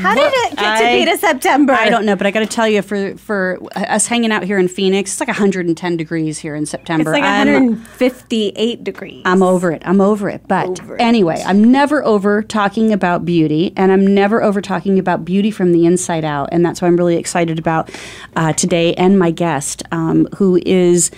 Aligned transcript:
How 0.00 0.14
did 0.14 0.32
it 0.32 0.56
get 0.56 0.78
to 0.78 0.84
be 1.06 1.10
to 1.12 1.18
September? 1.18 1.72
I 1.72 1.88
don't 1.90 2.04
know, 2.04 2.16
but 2.16 2.26
I 2.26 2.30
got 2.30 2.40
to 2.40 2.46
tell 2.46 2.68
you, 2.68 2.82
for 2.82 3.16
for 3.16 3.58
us 3.76 4.06
hanging 4.06 4.32
out 4.32 4.42
here 4.44 4.58
in 4.58 4.68
Phoenix, 4.68 5.12
it's 5.12 5.20
like 5.20 5.28
110 5.28 5.96
degrees 5.96 6.38
here 6.38 6.54
in 6.54 6.66
September. 6.66 7.10
It's 7.12 7.20
like 7.20 7.24
I'm- 7.24 7.46
158 7.46 8.84
degrees. 8.84 9.22
I'm 9.24 9.42
over 9.42 9.70
it. 9.72 9.82
I'm 9.84 10.00
over 10.00 10.28
it. 10.28 10.42
But 10.48 10.80
Over 10.80 10.96
it. 10.96 11.00
anyway, 11.00 11.42
I'm 11.46 11.70
never 11.70 12.04
over 12.04 12.42
talking 12.42 12.92
about 12.92 13.24
beauty, 13.24 13.72
and 13.76 13.92
I'm 13.92 14.06
never 14.14 14.42
over 14.42 14.60
talking 14.60 14.98
about 14.98 15.24
beauty 15.24 15.50
from 15.50 15.72
the 15.72 15.86
inside 15.86 16.24
out. 16.24 16.48
And 16.52 16.64
that's 16.64 16.80
why 16.82 16.88
I'm 16.88 16.96
really 16.96 17.16
excited 17.16 17.58
about 17.58 17.90
uh, 18.36 18.52
today 18.54 18.94
and 18.94 19.18
my 19.18 19.30
guest, 19.30 19.82
um, 19.92 20.26
who 20.36 20.60
is. 20.66 21.10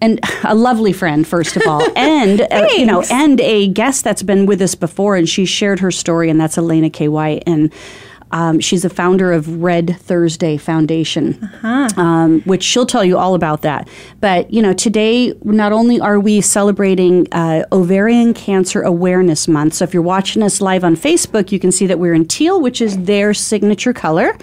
And 0.00 0.20
a 0.44 0.54
lovely 0.54 0.92
friend, 0.92 1.26
first 1.26 1.56
of 1.56 1.66
all, 1.66 1.82
and 1.96 2.40
uh, 2.40 2.68
you 2.76 2.86
know, 2.86 3.02
and 3.10 3.40
a 3.40 3.66
guest 3.68 4.04
that's 4.04 4.22
been 4.22 4.46
with 4.46 4.62
us 4.62 4.74
before, 4.74 5.16
and 5.16 5.28
she 5.28 5.44
shared 5.44 5.80
her 5.80 5.90
story, 5.90 6.30
and 6.30 6.40
that's 6.40 6.56
Elana 6.56 6.92
K. 6.92 7.08
Wight, 7.08 7.42
and 7.46 7.72
um, 8.30 8.60
she's 8.60 8.84
a 8.84 8.90
founder 8.90 9.32
of 9.32 9.62
Red 9.62 9.96
Thursday 10.00 10.56
Foundation, 10.56 11.50
um, 11.96 12.40
which 12.42 12.62
she'll 12.62 12.86
tell 12.86 13.04
you 13.04 13.16
all 13.16 13.34
about 13.34 13.62
that. 13.62 13.88
But 14.20 14.52
you 14.52 14.60
know, 14.62 14.72
today 14.72 15.32
not 15.42 15.72
only 15.72 16.00
are 16.00 16.20
we 16.20 16.40
celebrating 16.40 17.26
uh, 17.32 17.64
Ovarian 17.72 18.34
Cancer 18.34 18.82
Awareness 18.82 19.48
Month, 19.48 19.74
so 19.74 19.84
if 19.84 19.94
you're 19.94 20.02
watching 20.02 20.42
us 20.42 20.60
live 20.60 20.84
on 20.84 20.96
Facebook, 20.96 21.52
you 21.52 21.58
can 21.58 21.72
see 21.72 21.86
that 21.86 21.98
we're 21.98 22.14
in 22.14 22.26
teal, 22.26 22.60
which 22.60 22.80
is 22.80 22.98
their 23.04 23.32
signature 23.32 23.92
color, 23.92 24.36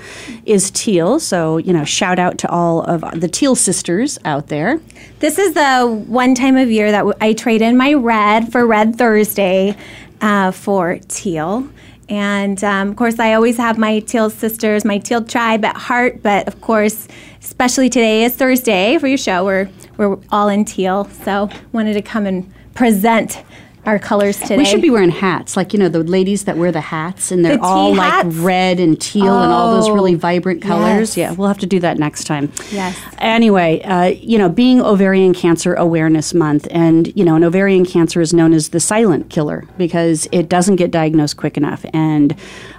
is 0.45 0.71
teal. 0.71 1.19
So 1.19 1.57
you 1.57 1.73
know, 1.73 1.83
shout 1.83 2.19
out 2.19 2.37
to 2.39 2.49
all 2.49 2.81
of 2.83 3.19
the 3.19 3.27
teal 3.27 3.55
sisters 3.55 4.17
out 4.25 4.47
there. 4.47 4.79
This 5.19 5.37
is 5.39 5.53
the 5.53 5.85
one 6.07 6.35
time 6.35 6.57
of 6.57 6.69
year 6.69 6.91
that 6.91 7.05
I 7.21 7.33
trade 7.33 7.61
in 7.61 7.77
my 7.77 7.93
red 7.93 8.51
for 8.51 8.65
Red 8.65 8.95
Thursday 8.97 9.75
uh, 10.21 10.51
for 10.51 10.99
teal. 11.07 11.69
And 12.07 12.63
um, 12.63 12.89
of 12.89 12.95
course, 12.95 13.19
I 13.19 13.33
always 13.33 13.57
have 13.57 13.77
my 13.77 13.99
teal 13.99 14.29
sisters, 14.29 14.85
my 14.85 14.97
teal 14.97 15.23
tribe 15.23 15.65
at 15.65 15.75
heart. 15.75 16.21
But 16.21 16.47
of 16.47 16.61
course, 16.61 17.07
especially 17.41 17.89
today 17.89 18.23
is 18.23 18.35
Thursday 18.35 18.97
for 18.97 19.07
your 19.07 19.17
show. 19.17 19.43
We're, 19.45 19.69
we're 19.97 20.17
all 20.31 20.49
in 20.49 20.65
teal. 20.65 21.05
So 21.05 21.49
wanted 21.71 21.93
to 21.93 22.01
come 22.01 22.25
and 22.25 22.51
present 22.73 23.43
our 23.85 23.99
colors 23.99 24.39
today. 24.39 24.57
We 24.57 24.65
should 24.65 24.81
be 24.81 24.89
wearing 24.89 25.09
hats, 25.11 25.55
like 25.55 25.73
you 25.73 25.79
know 25.79 25.89
the 25.89 26.03
ladies 26.03 26.45
that 26.45 26.57
wear 26.57 26.71
the 26.71 26.81
hats, 26.81 27.31
and 27.31 27.43
they're 27.45 27.57
The 27.57 27.63
all 27.63 27.91
tea 27.91 27.97
like 27.97 28.25
red 28.29 28.79
and 28.79 28.99
teal 28.99 29.41
and 29.41 29.51
all 29.51 29.75
those 29.75 29.87
Oh, 29.89 29.93
really 29.93 30.15
vibrant 30.15 30.61
colors. 30.61 31.15
yes. 31.15 31.17
Yeah, 31.17 31.31
we'll 31.33 31.47
have 31.47 31.59
to 31.59 31.65
do 31.65 31.79
that 31.81 31.97
next 31.97 32.25
time. 32.25 32.51
Yes. 32.71 32.97
Anyway, 33.19 33.81
uh, 33.83 34.05
you 34.05 34.37
know, 34.37 34.49
being 34.49 34.81
Ovarian 34.81 35.33
Cancer 35.33 35.73
Awareness 35.75 36.33
Month, 36.33 36.67
and 36.71 37.15
you 37.15 37.23
know, 37.23 37.35
an 37.35 37.43
ovarian 37.43 37.85
cancer 37.85 38.21
is 38.21 38.33
known 38.33 38.53
as 38.53 38.69
the 38.69 38.79
silent 38.79 39.29
killer 39.29 39.63
because 39.77 40.27
it 40.31 40.49
doesn't 40.49 40.77
get 40.77 40.91
diagnosed 40.91 41.37
quick 41.37 41.57
enough, 41.57 41.85
and 41.93 42.35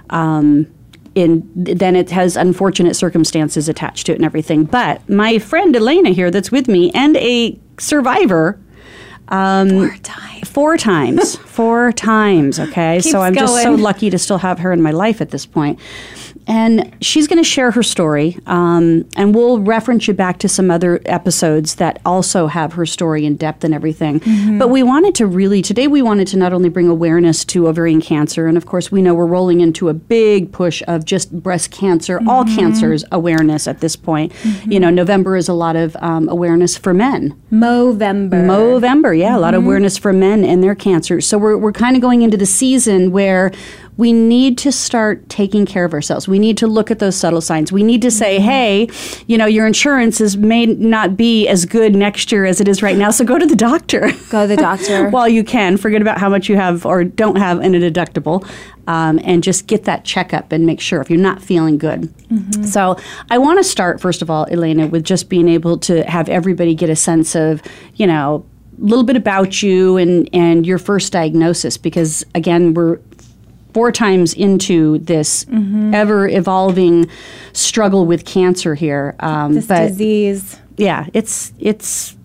um, 0.09 0.67
in, 1.15 1.49
then 1.55 1.95
it 1.95 2.11
has 2.11 2.35
unfortunate 2.37 2.95
circumstances 2.95 3.67
attached 3.67 4.05
to 4.05 4.11
it 4.11 4.15
and 4.15 4.25
everything. 4.25 4.65
But 4.65 5.07
my 5.09 5.39
friend 5.39 5.73
Elana 5.73 6.13
here, 6.13 6.29
that's 6.29 6.51
with 6.51 6.67
me, 6.67 6.91
and 6.93 7.17
a 7.17 7.57
survivor. 7.79 8.59
Um, 9.29 9.69
Four 9.69 9.97
times. 10.03 10.49
Four 10.49 10.77
times. 10.77 11.35
Four 11.57 11.91
times, 11.91 12.59
okay? 12.59 12.97
Keeps 12.97 13.11
so 13.11 13.21
I'm 13.21 13.35
just 13.35 13.61
so 13.61 13.73
lucky 13.73 14.09
to 14.09 14.17
still 14.17 14.37
have 14.37 14.59
her 14.59 14.71
in 14.71 14.81
my 14.81 14.91
life 14.91 15.21
at 15.21 15.31
this 15.31 15.45
point. 15.45 15.79
And 16.47 16.95
she's 17.01 17.27
going 17.27 17.37
to 17.37 17.43
share 17.43 17.71
her 17.71 17.83
story, 17.83 18.37
um, 18.45 19.07
and 19.15 19.35
we'll 19.35 19.59
reference 19.59 20.07
you 20.07 20.13
back 20.13 20.39
to 20.39 20.47
some 20.49 20.71
other 20.71 21.01
episodes 21.05 21.75
that 21.75 22.01
also 22.05 22.47
have 22.47 22.73
her 22.73 22.85
story 22.85 23.25
in 23.25 23.35
depth 23.35 23.63
and 23.65 23.73
everything. 23.73 24.21
Mm-hmm. 24.21 24.57
But 24.57 24.69
we 24.69 24.81
wanted 24.81 25.13
to 25.15 25.27
really, 25.27 25.61
today, 25.61 25.87
we 25.87 26.01
wanted 26.01 26.27
to 26.29 26.37
not 26.37 26.53
only 26.53 26.69
bring 26.69 26.87
awareness 26.87 27.43
to 27.45 27.67
ovarian 27.67 28.01
cancer, 28.01 28.47
and 28.47 28.55
of 28.57 28.65
course, 28.65 28.91
we 28.91 29.01
know 29.01 29.13
we're 29.13 29.25
rolling 29.25 29.59
into 29.59 29.89
a 29.89 29.93
big 29.93 30.51
push 30.53 30.81
of 30.87 31.05
just 31.05 31.31
breast 31.43 31.71
cancer, 31.71 32.19
all 32.27 32.45
Mm-hmm. 32.47 32.55
cancers 32.55 33.03
awareness 33.11 33.67
at 33.67 33.81
this 33.81 33.95
point. 33.97 34.31
You 34.65 34.79
know, 34.79 34.89
November 34.89 35.35
is 35.35 35.49
a 35.49 35.53
lot 35.53 35.75
of 35.75 35.97
um, 35.97 36.29
awareness 36.29 36.77
for 36.77 36.93
men. 36.93 37.35
Movember. 37.51 38.45
Movember, 38.45 39.17
yeah, 39.17 39.35
a 39.35 39.39
lot 39.39 39.53
of 39.53 39.63
awareness 39.63 39.97
for 39.97 40.13
men 40.13 40.45
and 40.45 40.63
their 40.63 40.75
cancer. 40.75 41.19
So 41.19 41.37
we're, 41.37 41.57
we're 41.57 41.73
kind 41.73 41.95
of 41.95 42.01
going 42.01 42.21
into 42.21 42.37
the 42.37 42.45
season 42.45 43.11
where 43.11 43.51
we 43.97 44.13
need 44.13 44.57
to 44.59 44.71
start 44.71 45.27
taking 45.27 45.65
care 45.65 45.83
of 45.83 45.93
ourselves. 45.93 46.27
We 46.27 46.39
need 46.39 46.57
to 46.59 46.67
look 46.67 46.91
at 46.91 46.99
those 46.99 47.15
subtle 47.15 47.41
signs. 47.41 47.71
We 47.71 47.83
need 47.83 48.01
to 48.03 48.11
say, 48.11 48.39
hey, 48.39 48.87
you 49.25 49.37
know, 49.37 49.47
your 49.47 49.65
insurance 49.65 50.21
is 50.21 50.37
may 50.37 50.67
not 50.67 51.17
be 51.17 51.47
as 51.47 51.65
good 51.65 51.95
next 51.95 52.31
year 52.31 52.45
as 52.45 52.61
it 52.61 52.67
is 52.67 52.83
right 52.83 52.95
now, 52.95 53.09
so 53.09 53.25
go 53.25 53.39
to 53.39 53.45
the 53.45 53.55
doctor. 53.55 54.11
Go 54.29 54.43
to 54.43 54.47
the 54.47 54.55
doctor. 54.55 55.09
While 55.17 55.27
you 55.27 55.43
can, 55.43 55.77
forget 55.77 56.01
about 56.01 56.19
how 56.19 56.29
much 56.29 56.47
you 56.47 56.55
have 56.55 56.85
or 56.85 57.03
don't 57.03 57.37
have 57.37 57.61
in 57.61 57.73
a 57.73 57.79
deductible, 57.79 58.47
um, 58.87 59.19
and 59.23 59.43
just 59.43 59.67
get 59.67 59.83
that 59.85 60.05
checkup 60.05 60.51
and 60.51 60.65
make 60.65 60.79
sure 60.79 61.01
if 61.01 61.09
you're 61.09 61.19
not 61.19 61.41
feeling 61.41 61.77
good. 61.77 62.13
So 62.65 62.97
I 63.31 63.37
want 63.37 63.59
to 63.59 63.63
start 63.63 63.99
first 63.99 64.21
of 64.21 64.29
all, 64.29 64.45
Elana, 64.45 64.89
with 64.89 65.03
just 65.03 65.27
being 65.27 65.47
able 65.49 65.77
to 65.79 66.03
have 66.09 66.29
everybody 66.29 66.75
get 66.75 66.89
a 66.89 66.95
sense 66.95 67.35
of, 67.35 67.61
you 67.95 68.07
know, 68.07 68.45
a 68.79 68.85
little 68.85 69.03
bit 69.03 69.15
about 69.17 69.63
you 69.63 69.97
and 69.97 70.29
and 70.33 70.65
your 70.65 70.77
first 70.77 71.11
diagnosis, 71.11 71.77
because 71.77 72.23
again, 72.35 72.73
we're 72.73 72.99
four 73.77 73.91
times 73.91 74.33
into 74.33 74.97
this 74.97 75.45
ever 75.93 76.27
evolving 76.27 77.07
struggle 77.53 78.07
with 78.07 78.25
cancer 78.25 78.73
here. 78.73 79.15
Um, 79.19 79.53
this 79.53 79.67
but 79.67 79.89
disease. 79.89 80.59
yeah, 80.77 81.05
it's 81.13 81.53
it's 81.59 82.17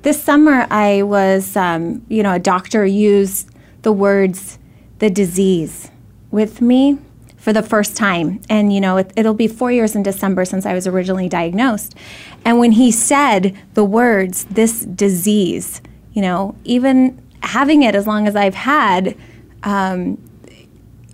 This 0.00 0.22
summer, 0.22 0.66
I 0.70 1.02
was, 1.02 1.54
um, 1.54 2.02
you 2.08 2.22
know, 2.22 2.32
a 2.32 2.38
doctor 2.38 2.86
used 2.86 3.50
the 3.82 3.92
words 3.92 4.58
"the 5.00 5.10
disease" 5.10 5.90
with 6.30 6.62
me 6.62 6.96
for 7.36 7.52
the 7.52 7.62
first 7.62 7.94
time, 7.94 8.40
and 8.48 8.72
you 8.72 8.80
know, 8.80 8.96
it, 8.96 9.12
it'll 9.16 9.34
be 9.34 9.48
four 9.48 9.70
years 9.70 9.94
in 9.94 10.02
December 10.02 10.46
since 10.46 10.64
I 10.64 10.72
was 10.72 10.86
originally 10.86 11.28
diagnosed. 11.28 11.94
And 12.42 12.58
when 12.58 12.72
he 12.72 12.90
said 12.90 13.54
the 13.74 13.84
words 13.84 14.44
"this 14.44 14.80
disease," 14.86 15.82
you 16.14 16.22
know, 16.22 16.54
even 16.64 17.20
having 17.42 17.82
it 17.82 17.94
as 17.94 18.06
long 18.06 18.26
as 18.26 18.34
I've 18.34 18.54
had. 18.54 19.14
Um, 19.62 20.16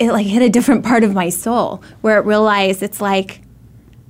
it 0.01 0.11
like 0.11 0.27
hit 0.27 0.43
a 0.43 0.49
different 0.49 0.85
part 0.85 1.05
of 1.05 1.15
my 1.15 1.29
soul 1.29 1.83
where 2.01 2.19
it 2.19 2.25
realized 2.25 2.83
it's 2.83 3.01
like 3.01 3.43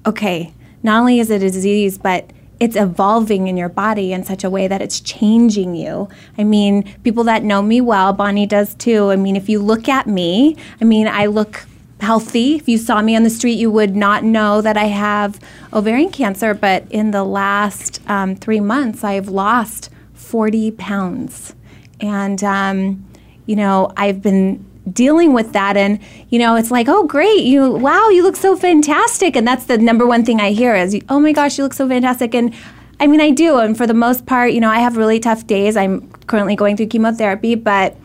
okay, 0.06 0.54
not 0.82 1.00
only 1.00 1.18
is 1.18 1.30
it 1.30 1.42
a 1.42 1.50
disease, 1.50 1.98
but 1.98 2.30
it's 2.58 2.76
evolving 2.76 3.48
in 3.48 3.56
your 3.56 3.68
body 3.68 4.12
in 4.12 4.24
such 4.24 4.44
a 4.44 4.50
way 4.50 4.68
that 4.68 4.80
it's 4.82 5.00
changing 5.00 5.74
you. 5.74 6.08
I 6.38 6.44
mean, 6.44 6.94
people 7.02 7.24
that 7.24 7.42
know 7.42 7.62
me 7.62 7.80
well, 7.80 8.12
Bonnie 8.12 8.46
does 8.46 8.74
too. 8.74 9.10
I 9.10 9.16
mean, 9.16 9.36
if 9.36 9.48
you 9.48 9.58
look 9.58 9.88
at 9.88 10.06
me, 10.06 10.56
I 10.80 10.84
mean, 10.84 11.08
I 11.08 11.26
look 11.26 11.66
healthy. 12.00 12.56
If 12.56 12.68
you 12.68 12.78
saw 12.78 13.02
me 13.02 13.16
on 13.16 13.22
the 13.22 13.30
street, 13.30 13.58
you 13.58 13.70
would 13.70 13.96
not 13.96 14.24
know 14.24 14.60
that 14.60 14.76
I 14.76 14.84
have 14.84 15.38
ovarian 15.72 16.10
cancer. 16.10 16.54
But 16.54 16.84
in 16.90 17.10
the 17.10 17.24
last 17.24 18.00
um, 18.08 18.36
three 18.36 18.60
months, 18.60 19.04
I've 19.04 19.28
lost 19.28 19.90
40 20.14 20.72
pounds. 20.72 21.54
And, 22.00 22.42
um, 22.44 23.06
you 23.46 23.56
know, 23.56 23.92
I've 23.96 24.22
been 24.22 24.64
dealing 24.92 25.32
with 25.32 25.52
that. 25.52 25.76
And 25.76 25.98
you 26.28 26.38
know 26.38 26.56
it's 26.56 26.70
like 26.70 26.88
oh 26.88 27.06
great 27.06 27.42
you 27.42 27.70
wow 27.72 28.08
you 28.08 28.22
look 28.22 28.36
so 28.36 28.56
fantastic. 28.56 29.36
And 29.36 29.46
that's 29.46 29.66
the 29.66 29.78
number 29.78 30.06
one 30.06 30.24
thing 30.24 30.40
i 30.40 30.50
hear 30.52 30.74
is 30.74 30.98
oh 31.08 31.20
my 31.20 31.32
gosh 31.32 31.58
you 31.58 31.64
look 31.64 31.74
so 31.74 31.88
fantastic. 31.88 32.34
And 32.34 32.54
i 32.98 33.06
mean 33.06 33.20
i 33.20 33.30
do. 33.30 33.58
And 33.58 33.76
for 33.76 33.86
the 33.86 33.94
most 33.94 34.26
part 34.26 34.52
you 34.52 34.60
know 34.60 34.70
i 34.70 34.78
have 34.78 34.96
really 34.96 35.20
tough 35.20 35.46
days. 35.46 35.76
I'm 35.76 36.10
currently 36.26 36.56
going 36.56 36.76
through 36.76 36.86
chemotherapy. 36.86 37.54
But 37.54 37.96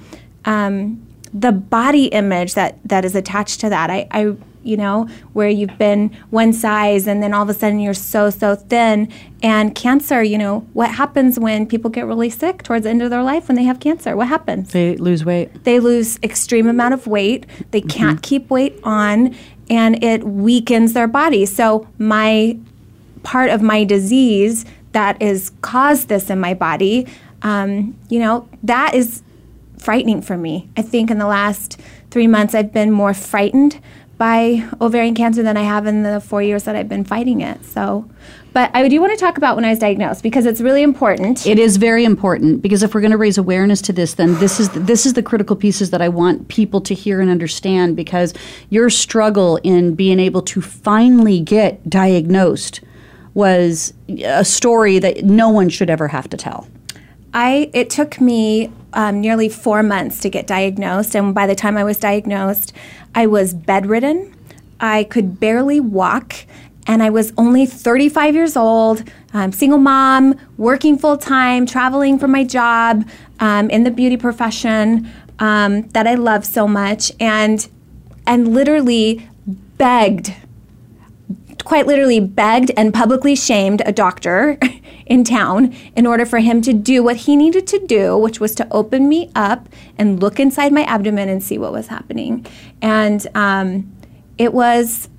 um, 0.46 1.02
the 1.34 1.52
body 1.52 2.06
image 2.06 2.54
that 2.54 2.78
that 2.86 3.04
is 3.04 3.16
attached 3.16 3.60
to 3.62 3.70
that 3.70 3.90
I, 3.90 4.08
I 4.12 4.36
you 4.66 4.78
know 4.78 5.08
where 5.34 5.50
you've 5.50 5.78
been 5.78 6.10
one 6.30 6.54
size 6.54 7.08
and 7.08 7.22
then 7.22 7.34
all 7.34 7.44
of 7.44 7.50
a 7.50 7.54
sudden 7.54 7.80
you're 7.80 7.94
so 7.94 8.30
so 8.30 8.56
thin. 8.56 9.12
And 9.44 9.76
cancer 9.76 10.24
you 10.24 10.38
know 10.38 10.62
what 10.74 10.92
happens 10.92 11.40
when 11.40 11.66
people 11.66 11.90
get 11.90 12.06
really 12.06 12.30
sick 12.30 12.64
towards 12.64 12.84
the 12.84 12.90
end 12.90 13.02
of 13.02 13.10
their 13.10 13.24
life 13.24 13.48
when 13.48 13.56
they 13.56 13.64
have 13.64 13.80
cancer? 13.80 14.16
What 14.16 14.28
happens? 14.28 14.72
They 14.72 14.96
lose 14.98 15.24
weight. 15.24 15.64
they 15.64 15.80
lose 15.80 16.20
extreme 16.24 16.68
amount 16.68 16.94
of 16.94 17.08
weight. 17.08 17.46
They 17.72 17.82
can't 17.82 18.22
keep 18.22 18.50
weight 18.50 18.80
on 18.84 19.36
and 19.70 20.04
it 20.04 20.24
weakens 20.24 20.94
their 20.94 21.08
body. 21.08 21.46
So 21.46 21.88
my 21.98 22.58
part 23.24 23.50
of 23.50 23.62
my 23.62 23.84
disease 23.84 24.66
that 24.92 25.22
is 25.22 25.52
caused 25.62 26.08
this 26.08 26.30
in 26.30 26.40
my 26.40 26.54
body 26.54 27.08
um, 27.42 27.96
you 28.10 28.20
know 28.20 28.48
that 28.64 28.96
is 28.96 29.22
frightening 29.78 30.22
for 30.22 30.36
me. 30.36 30.68
I 30.76 30.82
think 30.82 31.12
in 31.12 31.20
the 31.20 31.28
last 31.28 31.80
three 32.16 32.28
months 32.28 32.56
i've 32.56 32.72
been 32.72 32.92
more 32.92 33.14
frightened 33.14 33.78
by 34.18 34.68
ovarian 34.80 35.14
cancer 35.14 35.44
than 35.44 35.58
I 35.58 35.64
have 35.64 35.86
in 35.88 36.04
the 36.04 36.22
four 36.22 36.42
years 36.42 36.64
that 36.64 36.76
I've 36.76 36.88
been 36.88 37.04
fighting 37.04 37.42
it. 37.42 37.66
So, 37.66 38.10
but 38.54 38.72
I 38.74 38.88
do 38.88 39.02
want 39.02 39.12
to 39.12 39.18
talk 39.18 39.38
about 39.38 39.56
when 39.58 39.66
I 39.66 39.70
was 39.70 39.80
diagnosed 39.80 40.24
because 40.24 40.46
it's 40.46 40.62
really 40.62 40.82
important. 40.82 41.46
It 41.46 41.60
is 41.60 41.76
very 41.76 42.06
important 42.06 42.62
because 42.62 42.84
if 42.84 42.96
we're 42.96 43.02
going 43.02 43.12
to 43.12 43.18
raise 43.18 43.38
awareness 43.38 43.82
to 43.84 43.94
this, 43.94 44.14
then 44.14 44.36
this 44.40 44.60
is 44.60 44.70
this 44.70 45.06
is 45.06 45.14
the 45.14 45.24
critical 45.24 45.56
pieces 45.56 45.90
that 45.90 46.02
I 46.02 46.08
want 46.08 46.48
people 46.48 46.80
to 46.82 46.94
hear 46.94 47.20
and 47.20 47.30
understand. 47.30 47.96
Because 47.98 48.34
your 48.70 48.90
struggle 48.90 49.58
in 49.64 49.96
being 49.96 50.20
able 50.20 50.42
to 50.44 50.62
finally 50.62 51.42
get 51.42 51.90
diagnosed 51.90 52.80
was 53.34 53.94
a 54.08 54.46
story 54.46 55.00
that 55.00 55.26
no 55.26 55.50
one 55.50 55.68
should 55.68 55.90
ever 55.90 56.08
have 56.08 56.30
to 56.30 56.38
tell. 56.38 56.68
I 57.34 57.70
it 57.74 57.90
took 57.90 58.22
me 58.22 58.72
um, 58.96 59.22
nearly 59.22 59.50
four 59.50 59.84
months 59.84 60.20
to 60.22 60.30
get 60.30 60.48
diagnosed, 60.48 61.16
and 61.16 61.36
by 61.36 61.46
the 61.46 61.56
time 61.56 61.78
I 61.78 61.84
was 61.84 61.98
diagnosed, 61.98 62.74
I 63.14 63.28
was 63.28 63.54
bedridden. 63.54 64.34
I 64.80 65.04
could 65.04 65.40
barely 65.40 65.80
walk, 65.80 66.34
and 66.88 67.04
I 67.04 67.10
was 67.10 67.32
only 67.38 67.66
35 67.66 68.34
years 68.34 68.58
old, 68.58 69.04
um, 69.34 69.52
single 69.52 69.80
mom, 69.80 70.40
working 70.58 70.98
full 70.98 71.18
time, 71.18 71.66
traveling 71.66 72.18
for 72.18 72.28
my 72.28 72.44
job 72.44 73.08
um, 73.40 73.70
in 73.70 73.84
the 73.84 73.92
beauty 73.92 74.18
profession 74.18 75.12
um, 75.40 75.84
that 75.90 76.08
I 76.08 76.16
love 76.16 76.46
so 76.46 76.68
much, 76.68 77.12
and 77.20 77.68
and 78.28 78.54
literally 78.54 79.30
begged 79.78 80.34
quite 81.66 81.88
literally 81.88 82.20
begged 82.20 82.72
and 82.78 82.94
publicly 82.94 83.36
shamed 83.36 83.82
a 83.86 83.92
doctor 83.92 84.58
in 85.06 85.24
town 85.24 85.76
in 85.96 86.08
order 86.08 86.26
for 86.26 86.40
him 86.40 86.62
to 86.62 86.74
do 86.74 87.04
what 87.04 87.18
he 87.18 87.36
needed 87.36 87.68
to 87.68 87.80
do, 87.86 88.18
which 88.18 88.40
was 88.40 88.56
to 88.56 88.68
open 88.72 89.10
me 89.10 89.30
up 89.36 89.68
and 89.98 90.22
look 90.22 90.40
inside 90.40 90.72
my 90.72 90.84
abdomen 90.84 91.28
and 91.28 91.44
see 91.44 91.58
what 91.58 91.74
was 91.74 91.88
happening. 91.88 92.46
And 92.82 93.28
um, 93.36 93.94
it 94.38 94.54
was 94.54 95.10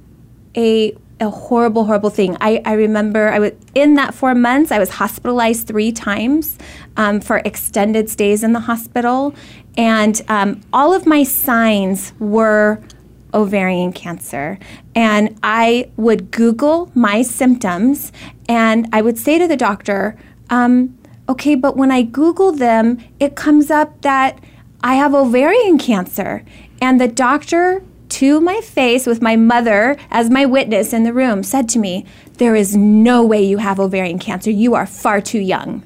a 0.57 0.97
a 1.19 1.31
horrible, 1.31 1.87
horrible 1.87 2.11
thing. 2.11 2.37
I, 2.43 2.61
I 2.67 2.75
remember 2.75 3.31
I 3.31 3.39
was 3.39 3.53
in 3.75 3.95
that 3.95 4.15
four 4.15 4.35
months. 4.35 4.71
I 4.71 4.79
was 4.79 4.91
hospitalized 4.91 5.67
three 5.67 5.91
times 5.91 6.59
um, 6.99 7.21
for 7.21 7.39
extended 7.39 8.11
stays 8.11 8.45
in 8.45 8.53
the 8.53 8.61
hospital, 8.61 9.35
and 9.79 10.21
um, 10.29 10.61
all 10.75 10.93
of 10.93 11.07
my 11.07 11.23
signs 11.23 12.13
were 12.19 12.83
ovarian 13.35 13.93
cancer. 13.93 14.59
And 14.95 15.39
I 15.43 15.91
would 15.97 16.31
Google 16.31 16.91
my 16.95 17.23
symptoms 17.23 18.13
and 18.49 18.89
I 18.93 19.03
would 19.03 19.19
say 19.19 19.39
to 19.39 19.47
the 19.47 19.57
doctor, 19.57 20.17
um, 20.51 20.97
okay, 21.29 21.55
but 21.55 21.77
when 21.77 21.91
I 21.91 22.03
Google 22.03 22.53
them, 22.53 22.99
it 23.19 23.35
comes 23.37 23.71
up 23.71 24.01
that 24.03 24.39
I 24.83 24.95
have 24.95 25.15
ovarian 25.15 25.79
cancer. 25.79 26.45
And 26.81 27.01
the 27.01 27.09
doctor, 27.09 27.83
to 28.09 28.41
my 28.41 28.61
face, 28.61 29.07
with 29.07 29.21
my 29.21 29.37
mother 29.37 29.97
as 30.11 30.31
my 30.31 30.47
witness 30.47 30.93
in 30.93 31.03
the 31.03 31.13
room, 31.13 31.43
said 31.43 31.69
to 31.71 31.79
me, 31.79 32.05
There 32.35 32.55
is 32.55 32.77
no 32.77 33.25
way 33.25 33.43
you 33.43 33.59
have 33.59 33.81
ovarian 33.81 34.19
cancer. 34.19 34.51
You 34.51 34.75
are 34.75 34.87
far 34.87 35.21
too 35.21 35.41
young. 35.41 35.85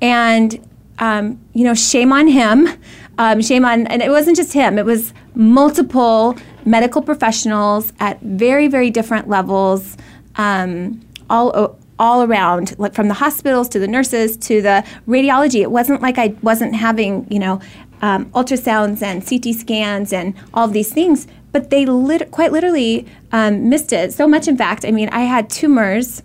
And, 0.00 0.64
um, 0.98 1.40
you 1.54 1.64
know, 1.64 1.74
shame 1.74 2.12
on 2.12 2.28
him. 2.28 2.68
Um, 3.18 3.42
shame 3.42 3.64
on, 3.64 3.86
and 3.88 4.00
it 4.00 4.10
wasn't 4.10 4.36
just 4.36 4.52
him, 4.52 4.78
it 4.78 4.84
was 4.84 5.12
multiple 5.34 6.36
medical 6.64 7.02
professionals 7.02 7.92
at 7.98 8.20
very, 8.20 8.68
very 8.68 8.90
different 8.90 9.28
levels, 9.28 9.96
um, 10.36 11.00
all 11.28 11.76
all 11.98 12.22
around, 12.22 12.78
like 12.78 12.94
from 12.94 13.08
the 13.08 13.14
hospitals 13.14 13.68
to 13.68 13.78
the 13.80 13.88
nurses 13.88 14.36
to 14.36 14.62
the 14.62 14.84
radiology. 15.08 15.62
It 15.62 15.70
wasn't 15.70 16.00
like 16.00 16.16
I 16.16 16.34
wasn't 16.42 16.76
having, 16.76 17.26
you 17.28 17.40
know, 17.40 17.60
um, 18.02 18.26
ultrasounds 18.26 19.02
and 19.02 19.26
CT 19.26 19.54
scans 19.54 20.12
and 20.12 20.34
all 20.54 20.66
of 20.66 20.72
these 20.72 20.92
things, 20.92 21.26
but 21.50 21.70
they 21.70 21.86
lit- 21.86 22.30
quite 22.30 22.52
literally 22.52 23.06
um, 23.32 23.68
missed 23.68 23.92
it 23.92 24.12
so 24.12 24.28
much. 24.28 24.46
In 24.46 24.56
fact, 24.56 24.84
I 24.84 24.90
mean, 24.92 25.08
I 25.08 25.22
had 25.22 25.50
tumors 25.50 26.22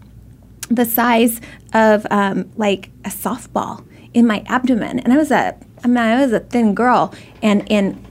the 0.69 0.85
size 0.85 1.41
of 1.73 2.05
um, 2.11 2.51
like 2.55 2.89
a 3.05 3.09
softball 3.09 3.83
in 4.13 4.27
my 4.27 4.43
abdomen, 4.47 4.99
and 4.99 5.11
I 5.11 5.17
was 5.17 5.31
a 5.31 5.55
I 5.83 5.87
mean, 5.87 5.97
I 5.97 6.21
was 6.21 6.31
a 6.31 6.39
thin 6.39 6.73
girl 6.73 7.13
and 7.41 7.65
in 7.69 8.03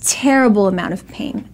terrible 0.00 0.66
amount 0.66 0.92
of 0.92 1.06
pain. 1.08 1.48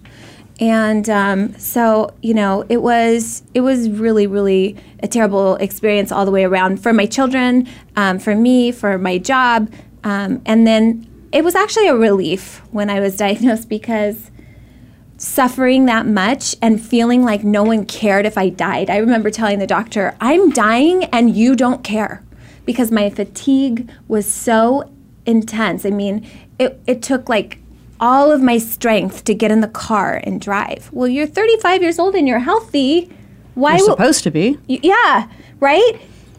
And 0.58 1.08
um, 1.10 1.58
so 1.58 2.14
you 2.22 2.32
know 2.32 2.64
it 2.68 2.78
was 2.78 3.42
it 3.52 3.60
was 3.60 3.90
really 3.90 4.26
really 4.26 4.76
a 5.02 5.08
terrible 5.08 5.56
experience 5.56 6.10
all 6.10 6.24
the 6.24 6.30
way 6.30 6.44
around 6.44 6.82
for 6.82 6.92
my 6.92 7.04
children 7.04 7.68
um, 7.96 8.18
for 8.18 8.34
me 8.34 8.72
for 8.72 8.96
my 8.96 9.18
job. 9.18 9.70
Um, 10.04 10.40
and 10.46 10.66
then 10.66 11.06
it 11.32 11.44
was 11.44 11.54
actually 11.54 11.88
a 11.88 11.94
relief 11.94 12.62
when 12.70 12.88
i 12.88 13.00
was 13.00 13.16
diagnosed 13.24 13.68
because 13.68 14.30
suffering 15.18 15.86
that 15.86 16.06
much 16.06 16.54
and 16.62 16.80
feeling 16.80 17.22
like 17.22 17.42
no 17.42 17.62
one 17.62 17.84
cared 17.84 18.24
if 18.24 18.38
i 18.38 18.48
died. 18.48 18.88
I 18.88 18.96
remember 18.98 19.30
telling 19.30 19.58
the 19.58 19.66
doctor 19.66 20.16
i'm 20.20 20.50
dying 20.50 21.04
and 21.06 21.36
you 21.36 21.54
don't 21.54 21.84
care 21.84 22.22
because 22.64 22.90
my 22.90 23.10
fatigue 23.10 23.90
was 24.08 24.30
so 24.30 24.90
intense 25.26 25.84
i 25.84 25.90
mean 25.90 26.26
it, 26.58 26.80
it 26.86 27.02
took 27.02 27.28
like 27.28 27.58
all 28.00 28.30
of 28.30 28.42
my 28.42 28.58
strength 28.58 29.24
to 29.24 29.34
get 29.34 29.50
in 29.50 29.60
the 29.60 29.68
car 29.68 30.20
and 30.24 30.40
drive. 30.40 30.90
Well, 30.92 31.08
you're 31.08 31.26
35 31.26 31.82
years 31.82 31.98
old 31.98 32.14
and 32.14 32.28
you're 32.28 32.38
healthy. 32.38 33.10
Why? 33.54 33.76
You're 33.76 33.86
supposed 33.86 34.22
to 34.24 34.30
be. 34.30 34.58
yeah, 34.66 35.28
right. 35.60 35.92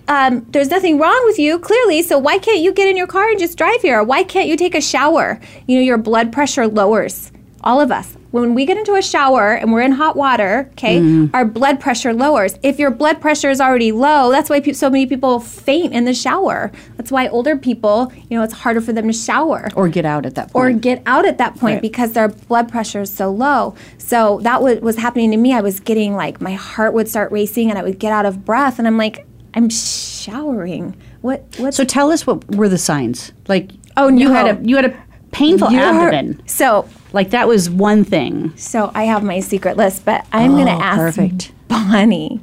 Um, 0.08 0.46
there's 0.50 0.70
nothing 0.70 1.00
wrong 1.00 1.22
with 1.26 1.38
you, 1.38 1.60
clearly. 1.60 2.02
So 2.02 2.18
why 2.18 2.38
can't 2.38 2.60
you 2.60 2.72
get 2.72 2.88
in 2.88 2.96
your 2.96 3.08
car 3.08 3.30
and 3.30 3.40
just 3.40 3.58
drive 3.58 3.82
here? 3.82 4.02
Why 4.04 4.24
can't 4.24 4.48
you 4.48 4.56
take 4.56 4.76
a 4.76 4.82
shower? 4.82 5.40
You 5.68 5.78
know, 5.78 5.82
your 5.82 5.98
blood 5.98 6.32
pressure 6.32 6.68
lowers. 6.68 7.32
All 7.64 7.82
of 7.82 7.92
us 7.92 8.17
when 8.32 8.54
we 8.54 8.66
get 8.66 8.78
into 8.78 8.96
a 8.96 9.02
shower 9.02 9.54
and 9.54 9.72
we're 9.72 9.82
in 9.82 9.94
hot 9.94 10.16
water, 10.16 10.70
okay, 10.74 11.00
mm. 11.00 11.30
our 11.34 11.46
blood 11.46 11.80
pressure 11.80 12.14
lowers. 12.14 12.58
If 12.62 12.80
your 12.80 12.92
blood 12.92 13.22
pressure 13.22 13.50
is 13.50 13.62
already 13.62 13.92
low, 13.92 14.32
that's 14.32 14.50
why 14.50 14.60
pe- 14.60 14.74
so 14.74 14.90
many 14.90 15.06
people 15.06 15.40
faint 15.40 15.94
in 15.94 16.06
the 16.06 16.14
shower. 16.14 16.72
That's 16.98 17.12
why 17.12 17.28
older 17.30 17.58
people, 17.58 18.12
you 18.30 18.38
know, 18.38 18.44
it's 18.44 18.54
harder 18.54 18.82
for 18.82 18.94
them 18.94 19.08
to 19.08 19.14
shower 19.14 19.70
or 19.76 19.88
get 19.88 20.06
out 20.06 20.26
at 20.26 20.36
that 20.36 20.52
point. 20.52 20.76
Or 20.76 20.78
get 20.78 21.02
out 21.06 21.26
at 21.26 21.38
that 21.38 21.56
point 21.56 21.76
right. 21.76 21.82
because 21.82 22.14
their 22.14 22.28
blood 22.28 22.70
pressure 22.70 23.02
is 23.02 23.14
so 23.14 23.32
low. 23.32 23.76
So 23.98 24.40
that 24.44 24.58
w- 24.58 24.80
was 24.82 24.98
happening 24.98 25.32
to 25.32 25.38
me. 25.38 25.54
I 25.54 25.62
was 25.62 25.80
getting 25.80 26.16
like 26.16 26.42
my 26.42 26.54
heart 26.54 26.94
would 26.94 27.08
start 27.08 27.32
racing 27.32 27.70
and 27.70 27.80
I 27.80 27.84
would 27.84 28.00
get 28.00 28.12
out 28.12 28.26
of 28.26 28.44
breath 28.44 28.80
and 28.80 28.88
I'm 28.88 28.98
like 28.98 29.26
I'm 29.54 29.70
showering. 29.70 30.96
What 31.22 31.46
what 31.58 31.74
So 31.74 31.84
tell 31.84 32.12
us 32.12 32.28
what 32.28 32.56
were 32.56 32.70
the 32.70 32.78
signs? 32.78 33.32
Like 33.48 33.72
oh, 33.96 34.10
no. 34.10 34.18
you 34.18 34.32
had 34.32 34.60
a 34.60 34.68
you 34.68 34.76
had 34.76 34.86
a 34.86 35.07
painful 35.32 35.72
you 35.72 35.80
abdomen. 35.80 36.42
so 36.48 36.88
like 37.14 37.32
that 37.32 37.48
was 37.48 37.70
one 37.70 38.04
thing. 38.04 38.56
So 38.58 38.92
I 38.94 39.04
have 39.06 39.24
my 39.24 39.40
secret 39.40 39.78
list, 39.78 40.06
but 40.06 40.26
I'm 40.32 40.52
oh, 40.52 40.64
going 40.64 40.68
to 40.68 40.84
ask 40.84 40.98
perfect. 40.98 41.52
Bonnie. 41.68 42.42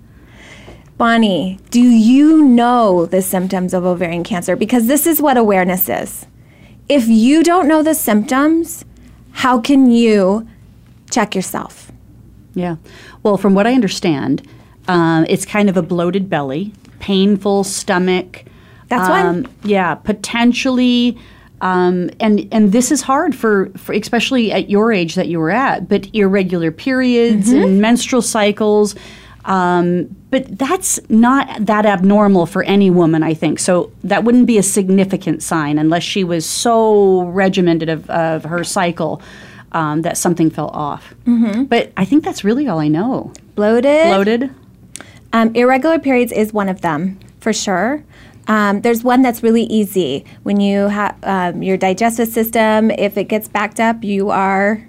Bonnie, 0.97 1.59
do 1.71 1.81
you 1.81 2.45
know 2.45 3.07
the 3.07 3.21
symptoms 3.21 3.75
of 3.75 3.85
ovarian 3.85 4.23
cancer? 4.23 4.55
Because 4.55 4.87
this 4.87 5.07
is 5.07 5.21
what 5.21 5.37
awareness 5.37 5.89
is. 5.89 6.27
If 6.89 7.09
you 7.09 7.43
don't 7.43 7.67
know 7.67 7.83
the 7.83 7.95
symptoms, 7.95 8.85
how 9.33 9.61
can 9.61 9.91
you 9.91 10.47
check 11.11 11.35
yourself? 11.35 11.91
Yeah. 12.55 12.77
Well, 13.23 13.37
from 13.37 13.55
what 13.55 13.67
I 13.67 13.73
understand, 13.73 14.47
um, 14.87 15.27
it's 15.29 15.45
kind 15.45 15.69
of 15.69 15.77
a 15.77 15.83
bloated 15.83 16.31
belly, 16.31 16.73
painful 17.01 17.65
stomach. 17.65 18.45
That's 18.89 19.09
um, 19.09 19.43
one. 19.43 19.55
Yeah, 19.65 19.97
potentially 19.97 21.19
um, 21.61 22.11
and 22.21 22.49
and 22.53 22.73
this 22.73 22.91
is 22.91 23.03
hard 23.03 23.35
for, 23.35 23.71
for 23.77 23.93
especially 23.93 24.53
at 24.53 24.69
your 24.69 24.93
age 24.93 25.15
that 25.15 25.29
you 25.29 25.39
were 25.39 25.51
at, 25.51 25.89
but 25.89 26.13
irregular 26.15 26.71
periods 26.71 27.49
mm-hmm. 27.49 27.63
and 27.63 27.81
menstrual 27.81 28.23
cycles. 28.23 28.95
Um, 29.45 30.17
but 30.31 30.59
that's 30.59 30.99
not 31.11 31.67
that 31.67 31.85
abnormal 31.85 32.47
for 32.47 32.63
any 32.63 32.91
woman, 32.91 33.23
I 33.23 33.35
think. 33.35 33.59
So 33.59 33.93
that 34.03 34.25
wouldn't 34.25 34.47
be 34.47 34.59
a 34.59 34.63
significant 34.63 35.43
sign 35.43 35.79
unless 35.79 36.03
she 36.03 36.25
was 36.25 36.47
so 36.47 37.25
regimented 37.25 37.91
of, 37.91 38.09
of 38.09 38.45
her 38.45 38.65
cycle 38.65 39.21
um, 39.73 40.03
that 40.03 40.17
something 40.17 40.51
fell 40.51 40.69
off. 40.69 41.15
Mm-hmm. 41.27 41.65
But 41.65 41.93
I 41.97 42.05
think 42.05 42.25
that's 42.25 42.43
really 42.43 42.67
all 42.69 42.79
I 42.79 42.89
know. 42.89 43.33
Bloated. 43.55 44.07
Bloated. 44.07 44.51
Um, 45.33 45.55
irregular 45.55 45.99
periods 45.99 46.33
is 46.33 46.53
one 46.53 46.69
of 46.69 46.81
them 46.81 47.19
for 47.41 47.53
sure. 47.53 48.03
Um, 48.47 48.83
there's 48.83 49.03
one 49.03 49.23
that's 49.23 49.43
really 49.43 49.65
easy. 49.65 50.25
When 50.43 50.61
you 50.61 50.89
have 50.89 51.17
um, 51.23 51.63
your 51.63 51.77
digestive 51.77 52.29
system, 52.29 52.91
if 52.91 53.17
it 53.17 53.25
gets 53.25 53.49
backed 53.49 53.81
up, 53.81 54.05
you 54.05 54.31
are. 54.31 54.87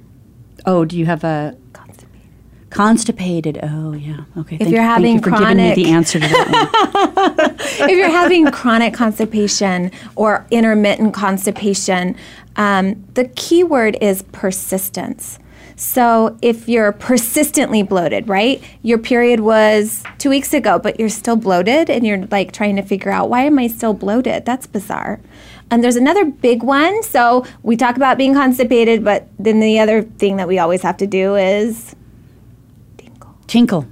Oh, 0.66 0.86
do 0.86 0.98
you 0.98 1.06
have 1.06 1.24
a 1.24 1.56
constipated? 1.74 2.70
Constipated. 2.70 3.60
Oh, 3.64 3.94
yeah. 3.94 4.26
Okay. 4.38 4.56
If 4.56 4.62
thank, 4.62 4.72
you're 4.74 4.82
having 4.82 5.16
you 5.16 5.22
chronic, 5.22 5.40
for 5.40 5.54
giving 5.54 5.70
me 5.70 5.76
the 5.76 5.90
answer 5.92 6.20
to 6.20 6.28
that 6.28 7.56
if 7.90 7.98
you're 7.98 8.10
having 8.10 8.52
chronic 8.52 8.94
constipation 8.94 9.92
or 10.16 10.46
intermittent 10.52 11.14
constipation, 11.14 12.16
um, 12.56 13.06
the 13.14 13.26
key 13.36 13.64
word 13.64 13.98
is 14.02 14.24
persistence. 14.32 15.40
So 15.76 16.38
if 16.42 16.70
you're 16.70 16.92
persistently 16.94 17.84
bloated, 17.84 18.28
right? 18.30 18.64
Your 18.82 18.98
period 18.98 19.42
was 19.42 20.04
two 20.18 20.30
weeks 20.30 20.54
ago, 20.54 20.80
but 20.80 21.00
you're 21.00 21.10
still 21.10 21.36
bloated 21.36 21.90
and 21.90 22.06
you're 22.06 22.26
like 22.28 22.54
trying 22.54 22.78
to 22.78 22.82
figure 22.82 23.12
out 23.12 23.30
why 23.30 23.42
am 23.42 23.60
I 23.60 23.68
still 23.68 23.94
bloated? 23.94 24.46
That's 24.46 24.68
bizarre. 24.68 25.20
And 25.70 25.84
there's 25.84 25.96
another 25.96 26.26
big 26.26 26.64
one. 26.64 27.04
So 27.04 27.46
we 27.64 27.76
talk 27.76 27.98
about 27.98 28.18
being 28.18 28.34
constipated, 28.34 29.04
but 29.04 29.28
then 29.38 29.60
the 29.60 29.80
other 29.80 30.04
thing 30.04 30.38
that 30.38 30.48
we 30.48 30.60
always 30.60 30.82
have 30.84 30.98
to 30.98 31.08
do 31.08 31.36
is 31.36 31.96
Tinkle. 32.98 33.36
Tinkle. 33.48 33.88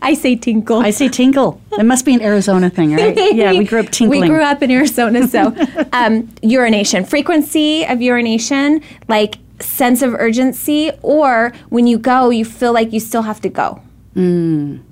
I 0.00 0.14
say 0.14 0.36
tinkle. 0.36 0.78
I 0.78 0.90
say 0.90 1.08
tinkle. 1.08 1.60
It 1.72 1.84
must 1.84 2.04
be 2.04 2.14
an 2.14 2.22
Arizona 2.22 2.70
thing, 2.70 2.94
right? 2.94 3.16
Yeah, 3.34 3.52
we 3.52 3.64
grew 3.64 3.80
up 3.80 3.90
tinkling. 3.90 4.20
We 4.20 4.28
grew 4.28 4.42
up 4.42 4.62
in 4.62 4.70
Arizona, 4.70 5.26
so 5.26 5.54
um, 5.92 6.28
urination, 6.40 7.04
frequency 7.04 7.84
of 7.84 8.00
urination, 8.00 8.80
like 9.08 9.38
sense 9.60 10.02
of 10.02 10.14
urgency, 10.14 10.92
or 11.02 11.52
when 11.68 11.86
you 11.86 11.98
go, 11.98 12.30
you 12.30 12.44
feel 12.44 12.72
like 12.72 12.92
you 12.92 13.00
still 13.00 13.22
have 13.22 13.40
to 13.42 13.48
go. 13.48 13.80
Mm. 14.14 14.82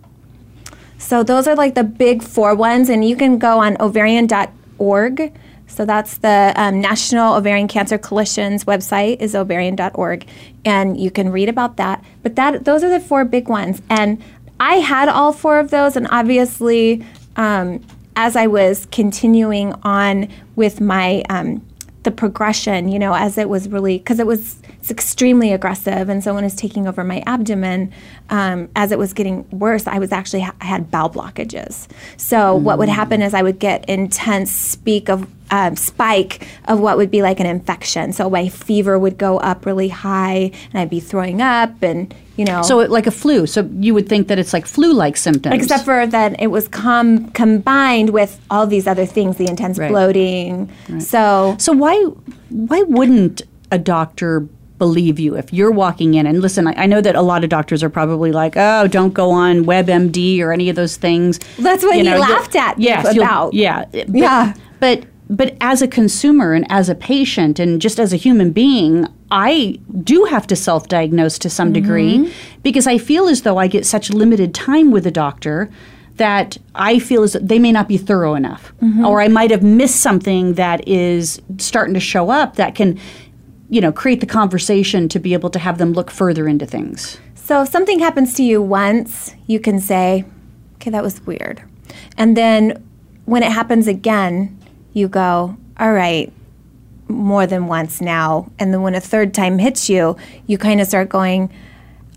So 0.99 1.23
those 1.23 1.47
are 1.47 1.55
like 1.55 1.75
the 1.75 1.85
big 1.85 2.23
four 2.23 2.55
ones, 2.55 2.89
and 2.89 3.07
you 3.09 3.17
can 3.17 3.39
go 3.39 3.59
on 3.59 3.77
ovarian.org. 3.81 5.33
So 5.69 5.85
that's 5.85 6.19
the 6.19 6.53
um, 6.57 6.81
National 6.81 7.35
Ovarian 7.35 7.69
Cancer 7.69 7.99
Coalition's 7.99 8.65
website 8.65 9.21
is 9.21 9.35
ovarian.org, 9.35 10.27
and 10.65 10.99
you 10.99 11.11
can 11.11 11.31
read 11.31 11.49
about 11.49 11.77
that. 11.77 12.05
But 12.23 12.37
that 12.37 12.65
those 12.65 12.83
are 12.83 12.89
the 12.89 13.01
four 13.01 13.25
big 13.25 13.49
ones, 13.49 13.83
and 13.91 14.23
I 14.59 14.77
had 14.77 15.09
all 15.09 15.33
four 15.33 15.59
of 15.59 15.71
those, 15.71 15.97
and 15.97 16.07
obviously, 16.11 17.05
um, 17.37 17.85
as 18.15 18.37
I 18.37 18.47
was 18.47 18.87
continuing 18.87 19.75
on 19.83 20.29
with 20.55 20.81
my 20.81 21.23
um, 21.29 21.65
the 22.07 22.11
progression, 22.13 22.89
you 22.89 22.99
know, 23.01 23.13
as 23.13 23.37
it 23.37 23.49
was 23.49 23.69
really 23.69 23.99
because 23.99 24.21
it 24.21 24.27
was 24.27 24.57
it's 24.79 24.91
extremely 24.91 25.53
aggressive, 25.53 26.09
and 26.09 26.23
someone 26.23 26.45
is 26.45 26.55
taking 26.55 26.87
over 26.87 27.03
my 27.03 27.23
abdomen. 27.27 27.93
Um, 28.31 28.69
as 28.77 28.93
it 28.93 28.99
was 28.99 29.13
getting 29.13 29.45
worse, 29.51 29.87
I 29.89 29.99
was 29.99 30.13
actually 30.13 30.49
I 30.61 30.65
had 30.65 30.91
bowel 30.91 31.11
blockages. 31.11 31.89
So 32.17 32.37
mm. 32.37 32.63
what 32.63 32.79
would 32.79 32.89
happen 32.89 33.21
is 33.21 33.35
I 33.35 33.43
would 33.43 33.59
get 33.59 33.85
intense 33.89 34.53
speak 34.53 35.11
of 35.11 35.27
um, 35.51 35.77
spike 35.77 36.47
of 36.67 36.81
what 36.81 36.97
would 36.97 37.11
be 37.11 37.23
like 37.23 37.41
an 37.41 37.47
infection. 37.47 38.13
So 38.13 38.29
my 38.29 38.49
fever 38.49 38.99
would 38.99 39.19
go 39.19 39.39
up 39.39 39.67
really 39.67 39.89
high, 39.89 40.51
and 40.73 40.75
I'd 40.75 40.91
be 40.91 41.01
throwing 41.01 41.41
up, 41.41 41.83
and 41.83 42.15
you 42.37 42.45
know. 42.45 42.63
So 42.63 42.81
it, 42.81 42.91
like 42.91 43.07
a 43.07 43.11
flu. 43.11 43.47
So 43.47 43.69
you 43.79 43.95
would 43.95 44.09
think 44.09 44.29
that 44.29 44.39
it's 44.39 44.53
like 44.53 44.67
flu-like 44.67 45.17
symptoms, 45.17 45.55
except 45.55 45.85
for 45.85 46.07
that 46.07 46.41
it 46.41 46.49
was 46.49 46.69
com- 46.69 47.31
combined 47.31 48.11
with 48.11 48.41
all 48.51 48.67
these 48.67 48.87
other 48.87 49.07
things, 49.07 49.37
the 49.37 49.49
intense 49.49 49.79
right. 49.79 49.91
bloating. 49.91 50.71
Right. 50.89 51.03
So 51.03 51.57
so 51.59 51.73
why 51.73 51.97
why 52.51 52.83
wouldn't 52.83 53.43
a 53.71 53.79
doctor 53.79 54.49
believe 54.79 55.19
you 55.19 55.35
if 55.37 55.53
you're 55.55 55.71
walking 55.71 56.15
in 56.15 56.27
and 56.27 56.43
listen 56.43 56.67
I, 56.67 56.83
I, 56.83 56.87
know 56.87 57.01
that 57.01 57.17
a 57.17 57.23
lot 57.23 57.43
of 57.43 57.49
doctors 57.49 57.83
are 57.83 57.89
probably 57.89 58.31
like 58.31 58.59
oh 58.59 58.87
don't 58.87 59.15
go 59.15 59.31
on 59.31 59.65
webmd 59.65 60.41
or 60.41 60.53
any 60.53 60.69
of 60.69 60.77
those 60.77 60.99
things 60.99 61.39
that's 61.59 61.83
what 61.83 61.97
you 61.97 62.05
he 62.05 62.11
know, 62.11 62.19
laughed 62.19 62.55
at 62.55 62.79
yes, 62.79 63.17
about 63.17 63.55
yeah 63.55 63.87
but, 63.87 64.09
yeah 64.15 64.53
but 64.79 65.07
but 65.29 65.57
as 65.61 65.83
a 65.83 65.89
consumer 65.89 66.53
and 66.53 66.71
as 66.71 66.89
a 66.89 66.95
patient 66.95 67.59
and 67.59 67.81
just 67.81 67.99
as 67.99 68.13
a 68.13 68.17
human 68.17 68.53
being, 68.53 69.07
I 69.31 69.81
do 70.05 70.25
have 70.25 70.47
to 70.49 70.57
self 70.57 70.89
diagnose 70.89 71.39
to 71.41 71.51
some 71.51 71.69
mm-hmm. 71.69 71.83
degree 71.83 72.35
because 72.63 72.87
I 72.87 72.99
feel 72.99 73.29
as 73.29 73.43
though 73.43 73.59
I 73.59 73.67
get 73.67 73.85
such 73.85 74.11
limited 74.11 74.55
time 74.55 74.91
with 74.91 75.07
a 75.07 75.11
doctor 75.11 75.71
that 76.17 76.57
I 76.75 76.99
feel 76.99 77.25
as 77.25 77.35
they 77.35 77.59
may 77.59 77.73
not 77.73 77.89
be 77.89 77.99
thorough 77.99 78.35
enough. 78.35 78.73
Mm-hmm. 78.81 79.05
Or 79.05 79.21
I 79.21 79.29
might 79.29 79.51
have 79.51 79.63
missed 79.63 80.01
something 80.01 80.55
that 80.55 80.87
is 80.89 81.41
starting 81.59 81.95
to 81.95 82.01
show 82.01 82.31
up 82.31 82.57
that 82.57 82.75
can, 82.75 82.99
you 83.69 83.81
know, 83.81 83.93
create 83.93 84.21
the 84.21 84.27
conversation 84.27 85.09
to 85.11 85.19
be 85.19 85.35
able 85.35 85.51
to 85.51 85.59
have 85.59 85.79
them 85.79 85.93
look 85.93 86.11
further 86.11 86.49
into 86.49 86.65
things. 86.65 87.19
So 87.35 87.63
if 87.63 87.69
something 87.69 87.99
happens 87.99 88.35
to 88.35 88.43
you 88.43 88.63
once, 88.63 89.35
you 89.47 89.61
can 89.61 89.79
say, 89.79 90.25
okay, 90.77 90.91
that 90.91 91.03
was 91.03 91.21
weird. 91.27 91.63
And 92.17 92.37
then 92.37 92.83
when 93.27 93.43
it 93.43 93.53
happens 93.53 93.87
again, 93.87 94.56
you 94.97 95.09
go, 95.09 95.55
all 95.79 95.93
right, 95.93 96.33
more 97.07 97.47
than 97.47 97.67
once 97.67 98.01
now. 98.01 98.51
And 98.59 98.73
then 98.73 98.81
when 98.81 98.95
a 98.95 99.01
third 99.01 99.35
time 99.35 99.59
hits 99.59 99.91
you, 99.91 100.17
you 100.47 100.57
kind 100.57 100.81
of 100.81 100.87
start 100.87 101.11
going, 101.11 101.53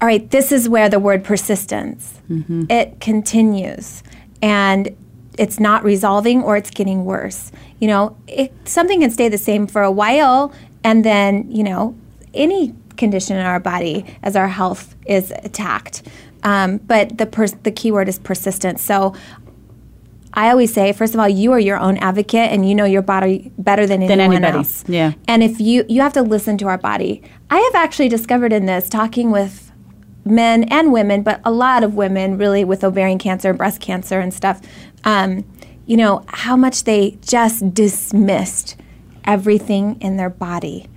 all 0.01 0.07
right, 0.07 0.31
this 0.31 0.53
is 0.53 0.69
where 0.69 0.87
the 0.87 0.97
word 0.97 1.25
persistence, 1.25 2.17
mm-hmm. 2.29 2.63
it 2.69 3.01
continues. 3.01 4.01
And 4.41 4.95
it's 5.37 5.59
not 5.59 5.83
resolving 5.83 6.41
or 6.41 6.55
it's 6.55 6.69
getting 6.69 7.03
worse. 7.03 7.51
You 7.79 7.89
know, 7.89 8.17
it, 8.27 8.53
something 8.63 9.01
can 9.01 9.11
stay 9.11 9.27
the 9.27 9.37
same 9.37 9.67
for 9.67 9.83
a 9.83 9.91
while 9.91 10.53
and 10.81 11.03
then, 11.03 11.51
you 11.51 11.63
know, 11.63 11.97
any 12.33 12.73
condition 12.95 13.35
in 13.35 13.45
our 13.45 13.59
body 13.59 14.05
as 14.23 14.37
our 14.37 14.47
health 14.47 14.95
is 15.05 15.31
attacked. 15.43 16.03
Um, 16.43 16.77
but 16.77 17.17
the 17.17 17.25
pers- 17.25 17.57
the 17.63 17.71
key 17.71 17.91
word 17.91 18.07
is 18.07 18.19
persistence. 18.19 18.81
So 18.81 19.13
I 20.39 20.51
always 20.51 20.73
say, 20.73 20.93
first 20.93 21.13
of 21.13 21.19
all, 21.19 21.27
you 21.27 21.51
are 21.51 21.59
your 21.59 21.77
own 21.77 21.97
advocate 21.97 22.49
and 22.49 22.67
you 22.67 22.73
know 22.73 22.85
your 22.85 23.01
body 23.01 23.51
better 23.57 23.85
than 23.85 24.01
anyone 24.01 24.19
than 24.19 24.45
anybody. 24.45 24.57
else. 24.59 24.85
Yeah. 24.87 25.11
And 25.27 25.43
if 25.43 25.59
you 25.59 25.83
you 25.89 25.99
have 25.99 26.13
to 26.13 26.21
listen 26.21 26.57
to 26.59 26.67
our 26.67 26.77
body. 26.77 27.21
I 27.49 27.57
have 27.57 27.75
actually 27.75 28.07
discovered 28.07 28.53
in 28.53 28.65
this 28.65 28.87
talking 28.87 29.31
with 29.31 29.69
men 30.23 30.63
and 30.69 30.93
women, 30.93 31.23
but 31.23 31.41
a 31.43 31.51
lot 31.51 31.83
of 31.83 31.95
women 31.95 32.37
really 32.37 32.63
with 32.63 32.85
ovarian 32.85 33.19
cancer, 33.19 33.53
breast 33.53 33.81
cancer, 33.81 34.21
and 34.21 34.33
stuff. 34.33 34.61
Um, 35.03 35.43
you 35.85 35.97
know 35.97 36.23
how 36.29 36.55
much 36.55 36.85
they 36.85 37.17
just 37.19 37.73
dismissed 37.73 38.77
everything 39.25 39.99
in 39.99 40.15
their 40.15 40.29
body, 40.29 40.87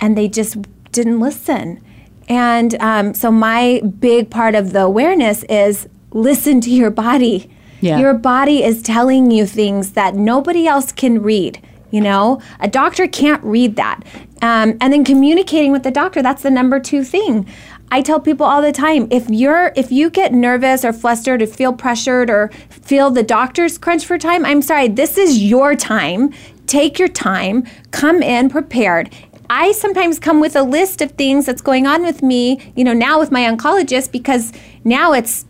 and 0.00 0.16
they 0.16 0.26
just 0.26 0.56
didn't 0.92 1.20
listen. 1.20 1.84
And 2.30 2.74
um, 2.80 3.12
so 3.12 3.30
my 3.30 3.82
big 4.00 4.30
part 4.30 4.54
of 4.54 4.72
the 4.72 4.80
awareness 4.80 5.42
is 5.50 5.86
listen 6.12 6.62
to 6.62 6.70
your 6.70 6.90
body 6.90 7.50
yeah. 7.80 7.98
Your 7.98 8.14
body 8.14 8.64
is 8.64 8.82
telling 8.82 9.30
you 9.30 9.46
things 9.46 9.92
that 9.92 10.14
nobody 10.14 10.66
else 10.66 10.92
can 10.92 11.22
read. 11.22 11.60
You 11.90 12.00
know, 12.00 12.42
a 12.60 12.68
doctor 12.68 13.06
can't 13.06 13.42
read 13.44 13.76
that. 13.76 14.02
Um, 14.42 14.76
and 14.80 14.92
then 14.92 15.04
communicating 15.04 15.72
with 15.72 15.82
the 15.82 15.90
doctor, 15.90 16.20
that's 16.20 16.42
the 16.42 16.50
number 16.50 16.80
two 16.80 17.04
thing. 17.04 17.46
I 17.90 18.02
tell 18.02 18.18
people 18.18 18.44
all 18.44 18.60
the 18.60 18.72
time 18.72 19.06
if 19.10 19.30
you're 19.30 19.72
if 19.76 19.92
you 19.92 20.10
get 20.10 20.32
nervous 20.32 20.84
or 20.84 20.92
flustered 20.92 21.40
or 21.40 21.46
feel 21.46 21.72
pressured 21.72 22.28
or 22.28 22.48
feel 22.68 23.10
the 23.10 23.22
doctor's 23.22 23.78
crunch 23.78 24.04
for 24.04 24.18
time, 24.18 24.44
I'm 24.44 24.62
sorry, 24.62 24.88
this 24.88 25.16
is 25.16 25.42
your 25.42 25.76
time. 25.76 26.32
Take 26.66 26.98
your 26.98 27.08
time, 27.08 27.64
come 27.92 28.22
in 28.22 28.50
prepared. 28.50 29.14
I 29.48 29.70
sometimes 29.70 30.18
come 30.18 30.40
with 30.40 30.56
a 30.56 30.64
list 30.64 31.00
of 31.00 31.12
things 31.12 31.46
that's 31.46 31.62
going 31.62 31.86
on 31.86 32.02
with 32.02 32.20
me, 32.22 32.72
you 32.74 32.82
know, 32.82 32.92
now 32.92 33.20
with 33.20 33.30
my 33.30 33.42
oncologist 33.42 34.10
because 34.10 34.52
now 34.82 35.12
it's 35.12 35.44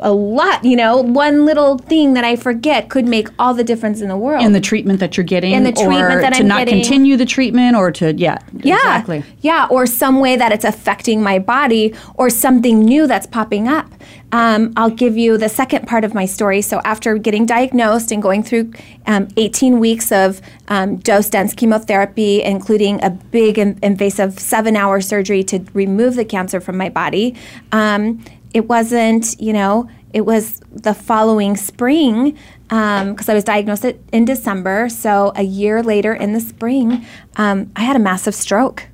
a 0.00 0.12
lot, 0.12 0.64
you 0.64 0.76
know, 0.76 1.00
one 1.00 1.44
little 1.44 1.78
thing 1.78 2.14
that 2.14 2.24
I 2.24 2.36
forget 2.36 2.88
could 2.88 3.06
make 3.06 3.28
all 3.38 3.54
the 3.54 3.64
difference 3.64 4.00
in 4.00 4.08
the 4.08 4.16
world. 4.16 4.42
In 4.42 4.52
the 4.52 4.60
treatment 4.60 5.00
that 5.00 5.16
you're 5.16 5.24
getting, 5.24 5.52
in 5.52 5.64
the 5.64 5.72
treatment 5.72 6.20
that 6.20 6.34
to 6.34 6.40
I'm 6.40 6.48
not 6.48 6.58
getting. 6.60 6.82
continue 6.82 7.16
the 7.16 7.26
treatment, 7.26 7.76
or 7.76 7.90
to 7.92 8.14
yeah, 8.14 8.38
yeah, 8.52 8.76
exactly, 8.76 9.24
yeah, 9.40 9.66
or 9.70 9.86
some 9.86 10.20
way 10.20 10.36
that 10.36 10.52
it's 10.52 10.64
affecting 10.64 11.22
my 11.22 11.38
body, 11.38 11.94
or 12.14 12.30
something 12.30 12.80
new 12.80 13.06
that's 13.06 13.26
popping 13.26 13.68
up. 13.68 13.90
Um, 14.30 14.74
I'll 14.76 14.90
give 14.90 15.16
you 15.16 15.38
the 15.38 15.48
second 15.48 15.88
part 15.88 16.04
of 16.04 16.12
my 16.12 16.26
story. 16.26 16.60
So 16.60 16.80
after 16.84 17.16
getting 17.16 17.46
diagnosed 17.46 18.12
and 18.12 18.22
going 18.22 18.42
through 18.42 18.72
um, 19.06 19.28
18 19.36 19.80
weeks 19.80 20.12
of 20.12 20.42
um, 20.68 20.96
dose 20.96 21.30
dense 21.30 21.54
chemotherapy, 21.54 22.42
including 22.42 23.02
a 23.02 23.10
big 23.10 23.58
invasive 23.58 24.38
seven 24.38 24.76
hour 24.76 25.00
surgery 25.00 25.42
to 25.44 25.64
remove 25.72 26.16
the 26.16 26.24
cancer 26.24 26.60
from 26.60 26.76
my 26.76 26.90
body 26.90 27.34
um, 27.72 28.22
it 28.54 28.68
wasn't, 28.68 29.40
you 29.40 29.52
know, 29.52 29.88
it 30.12 30.22
was 30.22 30.60
the 30.72 30.94
following 30.94 31.56
spring 31.56 32.38
because 32.68 33.28
um, 33.28 33.30
I 33.30 33.34
was 33.34 33.44
diagnosed 33.44 33.84
in 34.12 34.24
December. 34.24 34.88
So 34.88 35.32
a 35.36 35.42
year 35.42 35.82
later 35.82 36.14
in 36.14 36.32
the 36.32 36.40
spring, 36.40 37.04
um, 37.36 37.70
I 37.76 37.82
had 37.82 37.96
a 37.96 38.00
massive 38.00 38.34
stroke. 38.34 38.88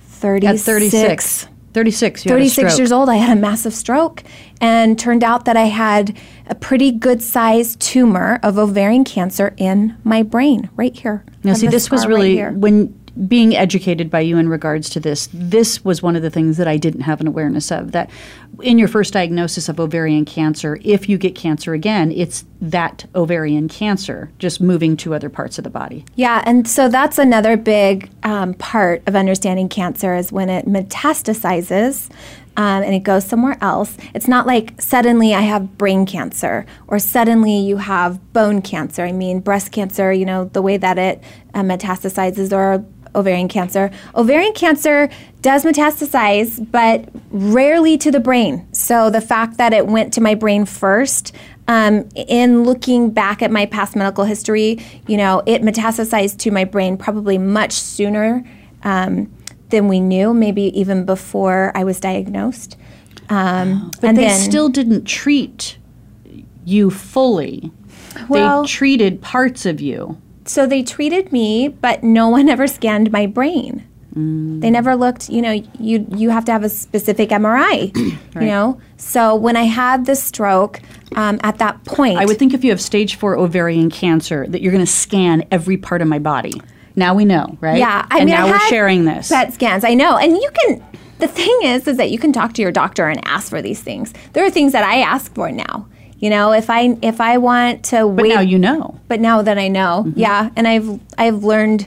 36. 0.00 0.60
At 0.60 0.64
36. 0.64 1.48
36, 1.74 2.24
36 2.24 2.78
years 2.78 2.90
old, 2.90 3.08
I 3.08 3.16
had 3.16 3.36
a 3.36 3.40
massive 3.40 3.72
stroke 3.72 4.24
and 4.60 4.98
turned 4.98 5.22
out 5.22 5.44
that 5.44 5.56
I 5.56 5.66
had 5.66 6.16
a 6.46 6.54
pretty 6.54 6.90
good 6.90 7.22
sized 7.22 7.78
tumor 7.80 8.40
of 8.42 8.58
ovarian 8.58 9.04
cancer 9.04 9.54
in 9.58 9.96
my 10.02 10.22
brain 10.22 10.70
right 10.76 10.96
here. 10.96 11.24
Now, 11.44 11.52
see, 11.52 11.68
this 11.68 11.90
was 11.90 12.06
really 12.06 12.42
right 12.42 12.52
when 12.52 12.98
being 13.26 13.56
educated 13.56 14.10
by 14.10 14.20
you 14.20 14.38
in 14.38 14.48
regards 14.48 14.88
to 14.90 15.00
this, 15.00 15.28
this 15.32 15.84
was 15.84 16.02
one 16.02 16.14
of 16.14 16.22
the 16.22 16.30
things 16.30 16.56
that 16.56 16.68
I 16.68 16.76
didn't 16.76 17.00
have 17.02 17.20
an 17.20 17.26
awareness 17.26 17.72
of. 17.72 17.92
That 17.92 18.10
in 18.62 18.78
your 18.78 18.88
first 18.88 19.12
diagnosis 19.12 19.68
of 19.68 19.80
ovarian 19.80 20.24
cancer, 20.24 20.78
if 20.82 21.08
you 21.08 21.18
get 21.18 21.34
cancer 21.34 21.74
again, 21.74 22.12
it's 22.12 22.44
that 22.60 23.06
ovarian 23.14 23.68
cancer 23.68 24.30
just 24.38 24.60
moving 24.60 24.96
to 24.98 25.14
other 25.14 25.28
parts 25.28 25.58
of 25.58 25.64
the 25.64 25.70
body. 25.70 26.04
Yeah, 26.14 26.42
and 26.46 26.68
so 26.68 26.88
that's 26.88 27.18
another 27.18 27.56
big 27.56 28.10
um, 28.22 28.54
part 28.54 29.02
of 29.06 29.16
understanding 29.16 29.68
cancer 29.68 30.14
is 30.14 30.30
when 30.30 30.48
it 30.48 30.66
metastasizes. 30.66 32.10
Um, 32.56 32.82
and 32.82 32.92
it 32.92 33.04
goes 33.04 33.24
somewhere 33.24 33.56
else. 33.60 33.96
It's 34.14 34.26
not 34.26 34.44
like 34.44 34.82
suddenly 34.82 35.32
I 35.32 35.42
have 35.42 35.78
brain 35.78 36.04
cancer 36.06 36.66
or 36.88 36.98
suddenly 36.98 37.56
you 37.56 37.76
have 37.76 38.32
bone 38.32 38.62
cancer. 38.62 39.04
I 39.04 39.12
mean, 39.12 39.38
breast 39.38 39.70
cancer, 39.70 40.12
you 40.12 40.26
know, 40.26 40.46
the 40.46 40.60
way 40.60 40.76
that 40.76 40.98
it 40.98 41.22
uh, 41.54 41.60
metastasizes 41.60 42.52
or 42.52 42.84
ovarian 43.14 43.48
cancer. 43.48 43.90
Ovarian 44.14 44.52
cancer 44.52 45.08
does 45.42 45.64
metastasize, 45.64 46.70
but 46.70 47.08
rarely 47.30 47.96
to 47.98 48.10
the 48.10 48.20
brain. 48.20 48.66
So 48.72 49.10
the 49.10 49.20
fact 49.20 49.56
that 49.58 49.72
it 49.72 49.86
went 49.86 50.12
to 50.14 50.20
my 50.20 50.34
brain 50.34 50.64
first, 50.64 51.34
um, 51.68 52.08
in 52.14 52.64
looking 52.64 53.10
back 53.10 53.42
at 53.42 53.50
my 53.50 53.66
past 53.66 53.94
medical 53.94 54.24
history, 54.24 54.78
you 55.06 55.16
know, 55.16 55.42
it 55.46 55.62
metastasized 55.62 56.38
to 56.38 56.50
my 56.50 56.64
brain 56.64 56.96
probably 56.96 57.38
much 57.38 57.72
sooner 57.72 58.44
um, 58.82 59.32
than 59.68 59.86
we 59.86 60.00
knew, 60.00 60.32
maybe 60.32 60.78
even 60.78 61.04
before 61.04 61.72
I 61.74 61.84
was 61.84 62.00
diagnosed. 62.00 62.76
Um, 63.28 63.90
But 64.00 64.08
and 64.08 64.18
they 64.18 64.24
then, 64.24 64.40
still 64.40 64.68
didn't 64.70 65.04
treat 65.04 65.76
you 66.64 66.90
fully. 66.90 67.70
Well- 68.28 68.62
they 68.62 68.68
treated 68.68 69.20
parts 69.20 69.66
of 69.66 69.80
you. 69.80 70.16
So 70.48 70.66
they 70.66 70.82
treated 70.82 71.32
me, 71.32 71.68
but 71.68 72.02
no 72.02 72.28
one 72.28 72.48
ever 72.54 72.66
scanned 72.66 73.12
my 73.12 73.26
brain. 73.26 73.86
Mm. 74.14 74.60
They 74.60 74.70
never 74.70 74.96
looked. 74.96 75.28
You 75.28 75.42
know, 75.42 75.52
you 75.78 76.06
you 76.10 76.30
have 76.30 76.44
to 76.46 76.52
have 76.52 76.64
a 76.64 76.68
specific 76.68 77.30
MRI. 77.30 77.94
You 78.38 78.46
know, 78.46 78.80
so 78.96 79.34
when 79.34 79.56
I 79.56 79.64
had 79.64 80.06
the 80.06 80.14
stroke, 80.14 80.80
um, 81.16 81.40
at 81.42 81.58
that 81.58 81.84
point, 81.84 82.18
I 82.18 82.24
would 82.24 82.38
think 82.38 82.54
if 82.54 82.62
you 82.62 82.70
have 82.70 82.80
stage 82.80 83.16
four 83.16 83.36
ovarian 83.36 83.90
cancer, 83.90 84.46
that 84.46 84.62
you're 84.62 84.70
going 84.70 84.84
to 84.84 84.90
scan 84.90 85.44
every 85.50 85.76
part 85.76 86.02
of 86.02 86.06
my 86.06 86.20
body. 86.20 86.52
Now 86.94 87.14
we 87.14 87.24
know, 87.24 87.58
right? 87.60 87.78
Yeah, 87.78 88.06
I 88.12 88.18
and 88.18 88.26
mean, 88.26 88.36
now 88.36 88.46
I 88.46 88.50
we're 88.52 88.68
sharing 88.68 89.06
this. 89.06 89.28
PET 89.30 89.54
scans. 89.54 89.82
I 89.82 89.94
know, 89.94 90.16
and 90.16 90.36
you 90.36 90.50
can. 90.54 90.84
The 91.18 91.26
thing 91.26 91.58
is, 91.62 91.88
is 91.88 91.96
that 91.96 92.12
you 92.12 92.18
can 92.20 92.32
talk 92.32 92.54
to 92.54 92.62
your 92.62 92.70
doctor 92.70 93.08
and 93.08 93.20
ask 93.26 93.50
for 93.50 93.60
these 93.60 93.80
things. 93.80 94.14
There 94.34 94.44
are 94.46 94.50
things 94.50 94.70
that 94.72 94.84
I 94.84 95.00
ask 95.00 95.34
for 95.34 95.50
now. 95.50 95.88
You 96.18 96.30
know, 96.30 96.52
if 96.52 96.68
I 96.70 96.96
if 97.02 97.20
I 97.20 97.38
want 97.38 97.84
to 97.86 98.08
but 98.08 98.22
wait, 98.24 98.34
now 98.34 98.40
you 98.40 98.58
know. 98.58 98.98
but 99.08 99.20
now 99.20 99.42
that 99.42 99.58
I 99.58 99.68
know, 99.68 100.04
Mm-hmm. 100.06 100.18
yeah, 100.18 100.50
and 100.56 100.66
I've 100.66 100.98
I've 101.16 101.44
learned, 101.44 101.86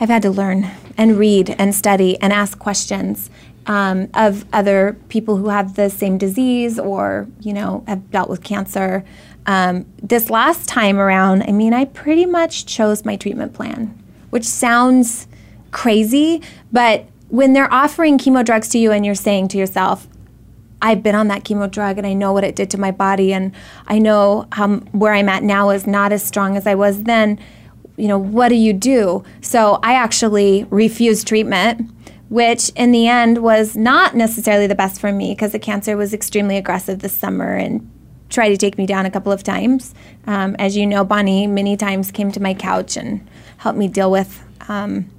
I've 0.00 0.08
had 0.10 0.22
to 0.22 0.30
learn 0.30 0.70
and 0.98 1.18
read 1.18 1.54
and 1.58 1.74
study 1.74 2.18
and 2.20 2.32
ask 2.32 2.58
questions 2.58 3.30
um, 3.66 4.08
of 4.14 4.44
other 4.52 4.96
people 5.08 5.36
who 5.38 5.48
have 5.48 5.74
the 5.76 5.88
same 5.90 6.18
disease 6.18 6.78
or 6.78 7.26
you 7.40 7.52
know 7.54 7.82
have 7.86 8.10
dealt 8.10 8.28
with 8.28 8.42
cancer. 8.42 9.04
Um, 9.46 9.86
this 10.02 10.28
last 10.28 10.68
time 10.68 10.98
around, 10.98 11.42
I 11.44 11.52
mean, 11.52 11.72
I 11.72 11.84
pretty 11.86 12.26
much 12.26 12.66
chose 12.66 13.04
my 13.04 13.16
treatment 13.16 13.54
plan, 13.54 13.96
which 14.30 14.44
sounds 14.44 15.28
crazy, 15.70 16.42
but 16.72 17.04
when 17.28 17.52
they're 17.52 17.72
offering 17.72 18.18
chemo 18.18 18.44
drugs 18.44 18.68
to 18.70 18.78
you 18.78 18.92
and 18.92 19.04
you're 19.06 19.14
saying 19.14 19.48
to 19.48 19.58
yourself, 19.58 20.08
I've 20.82 21.02
been 21.02 21.14
on 21.14 21.28
that 21.28 21.44
chemo 21.44 21.70
drug 21.70 21.98
and 21.98 22.06
I 22.06 22.12
know 22.12 22.32
what 22.32 22.44
it 22.44 22.54
did 22.56 22.70
to 22.70 22.78
my 22.78 22.90
body 22.90 23.32
and 23.32 23.52
I 23.86 23.98
know 23.98 24.46
um, 24.52 24.80
where 24.92 25.12
I'm 25.12 25.28
at 25.28 25.42
now 25.42 25.70
is 25.70 25.86
not 25.86 26.12
as 26.12 26.22
strong 26.22 26.56
as 26.56 26.66
I 26.66 26.74
was 26.74 27.04
then. 27.04 27.38
You 27.96 28.08
know, 28.08 28.18
what 28.18 28.48
do 28.48 28.56
you 28.56 28.72
do? 28.72 29.24
So 29.40 29.78
I 29.82 29.94
actually 29.94 30.64
refused 30.70 31.26
treatment, 31.26 31.90
which 32.28 32.70
in 32.76 32.92
the 32.92 33.08
end 33.08 33.38
was 33.38 33.74
not 33.74 34.14
necessarily 34.14 34.66
the 34.66 34.74
best 34.74 35.00
for 35.00 35.12
me 35.12 35.32
because 35.32 35.52
the 35.52 35.58
cancer 35.58 35.96
was 35.96 36.12
extremely 36.12 36.56
aggressive 36.56 36.98
this 36.98 37.14
summer 37.14 37.54
and 37.54 37.90
tried 38.28 38.50
to 38.50 38.56
take 38.56 38.76
me 38.76 38.84
down 38.86 39.06
a 39.06 39.10
couple 39.10 39.32
of 39.32 39.42
times. 39.42 39.94
Um, 40.26 40.56
as 40.58 40.76
you 40.76 40.86
know, 40.86 41.04
Bonnie 41.04 41.46
many 41.46 41.76
times 41.76 42.10
came 42.10 42.30
to 42.32 42.40
my 42.40 42.52
couch 42.52 42.96
and 42.96 43.26
helped 43.58 43.78
me 43.78 43.88
deal 43.88 44.10
with 44.10 44.42
um, 44.68 45.10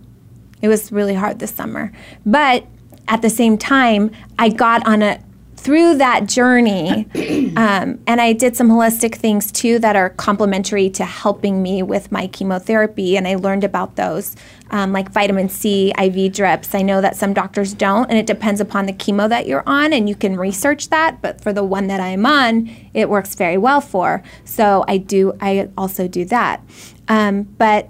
it 0.61 0.67
was 0.67 0.91
really 0.91 1.13
hard 1.13 1.39
this 1.39 1.53
summer. 1.53 1.91
But 2.25 2.65
at 3.07 3.21
the 3.21 3.29
same 3.29 3.57
time, 3.57 4.11
I 4.37 4.49
got 4.49 4.85
on 4.87 5.01
a 5.01 5.19
through 5.57 5.97
that 5.97 6.27
journey, 6.27 7.07
um, 7.57 7.99
and 8.07 8.21
I 8.21 8.33
did 8.33 8.55
some 8.55 8.69
holistic 8.69 9.15
things 9.15 9.51
too 9.51 9.79
that 9.79 9.95
are 9.95 10.11
complementary 10.11 10.89
to 10.91 11.03
helping 11.03 11.61
me 11.61 11.83
with 11.83 12.11
my 12.11 12.27
chemotherapy. 12.27 13.17
And 13.17 13.27
I 13.27 13.35
learned 13.35 13.63
about 13.63 13.95
those, 13.95 14.35
um, 14.69 14.93
like 14.93 15.11
vitamin 15.11 15.49
C, 15.49 15.91
IV 15.99 16.33
drips. 16.33 16.73
I 16.75 16.83
know 16.83 17.01
that 17.01 17.15
some 17.15 17.33
doctors 17.33 17.73
don't, 17.73 18.09
and 18.09 18.17
it 18.17 18.27
depends 18.27 18.61
upon 18.61 18.85
the 18.85 18.93
chemo 18.93 19.27
that 19.27 19.47
you're 19.47 19.63
on, 19.67 19.93
and 19.93 20.07
you 20.07 20.15
can 20.15 20.37
research 20.37 20.89
that. 20.89 21.21
But 21.21 21.41
for 21.41 21.51
the 21.51 21.63
one 21.63 21.87
that 21.87 21.99
I'm 21.99 22.25
on, 22.25 22.69
it 22.93 23.09
works 23.09 23.35
very 23.35 23.57
well 23.57 23.81
for. 23.81 24.23
So 24.45 24.85
I 24.87 24.97
do. 24.97 25.33
I 25.41 25.69
also 25.77 26.07
do 26.07 26.23
that. 26.25 26.61
Um, 27.07 27.43
but 27.43 27.89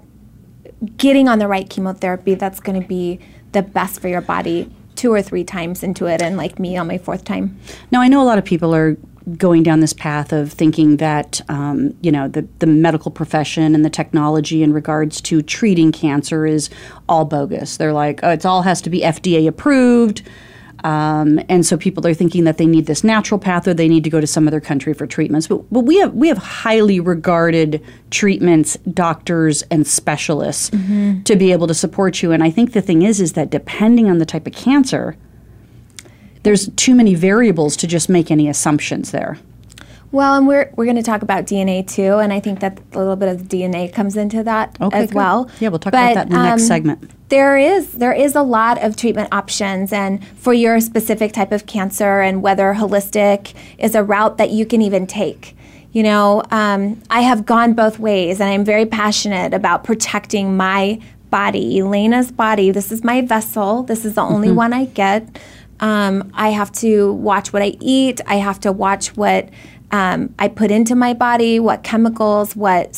getting 0.96 1.28
on 1.28 1.38
the 1.38 1.48
right 1.48 1.68
chemotherapy 1.68 2.34
that's 2.34 2.60
going 2.60 2.80
to 2.80 2.86
be 2.86 3.20
the 3.52 3.62
best 3.62 4.00
for 4.00 4.08
your 4.08 4.20
body 4.20 4.70
two 4.98 5.12
or 5.12 5.22
three 5.22 5.44
times 5.44 5.82
into 5.82 6.06
it 6.06 6.20
and 6.20 6.36
like 6.36 6.58
me 6.58 6.76
on 6.76 6.86
my 6.86 6.98
fourth 6.98 7.24
time 7.24 7.58
Now, 7.90 8.00
I 8.02 8.08
know 8.08 8.20
a 8.20 8.26
lot 8.26 8.38
of 8.38 8.44
people 8.44 8.74
are 8.74 8.96
going 9.36 9.62
down 9.62 9.80
this 9.80 9.92
path 9.92 10.32
of 10.32 10.52
thinking 10.52 10.96
that 10.96 11.40
um, 11.48 11.94
you 12.00 12.10
know 12.10 12.28
the, 12.28 12.48
the 12.60 12.66
medical 12.66 13.10
profession 13.10 13.74
and 13.74 13.84
the 13.84 13.90
technology 13.90 14.62
in 14.62 14.72
regards 14.72 15.20
to 15.20 15.42
treating 15.42 15.92
cancer 15.92 16.46
is 16.46 16.70
all 17.08 17.24
bogus. 17.24 17.76
They're 17.76 17.92
like, 17.92 18.20
oh, 18.22 18.30
it's 18.30 18.44
all 18.44 18.62
has 18.62 18.80
to 18.82 18.90
be 18.90 19.00
FDA 19.02 19.46
approved, 19.46 20.22
um, 20.84 21.40
and 21.48 21.66
so 21.66 21.76
people 21.76 22.06
are 22.06 22.14
thinking 22.14 22.44
that 22.44 22.58
they 22.58 22.66
need 22.66 22.86
this 22.86 23.02
natural 23.02 23.38
path 23.38 23.66
or 23.66 23.74
they 23.74 23.88
need 23.88 24.04
to 24.04 24.10
go 24.10 24.20
to 24.20 24.26
some 24.26 24.46
other 24.46 24.60
country 24.60 24.94
for 24.94 25.06
treatments. 25.06 25.46
But, 25.46 25.70
but 25.72 25.80
we 25.80 25.98
have 25.98 26.14
we 26.14 26.28
have 26.28 26.38
highly 26.38 27.00
regarded 27.00 27.82
treatments, 28.10 28.76
doctors, 28.92 29.62
and 29.62 29.86
specialists 29.86 30.70
to 31.24 31.36
be 31.36 31.52
able 31.52 31.66
to 31.66 31.74
support 31.74 32.22
you. 32.22 32.32
And 32.32 32.42
I 32.42 32.50
think 32.50 32.72
the 32.72 32.82
thing 32.82 33.02
is, 33.02 33.20
is 33.20 33.32
that 33.32 33.50
depending 33.50 34.08
on 34.08 34.18
the 34.18 34.26
type 34.26 34.46
of 34.46 34.52
cancer 34.52 35.16
there's 36.42 36.68
too 36.76 36.94
many 36.94 37.14
variables 37.14 37.76
to 37.76 37.86
just 37.86 38.08
make 38.08 38.30
any 38.30 38.48
assumptions 38.48 39.10
there. 39.10 39.38
Well 40.10 40.34
and 40.36 40.46
we're, 40.48 40.72
we're 40.76 40.86
going 40.86 40.96
to 40.96 41.02
talk 41.02 41.22
about 41.22 41.44
dna 41.44 41.86
too 41.86 42.14
and 42.18 42.32
i 42.32 42.40
think 42.40 42.60
that 42.60 42.78
a 42.92 42.98
little 42.98 43.16
bit 43.16 43.28
of 43.28 43.42
dna 43.42 43.92
comes 43.92 44.16
into 44.16 44.42
that 44.44 44.76
Okay, 44.80 44.98
as 44.98 45.08
good. 45.10 45.14
well. 45.14 45.50
Yeah, 45.60 45.68
we'll 45.68 45.78
talk 45.78 45.92
about 45.92 46.14
that 46.14 46.26
in 46.28 46.32
the 46.32 46.42
next 46.42 46.66
segment. 46.66 47.10
there 47.28 47.58
is 47.58 47.92
there 47.92 48.12
is 48.12 48.34
a 48.34 48.42
lot 48.42 48.82
of 48.82 48.96
treatment 48.96 49.28
options 49.32 49.92
and 49.92 50.26
for 50.38 50.54
your 50.54 50.80
specific 50.80 51.32
type 51.32 51.52
of 51.52 51.66
cancer 51.66 52.20
and 52.20 52.40
whether 52.42 52.72
holistic 52.74 53.52
is 53.78 53.94
a 53.94 54.02
route 54.02 54.38
that 54.38 54.50
you 54.50 54.64
can 54.64 54.80
even 54.82 55.06
take 55.06 55.54
you 55.92 56.02
know? 56.02 56.42
Um, 56.50 57.00
i 57.10 57.20
have 57.20 57.44
gone 57.44 57.74
both 57.74 57.98
ways 57.98 58.40
and 58.40 58.48
i'm 58.48 58.64
very 58.64 58.86
passionate 58.86 59.52
about 59.52 59.84
protecting 59.84 60.56
my 60.56 61.00
body 61.30 61.78
elana's 61.80 62.32
body. 62.32 62.70
This 62.70 62.90
is 62.90 63.04
my 63.04 63.20
vessel. 63.20 63.82
This 63.82 64.06
is 64.06 64.14
the 64.14 64.22
only 64.22 64.50
one 64.50 64.72
i 64.72 64.86
get. 64.86 65.38
Um, 65.80 66.30
i 66.34 66.48
have 66.48 66.72
to 66.84 67.12
watch 67.12 67.52
what 67.52 67.60
i 67.62 67.76
eat. 67.80 68.20
I 68.26 68.36
have 68.36 68.58
to 68.60 68.72
watch 68.72 69.14
what 69.16 69.50
um, 69.90 70.34
I 70.38 70.48
put 70.48 70.70
into 70.70 70.94
my 70.94 71.14
body, 71.14 71.58
what 71.58 71.82
chemicals, 71.82 72.54
what 72.54 72.88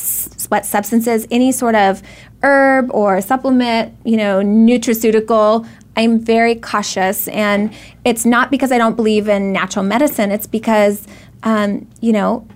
what 0.49 0.65
substances, 0.65 1.25
any 1.31 1.51
sort 1.51 1.75
of 1.75 2.01
herb 2.43 2.91
or 2.91 3.21
supplement, 3.21 3.95
you 4.03 4.17
know, 4.17 4.41
nutraceutical. 4.41 5.67
I'm 5.95 6.19
very 6.19 6.55
cautious, 6.55 7.27
and 7.29 7.73
it's 8.05 8.25
not 8.25 8.51
because 8.51 8.71
I 8.71 8.77
don't 8.77 8.95
believe 8.95 9.27
in 9.27 9.51
natural 9.51 9.83
medicine. 9.83 10.31
It's 10.31 10.47
because, 10.47 11.05
um, 11.43 11.87
you 11.99 12.13
know, 12.13 12.47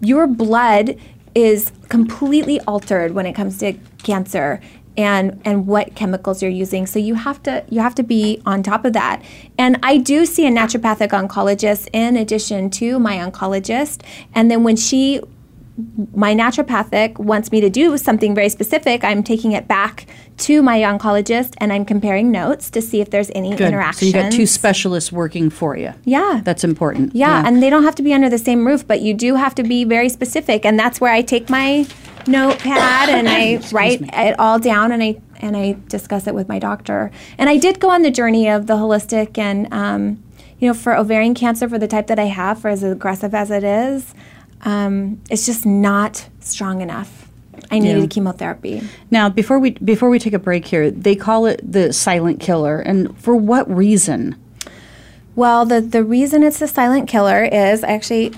your 0.00 0.26
blood 0.26 0.96
is 1.34 1.72
completely 1.88 2.60
altered 2.62 3.12
when 3.12 3.26
it 3.26 3.32
comes 3.34 3.58
to 3.58 3.72
cancer 4.02 4.60
and 4.96 5.40
and 5.44 5.66
what 5.66 5.94
chemicals 5.94 6.42
you're 6.42 6.50
using. 6.50 6.86
So 6.86 6.98
you 6.98 7.14
have 7.14 7.42
to 7.44 7.64
you 7.68 7.80
have 7.80 7.94
to 7.96 8.02
be 8.02 8.40
on 8.46 8.62
top 8.62 8.84
of 8.84 8.92
that. 8.92 9.22
And 9.58 9.78
i 9.82 9.96
do 9.98 10.26
see 10.26 10.46
a 10.46 10.50
naturopathic 10.50 11.08
oncologist 11.10 11.88
in 11.92 12.16
addition 12.16 12.70
to 12.70 12.98
my 12.98 13.16
oncologist. 13.16 14.02
And 14.34 14.50
then 14.50 14.64
when 14.64 14.76
she 14.76 15.20
my 16.14 16.34
naturopathic 16.34 17.18
wants 17.18 17.50
me 17.50 17.60
to 17.60 17.68
do 17.68 17.98
something 17.98 18.32
very 18.34 18.48
specific 18.48 19.02
i'm 19.02 19.22
taking 19.24 19.52
it 19.52 19.66
back 19.66 20.06
to 20.36 20.62
my 20.62 20.78
oncologist 20.80 21.54
and 21.58 21.72
i'm 21.72 21.84
comparing 21.84 22.30
notes 22.30 22.70
to 22.70 22.80
see 22.80 23.00
if 23.00 23.10
there's 23.10 23.30
any 23.34 23.50
Good. 23.50 23.68
interaction 23.68 24.00
So 24.00 24.06
you 24.06 24.12
got 24.12 24.30
two 24.32 24.46
specialists 24.46 25.10
working 25.10 25.50
for 25.50 25.76
you. 25.76 25.92
yeah 26.04 26.40
That's 26.44 26.62
important. 26.64 27.14
yeah, 27.14 27.42
and 27.46 27.62
they 27.62 27.70
don't 27.70 27.82
have 27.82 27.94
to 27.96 28.02
be 28.02 28.12
under 28.14 28.28
the 28.28 28.38
same 28.38 28.66
roof, 28.66 28.86
but 28.86 29.00
you 29.00 29.14
do 29.14 29.34
have 29.34 29.54
to 29.56 29.62
be 29.64 29.84
very 29.84 30.08
specific, 30.08 30.64
and 30.64 30.78
that's 30.78 31.00
where 31.00 31.12
I 31.12 31.22
take 31.22 31.50
my 31.50 31.86
notepad 32.26 33.08
and 33.08 33.28
I 33.28 33.60
write 33.72 34.00
it 34.02 34.38
all 34.38 34.58
down 34.58 34.92
and 34.92 35.02
I 35.02 35.20
and 35.40 35.56
I 35.56 35.76
discuss 35.88 36.26
it 36.26 36.34
with 36.34 36.48
my 36.48 36.58
doctor. 36.58 37.10
And 37.38 37.50
I 37.50 37.56
did 37.58 37.80
go 37.80 37.90
on 37.90 38.02
the 38.02 38.10
journey 38.10 38.48
of 38.48 38.66
the 38.66 38.74
holistic 38.74 39.36
and 39.38 39.72
um, 39.72 40.22
you 40.58 40.68
know 40.68 40.74
for 40.74 40.96
ovarian 40.96 41.34
cancer 41.34 41.68
for 41.68 41.78
the 41.78 41.88
type 41.88 42.06
that 42.06 42.18
I 42.18 42.24
have, 42.26 42.60
for 42.60 42.68
as 42.68 42.82
aggressive 42.82 43.34
as 43.34 43.50
it 43.50 43.64
is, 43.64 44.14
um, 44.64 45.20
it's 45.30 45.46
just 45.46 45.64
not 45.66 46.28
strong 46.40 46.80
enough. 46.80 47.28
I 47.70 47.78
needed 47.78 48.00
Yeah. 48.02 48.06
chemotherapy. 48.08 48.82
Now, 49.10 49.28
before 49.28 49.58
we 49.58 49.70
before 49.70 50.10
we 50.10 50.18
take 50.18 50.32
a 50.32 50.38
break 50.38 50.66
here, 50.66 50.90
they 50.90 51.14
call 51.16 51.46
it 51.46 51.60
the 51.70 51.92
silent 51.92 52.40
killer, 52.40 52.78
and 52.80 53.16
for 53.18 53.34
what 53.36 53.70
reason? 53.74 54.36
Well, 55.36 55.64
the, 55.66 55.80
the 55.80 56.04
reason 56.04 56.42
it's 56.44 56.58
the 56.60 56.68
silent 56.68 57.08
killer 57.08 57.44
is 57.44 57.82
actually 57.82 58.32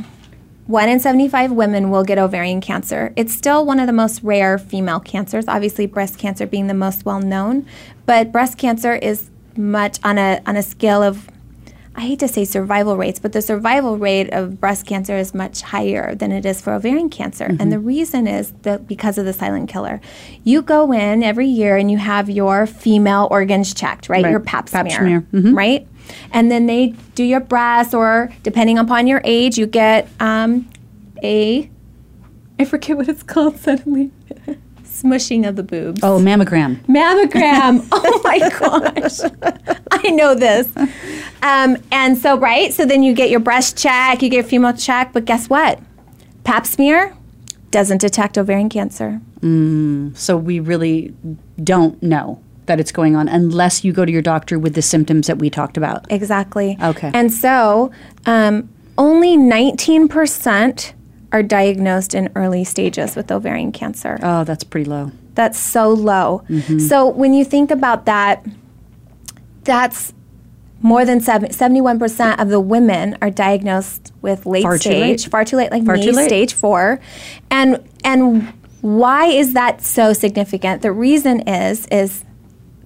one 0.67 0.89
in 0.89 0.99
75 0.99 1.53
women 1.53 1.91
will 1.91 2.05
get 2.05 2.19
ovarian 2.19 2.61
cancer. 2.61 3.13
It's 3.17 3.33
still 3.35 3.65
one 3.67 3.79
of 3.79 3.87
the 3.87 3.93
most 3.93 4.23
rare 4.23 4.59
female 4.59 4.99
cancers, 5.01 5.45
obviously, 5.47 5.87
breast 5.87 6.19
cancer 6.19 6.47
being 6.47 6.67
the 6.67 6.75
most 6.75 7.05
well 7.05 7.21
known. 7.21 7.67
But 8.07 8.33
breast 8.33 8.59
cancer 8.59 8.95
is 8.97 9.31
much 9.57 9.99
on 10.03 10.19
a, 10.19 10.41
on 10.47 10.57
a 10.57 10.63
scale 10.63 11.03
of, 11.03 11.29
I 11.99 12.03
hate 12.03 12.19
to 12.19 12.29
say 12.29 12.45
survival 12.45 12.99
rates, 12.99 13.19
but 13.19 13.33
the 13.33 13.41
survival 13.41 13.97
rate 13.97 14.29
of 14.31 14.61
breast 14.61 14.85
cancer 14.87 15.17
is 15.17 15.33
much 15.35 15.63
higher 15.63 16.15
than 16.15 16.31
it 16.31 16.45
is 16.45 16.61
for 16.61 16.75
ovarian 16.75 17.09
cancer. 17.09 17.57
And 17.59 17.73
the 17.73 17.79
reason 17.79 18.27
is 18.27 18.53
that 18.63 18.87
because 18.87 19.17
of 19.17 19.25
the 19.25 19.33
silent 19.33 19.71
killer. 19.71 20.03
You 20.45 20.61
go 20.61 20.93
in 20.93 21.23
every 21.23 21.47
year 21.47 21.79
and 21.79 21.91
you 21.91 21.97
have 21.97 22.29
your 22.29 22.67
female 22.67 23.29
organs 23.31 23.73
checked, 23.73 24.11
right? 24.11 24.23
Right. 24.23 24.31
Your 24.31 24.41
pap 24.41 24.71
Pap 24.71 24.87
smear, 24.91 24.99
smear. 24.99 25.21
Mhm. 25.43 25.57
right? 25.57 25.89
And 26.33 26.51
then 26.51 26.67
they 26.67 26.89
do 27.15 27.25
your 27.25 27.41
breasts, 27.41 27.95
or 27.95 28.31
depending 28.43 28.77
upon 28.79 29.07
your 29.07 29.23
age, 29.25 29.57
you 29.57 29.67
get 29.67 30.07
um, 30.21 30.69
a 31.23 31.71
I 32.59 32.65
forget 32.67 32.97
what 32.99 33.09
it's 33.09 33.23
called 33.23 33.57
suddenly. 33.59 34.11
smushing 34.85 35.47
of 35.47 35.57
the 35.57 35.63
boobs. 35.63 36.01
Oh, 36.03 36.19
mammogram. 36.19 36.77
Mammogram. 36.87 37.87
oh 37.93 38.21
my 38.25 38.39
gosh. 38.59 39.21
I 39.91 40.11
know 40.11 40.35
this. 40.35 40.69
Um, 41.47 41.77
and 41.93 42.19
so, 42.19 42.37
right, 42.37 42.73
so 42.73 42.85
then 42.85 43.05
you 43.05 43.15
get 43.15 43.31
your 43.31 43.41
breast 43.41 43.79
check, 43.79 44.21
you 44.21 44.29
get 44.29 44.45
a 44.45 44.49
female 44.49 44.73
check, 44.73 45.13
but 45.13 45.25
guess 45.27 45.49
what? 45.49 45.79
Pap 46.43 46.67
smear 46.67 47.17
doesn't 47.71 47.99
detect 48.01 48.37
ovarian 48.37 48.69
cancer. 48.69 49.21
So 50.17 50.37
we 50.37 50.59
really 50.59 51.15
don't 51.63 52.03
know 52.03 52.43
that 52.67 52.81
it's 52.81 52.91
going 52.91 53.15
on 53.15 53.29
unless 53.29 53.85
you 53.85 53.93
go 53.93 54.05
to 54.05 54.11
your 54.11 54.23
doctor 54.23 54.59
with 54.59 54.75
the 54.75 54.83
symptoms 54.83 55.29
that 55.29 55.39
we 55.39 55.49
talked 55.49 55.77
about. 55.77 56.11
Exactly. 56.11 56.77
Okay. 56.83 57.13
And 57.15 57.33
so, 57.33 57.93
um, 58.25 58.69
only 58.99 59.37
19% 59.37 60.95
are 61.31 61.43
diagnosed 61.45 62.15
in 62.15 62.29
early 62.35 62.65
stages 62.65 63.15
with 63.15 63.31
ovarian 63.31 63.71
cancer. 63.71 64.19
Oh, 64.21 64.43
that's 64.43 64.65
pretty 64.65 64.89
low. 64.91 65.13
That's 65.37 65.59
so 65.59 65.91
low. 65.91 66.45
So 66.81 67.07
when 67.07 67.35
you 67.35 67.45
think 67.45 67.71
about 67.71 68.07
that, 68.07 68.45
that's 69.63 70.13
more 70.83 71.05
than 71.05 71.21
seven, 71.21 71.51
71% 71.51 72.41
of 72.41 72.49
the 72.49 72.61
women 72.61 73.17
are 73.23 73.31
diagnosed 73.31 74.13
with 74.23 74.47
late 74.47 74.63
Far 74.63 74.79
stage, 74.79 75.23
late. 75.25 75.31
far 75.31 75.45
too 75.45 75.57
late, 75.57 75.71
like 75.71 75.85
Far 75.85 75.97
me, 75.97 76.05
too 76.05 76.13
late. 76.13 76.29
stage 76.29 76.53
four. 76.55 77.01
And 77.51 77.83
and 78.05 78.53
why 78.83 79.27
is 79.27 79.55
that 79.55 79.83
so 79.83 80.13
significant? 80.13 80.83
The 80.83 80.93
reason 80.93 81.41
is 81.49 81.87
is 81.87 82.25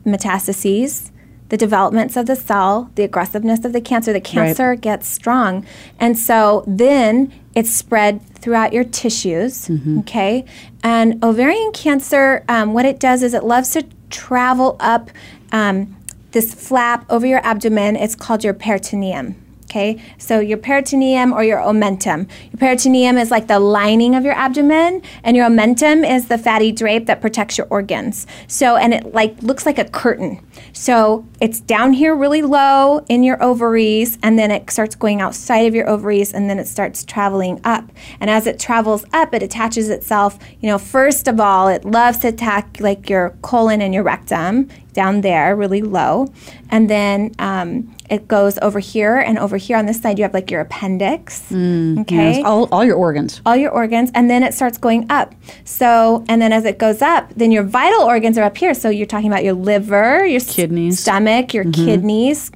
metastases, 0.06 1.10
the 1.48 1.56
developments 1.56 2.16
of 2.16 2.26
the 2.26 2.36
cell, 2.36 2.90
the 2.94 3.02
aggressiveness 3.02 3.64
of 3.64 3.72
the 3.72 3.80
cancer. 3.80 4.12
The 4.12 4.20
cancer 4.20 4.74
gets 4.76 5.08
strong. 5.08 5.66
And 5.98 6.18
so 6.18 6.64
then 6.66 7.32
it's 7.54 7.70
spread 7.74 8.22
throughout 8.36 8.72
your 8.72 8.84
tissues, 8.84 9.68
okay? 9.98 10.44
And 10.82 11.22
ovarian 11.24 11.72
cancer, 11.72 12.44
um, 12.48 12.72
what 12.72 12.84
it 12.86 13.00
does 13.00 13.22
is 13.22 13.34
it 13.34 13.44
loves 13.44 13.70
to 13.70 13.84
travel 14.08 14.76
up 14.80 15.10
um, 15.52 15.96
this 16.32 16.54
flap 16.54 17.04
over 17.10 17.26
your 17.26 17.44
abdomen. 17.44 17.96
It's 17.96 18.14
called 18.14 18.44
your 18.44 18.54
peritoneum. 18.54 19.36
Okay, 19.70 20.02
so 20.18 20.40
your 20.40 20.58
peritoneum 20.58 21.32
or 21.32 21.44
your 21.44 21.58
omentum. 21.58 22.28
Your 22.50 22.58
peritoneum 22.58 23.16
is 23.16 23.30
like 23.30 23.46
the 23.46 23.60
lining 23.60 24.16
of 24.16 24.24
your 24.24 24.34
abdomen, 24.34 25.00
and 25.22 25.36
your 25.36 25.48
omentum 25.48 26.04
is 26.04 26.26
the 26.26 26.38
fatty 26.38 26.72
drape 26.72 27.06
that 27.06 27.20
protects 27.20 27.56
your 27.56 27.68
organs. 27.70 28.26
So, 28.48 28.74
and 28.74 28.92
it 28.92 29.14
like 29.14 29.40
looks 29.44 29.66
like 29.66 29.78
a 29.78 29.84
curtain. 29.84 30.44
So 30.72 31.24
it's 31.40 31.60
down 31.60 31.92
here 31.92 32.16
really 32.16 32.42
low 32.42 33.04
in 33.08 33.22
your 33.22 33.40
ovaries, 33.40 34.18
and 34.24 34.36
then 34.36 34.50
it 34.50 34.68
starts 34.72 34.96
going 34.96 35.20
outside 35.20 35.66
of 35.66 35.74
your 35.76 35.88
ovaries, 35.88 36.32
and 36.32 36.50
then 36.50 36.58
it 36.58 36.66
starts 36.66 37.04
traveling 37.04 37.60
up. 37.62 37.92
And 38.18 38.28
as 38.28 38.48
it 38.48 38.58
travels 38.58 39.04
up, 39.12 39.32
it 39.34 39.42
attaches 39.44 39.88
itself. 39.88 40.36
You 40.58 40.68
know, 40.68 40.78
first 40.78 41.28
of 41.28 41.38
all, 41.38 41.68
it 41.68 41.84
loves 41.84 42.18
to 42.18 42.28
attack 42.28 42.78
like 42.80 43.08
your 43.08 43.36
colon 43.42 43.80
and 43.80 43.94
your 43.94 44.02
rectum 44.02 44.68
down 44.90 45.20
there, 45.22 45.54
really 45.56 45.82
low, 45.82 46.32
and 46.70 46.90
then 46.90 47.32
um, 47.38 47.94
it 48.10 48.26
goes 48.26 48.58
over 48.60 48.80
here 48.80 49.16
and 49.18 49.38
over 49.38 49.56
here 49.56 49.76
on 49.76 49.86
this 49.86 50.00
side. 50.02 50.18
You 50.18 50.24
have 50.24 50.34
like 50.34 50.50
your 50.50 50.60
appendix. 50.60 51.46
okay? 51.52 52.32
Yes, 52.32 52.44
all, 52.44 52.68
all 52.72 52.84
your 52.84 52.96
organs. 52.96 53.40
all 53.46 53.56
your 53.56 53.70
organs. 53.70 54.10
And 54.14 54.28
then 54.28 54.42
it 54.42 54.52
starts 54.52 54.78
going 54.78 55.06
up. 55.10 55.32
So 55.64 56.24
and 56.28 56.42
then 56.42 56.52
as 56.52 56.64
it 56.64 56.78
goes 56.78 57.02
up 57.02 57.32
then 57.36 57.52
your 57.52 57.62
vital 57.62 58.02
organs 58.02 58.36
are 58.36 58.42
up 58.42 58.56
here. 58.56 58.74
So 58.74 58.90
you're 58.90 59.06
talking 59.06 59.28
about 59.28 59.44
your 59.44 59.54
liver 59.54 60.26
your 60.26 60.40
Kidneys. 60.40 60.98
stomach 61.00 61.54
your 61.54 61.64
kidneys. 61.64 62.50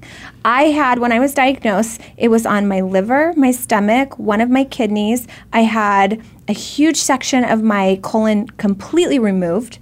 I 0.45 0.65
had 0.65 0.99
when 0.99 1.11
i 1.11 1.19
was 1.19 1.33
diagnosed 1.33 2.01
it 2.19 2.29
was 2.29 2.45
on 2.45 2.69
my 2.69 2.83
liver 2.83 3.33
my 3.35 3.51
stomach 3.51 4.19
one 4.19 4.41
of 4.41 4.51
my 4.51 4.65
kidneys. 4.65 5.27
I 5.53 5.63
had 5.63 6.21
a 6.49 6.53
huge 6.53 6.97
section 6.97 7.45
of 7.45 7.63
my 7.63 7.99
colon 8.03 8.49
completely 8.49 9.19
removed 9.19 9.79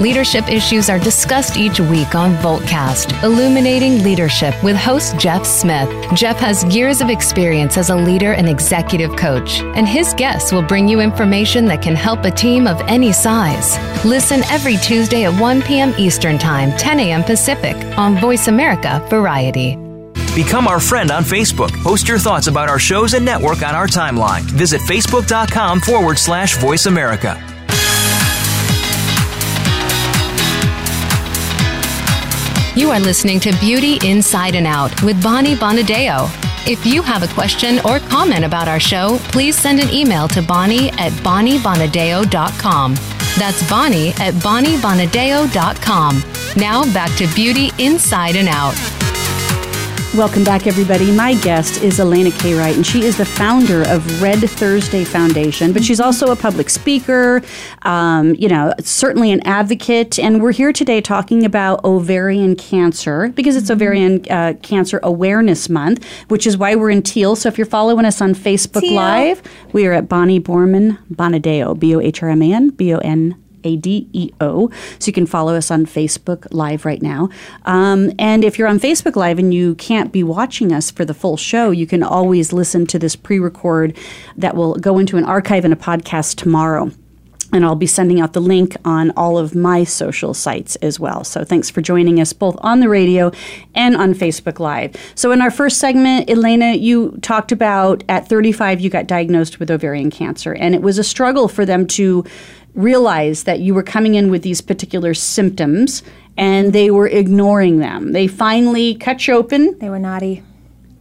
Leadership 0.00 0.48
issues 0.48 0.88
are 0.88 0.98
discussed 0.98 1.58
each 1.58 1.78
week 1.78 2.14
on 2.14 2.34
Voltcast, 2.36 3.22
Illuminating 3.22 4.02
Leadership 4.02 4.54
with 4.64 4.74
host 4.74 5.18
Jeff 5.18 5.44
Smith. 5.44 5.90
Jeff 6.14 6.38
has 6.38 6.64
years 6.74 7.02
of 7.02 7.10
experience 7.10 7.76
as 7.76 7.90
a 7.90 7.94
leader 7.94 8.32
and 8.32 8.48
executive 8.48 9.14
coach, 9.16 9.60
and 9.60 9.86
his 9.86 10.14
guests 10.14 10.52
will 10.52 10.62
bring 10.62 10.88
you 10.88 11.00
information 11.00 11.66
that 11.66 11.82
can 11.82 11.94
help 11.94 12.24
a 12.24 12.30
team 12.30 12.66
of 12.66 12.80
any 12.88 13.12
size. 13.12 13.76
Listen 14.02 14.42
every 14.44 14.78
Tuesday 14.78 15.24
at 15.26 15.38
1 15.38 15.60
p.m. 15.62 15.92
Eastern 15.98 16.38
Time, 16.38 16.72
10 16.78 16.98
a.m. 17.00 17.22
Pacific 17.22 17.76
on 17.98 18.16
Voice 18.16 18.48
America 18.48 19.04
Variety. 19.10 19.76
Become 20.34 20.66
our 20.66 20.80
friend 20.80 21.10
on 21.10 21.24
Facebook. 21.24 21.72
Post 21.82 22.08
your 22.08 22.18
thoughts 22.18 22.46
about 22.46 22.70
our 22.70 22.78
shows 22.78 23.12
and 23.12 23.22
network 23.22 23.62
on 23.62 23.74
our 23.74 23.86
timeline. 23.86 24.40
Visit 24.42 24.80
facebook.com 24.80 25.80
forward 25.80 26.18
slash 26.18 26.56
voice 26.56 26.86
America. 26.86 27.49
You 32.80 32.90
are 32.92 32.98
listening 32.98 33.40
to 33.40 33.52
Beauty 33.60 33.98
Inside 34.08 34.54
and 34.54 34.66
Out 34.66 35.02
with 35.02 35.22
Bonnie 35.22 35.54
Bonadeo. 35.54 36.30
If 36.66 36.86
you 36.86 37.02
have 37.02 37.22
a 37.22 37.28
question 37.34 37.78
or 37.84 37.98
comment 37.98 38.42
about 38.42 38.68
our 38.68 38.80
show, 38.80 39.18
please 39.24 39.54
send 39.54 39.80
an 39.80 39.90
email 39.90 40.26
to 40.28 40.40
Bonnie 40.40 40.88
at 40.92 41.12
BonnieBonadeo.com. 41.12 42.94
That's 43.38 43.68
Bonnie 43.68 44.12
at 44.12 44.32
BonnieBonadeo.com. 44.32 46.22
Now 46.56 46.84
back 46.94 47.14
to 47.18 47.26
Beauty 47.34 47.70
Inside 47.76 48.36
and 48.36 48.48
Out. 48.48 48.72
Welcome 50.16 50.42
back, 50.42 50.66
everybody. 50.66 51.12
My 51.12 51.34
guest 51.34 51.84
is 51.84 52.00
Elana 52.00 52.36
K. 52.40 52.56
Wight, 52.56 52.74
and 52.74 52.84
she 52.84 53.04
is 53.04 53.16
the 53.16 53.24
founder 53.24 53.82
of 53.82 54.20
Red 54.20 54.40
Thursday 54.40 55.04
Foundation, 55.04 55.72
but 55.72 55.84
she's 55.84 56.00
also 56.00 56.32
a 56.32 56.36
public 56.36 56.68
speaker, 56.68 57.40
um, 57.82 58.34
you 58.34 58.48
know, 58.48 58.74
certainly 58.80 59.30
an 59.30 59.40
advocate. 59.46 60.18
And 60.18 60.42
we're 60.42 60.50
here 60.50 60.72
today 60.72 61.00
talking 61.00 61.44
about 61.44 61.84
ovarian 61.84 62.56
cancer 62.56 63.28
because 63.28 63.54
it's 63.54 63.70
Ovarian 63.70 64.28
uh, 64.28 64.54
Cancer 64.62 64.98
Awareness 65.04 65.68
Month, 65.68 66.04
which 66.26 66.44
is 66.44 66.56
why 66.56 66.74
we're 66.74 66.90
in 66.90 67.02
Teal. 67.02 67.36
So 67.36 67.48
if 67.48 67.56
you're 67.56 67.64
following 67.64 68.04
us 68.04 68.20
on 68.20 68.34
Facebook 68.34 68.80
Teal. 68.80 68.94
Live, 68.94 69.42
we 69.72 69.86
are 69.86 69.92
at 69.92 70.08
Bonnie 70.08 70.40
Bohrman 70.40 70.98
Bonadeo, 71.08 71.78
B 71.78 71.94
O 71.94 72.00
H 72.00 72.20
R 72.20 72.30
M 72.30 72.42
A 72.42 72.52
N 72.52 72.70
B 72.70 72.92
O 72.92 72.98
N 72.98 73.40
a 73.64 73.76
D 73.76 74.08
E 74.12 74.30
O. 74.40 74.70
So 74.98 75.06
you 75.06 75.12
can 75.12 75.26
follow 75.26 75.54
us 75.54 75.70
on 75.70 75.86
Facebook 75.86 76.46
Live 76.50 76.84
right 76.84 77.02
now. 77.02 77.28
Um, 77.64 78.12
and 78.18 78.44
if 78.44 78.58
you're 78.58 78.68
on 78.68 78.80
Facebook 78.80 79.16
Live 79.16 79.38
and 79.38 79.52
you 79.52 79.74
can't 79.76 80.12
be 80.12 80.22
watching 80.22 80.72
us 80.72 80.90
for 80.90 81.04
the 81.04 81.14
full 81.14 81.36
show, 81.36 81.70
you 81.70 81.86
can 81.86 82.02
always 82.02 82.52
listen 82.52 82.86
to 82.88 82.98
this 82.98 83.16
pre 83.16 83.38
record 83.38 83.96
that 84.36 84.54
will 84.54 84.74
go 84.74 84.98
into 84.98 85.16
an 85.16 85.24
archive 85.24 85.64
and 85.64 85.72
a 85.72 85.76
podcast 85.76 86.36
tomorrow. 86.36 86.90
And 87.52 87.64
I'll 87.64 87.74
be 87.74 87.86
sending 87.86 88.20
out 88.20 88.32
the 88.32 88.40
link 88.40 88.76
on 88.84 89.10
all 89.16 89.36
of 89.36 89.56
my 89.56 89.82
social 89.82 90.34
sites 90.34 90.76
as 90.76 91.00
well. 91.00 91.24
So 91.24 91.42
thanks 91.42 91.68
for 91.68 91.80
joining 91.80 92.20
us 92.20 92.32
both 92.32 92.56
on 92.60 92.78
the 92.78 92.88
radio 92.88 93.32
and 93.74 93.96
on 93.96 94.14
Facebook 94.14 94.60
Live. 94.60 94.94
So, 95.16 95.32
in 95.32 95.40
our 95.40 95.50
first 95.50 95.78
segment, 95.78 96.28
Elana, 96.28 96.80
you 96.80 97.18
talked 97.22 97.50
about 97.50 98.04
at 98.08 98.28
35 98.28 98.80
you 98.80 98.88
got 98.88 99.08
diagnosed 99.08 99.58
with 99.58 99.70
ovarian 99.70 100.10
cancer, 100.10 100.52
and 100.54 100.76
it 100.76 100.82
was 100.82 100.98
a 100.98 101.04
struggle 101.04 101.48
for 101.48 101.66
them 101.66 101.86
to 101.88 102.24
realize 102.74 103.44
that 103.44 103.60
you 103.60 103.74
were 103.74 103.82
coming 103.82 104.14
in 104.14 104.30
with 104.30 104.42
these 104.42 104.60
particular 104.60 105.14
symptoms 105.14 106.02
and 106.36 106.72
they 106.72 106.90
were 106.90 107.08
ignoring 107.08 107.78
them. 107.78 108.12
They 108.12 108.26
finally 108.26 108.94
cut 108.94 109.26
you 109.26 109.34
open 109.34 109.78
They 109.78 109.90
were 109.90 109.98
naughty. 109.98 110.42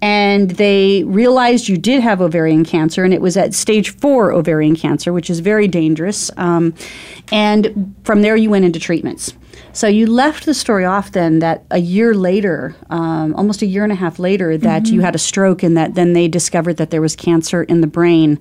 and 0.01 0.51
they 0.51 1.03
realized 1.05 1.67
you 1.69 1.77
did 1.77 2.01
have 2.01 2.21
ovarian 2.21 2.65
cancer, 2.65 3.03
and 3.03 3.13
it 3.13 3.21
was 3.21 3.37
at 3.37 3.53
stage 3.53 3.91
four 3.97 4.31
ovarian 4.31 4.75
cancer, 4.75 5.13
which 5.13 5.29
is 5.29 5.39
very 5.39 5.67
dangerous. 5.67 6.31
Um, 6.37 6.73
and 7.31 7.93
from 8.03 8.21
there, 8.21 8.35
you 8.35 8.49
went 8.49 8.65
into 8.65 8.79
treatments. 8.79 9.33
So 9.71 9.87
you 9.87 10.07
left 10.07 10.45
the 10.45 10.53
story 10.53 10.83
off 10.83 11.11
then 11.11 11.39
that 11.39 11.63
a 11.69 11.79
year 11.79 12.13
later, 12.15 12.75
um, 12.89 13.35
almost 13.35 13.61
a 13.61 13.65
year 13.65 13.83
and 13.83 13.91
a 13.91 13.95
half 13.95 14.17
later, 14.19 14.57
that 14.57 14.87
you 14.87 15.01
had 15.01 15.15
a 15.15 15.19
stroke, 15.19 15.63
and 15.63 15.77
that 15.77 15.95
then 15.95 16.13
they 16.13 16.27
discovered 16.27 16.77
that 16.77 16.89
there 16.89 17.01
was 17.01 17.15
cancer 17.15 17.63
in 17.63 17.81
the 17.81 17.87
brain. 17.87 18.39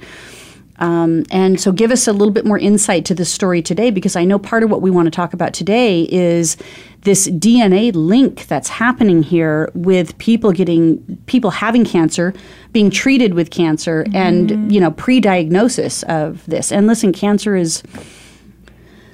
Um, 0.79 1.25
and 1.31 1.61
so, 1.61 1.73
give 1.73 1.91
us 1.91 2.07
a 2.07 2.13
little 2.13 2.33
bit 2.33 2.45
more 2.45 2.59
insight 2.59 3.05
to 3.07 3.15
this 3.15 3.33
story 3.33 3.63
today, 3.63 3.91
because 3.91 4.17
I 4.17 4.25
know 4.25 4.39
part 4.39 4.63
of 4.63 4.71
what 4.71 4.83
we 4.83 4.91
want 4.91 5.07
to 5.07 5.11
talk 5.11 5.33
about 5.33 5.53
today 5.53 6.03
is 6.11 6.57
this 7.03 7.29
DNA 7.29 7.93
link 7.95 8.47
that's 8.47 8.69
happening 8.69 9.23
here 9.23 9.71
with 9.75 10.17
people 10.19 10.53
getting 10.53 10.99
people 11.27 11.51
having 11.51 11.85
cancer, 11.85 12.35
being 12.73 12.91
treated 12.91 13.35
with 13.35 13.51
cancer, 13.51 14.05
and 14.15 14.73
you 14.73 14.81
know 14.81 14.91
pre-diagnosis 14.91 16.03
of 16.05 16.45
this. 16.47 16.71
And 16.73 16.87
listen, 16.87 17.13
cancer 17.13 17.57
is 17.57 17.83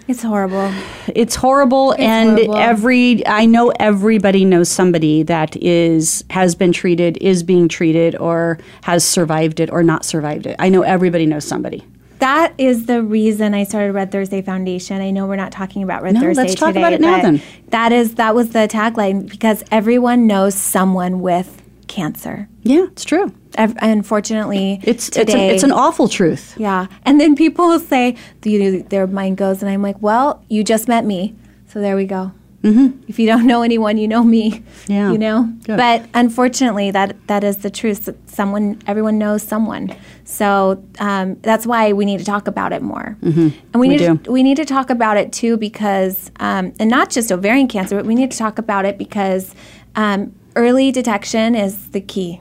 It's 0.06 0.22
horrible. 0.22 0.70
it's 1.08 1.34
horrible 1.34 1.94
and 1.98 2.30
horrible. 2.38 2.56
every 2.56 3.26
i 3.26 3.46
know 3.46 3.72
everybody 3.80 4.44
knows 4.44 4.68
somebody 4.68 5.22
that 5.22 5.56
is 5.62 6.24
has 6.30 6.54
been 6.54 6.72
treated 6.72 7.16
is 7.22 7.42
being 7.42 7.68
treated 7.68 8.14
or 8.16 8.58
has 8.82 9.02
survived 9.04 9.60
it 9.60 9.70
or 9.70 9.82
not 9.82 10.04
survived 10.04 10.46
it 10.46 10.56
i 10.58 10.68
know 10.68 10.82
everybody 10.82 11.24
knows 11.26 11.44
somebody 11.44 11.82
That 12.20 12.54
is 12.58 12.86
the 12.86 13.02
reason 13.02 13.52
I 13.54 13.64
started 13.64 13.92
Red 13.92 14.10
Thursday 14.10 14.40
Foundation. 14.40 15.00
I 15.02 15.10
know 15.10 15.26
we're 15.26 15.36
not 15.36 15.52
talking 15.52 15.82
about 15.82 16.02
Red 16.02 16.14
No, 16.14 16.20
Thursday 16.20 16.42
let's 16.42 16.54
talk 16.54 16.68
today, 16.68 16.80
about 16.80 16.92
it 16.94 17.00
now 17.00 17.20
then. 17.20 17.42
That 17.68 17.92
is 17.92 18.14
that 18.14 18.34
was 18.34 18.50
the 18.50 18.66
tagline 18.68 19.28
because 19.28 19.62
everyone 19.70 20.26
knows 20.26 20.54
someone 20.54 21.20
with 21.20 21.60
cancer. 21.88 22.48
yeah 22.62 22.84
it's 22.92 23.04
true 23.04 23.32
Unfortunately, 23.56 24.80
it's 24.82 25.08
today, 25.08 25.22
it's, 25.22 25.34
a, 25.34 25.54
it's 25.54 25.62
an 25.62 25.70
awful 25.72 26.08
truth 26.08 26.54
yeah. 26.58 26.86
And 27.04 27.20
then 27.20 27.36
people 27.36 27.68
will 27.68 27.78
say, 27.78 28.16
you 28.44 28.58
know, 28.58 28.78
their 28.88 29.06
mind 29.06 29.36
goes, 29.36 29.62
and 29.62 29.70
I'm 29.70 29.80
like, 29.80 30.00
well, 30.02 30.42
you 30.48 30.64
just 30.64 30.88
met 30.88 31.04
me, 31.04 31.34
so 31.68 31.80
there 31.80 31.94
we 31.94 32.04
go. 32.04 32.32
Mm-hmm. 32.62 33.02
If 33.08 33.18
you 33.18 33.26
don't 33.26 33.46
know 33.46 33.62
anyone, 33.62 33.98
you 33.98 34.08
know 34.08 34.24
me. 34.24 34.62
Yeah. 34.86 35.12
You 35.12 35.18
know. 35.18 35.52
Good. 35.64 35.76
But 35.76 36.06
unfortunately, 36.14 36.90
that 36.92 37.14
that 37.26 37.44
is 37.44 37.58
the 37.58 37.70
truth. 37.70 38.08
Someone, 38.26 38.80
everyone 38.86 39.18
knows 39.18 39.42
someone. 39.42 39.94
So 40.24 40.82
um, 40.98 41.36
that's 41.42 41.66
why 41.66 41.92
we 41.92 42.06
need 42.06 42.18
to 42.20 42.24
talk 42.24 42.48
about 42.48 42.72
it 42.72 42.80
more. 42.80 43.18
Mm-hmm. 43.20 43.48
And 43.72 43.74
we, 43.74 43.80
We 43.80 43.88
need 43.88 43.98
do. 43.98 44.16
To, 44.16 44.32
we 44.32 44.42
need 44.42 44.56
to 44.56 44.64
talk 44.64 44.88
about 44.88 45.18
it 45.18 45.30
too 45.30 45.58
because, 45.58 46.30
um, 46.40 46.72
and 46.80 46.88
not 46.88 47.10
just 47.10 47.30
ovarian 47.30 47.68
cancer, 47.68 47.96
but 47.96 48.06
we 48.06 48.14
need 48.14 48.30
to 48.30 48.38
talk 48.38 48.58
about 48.58 48.86
it 48.86 48.96
because 48.96 49.54
um, 49.94 50.34
early 50.56 50.92
detection 50.92 51.54
is 51.54 51.90
the 51.90 52.00
key. 52.00 52.40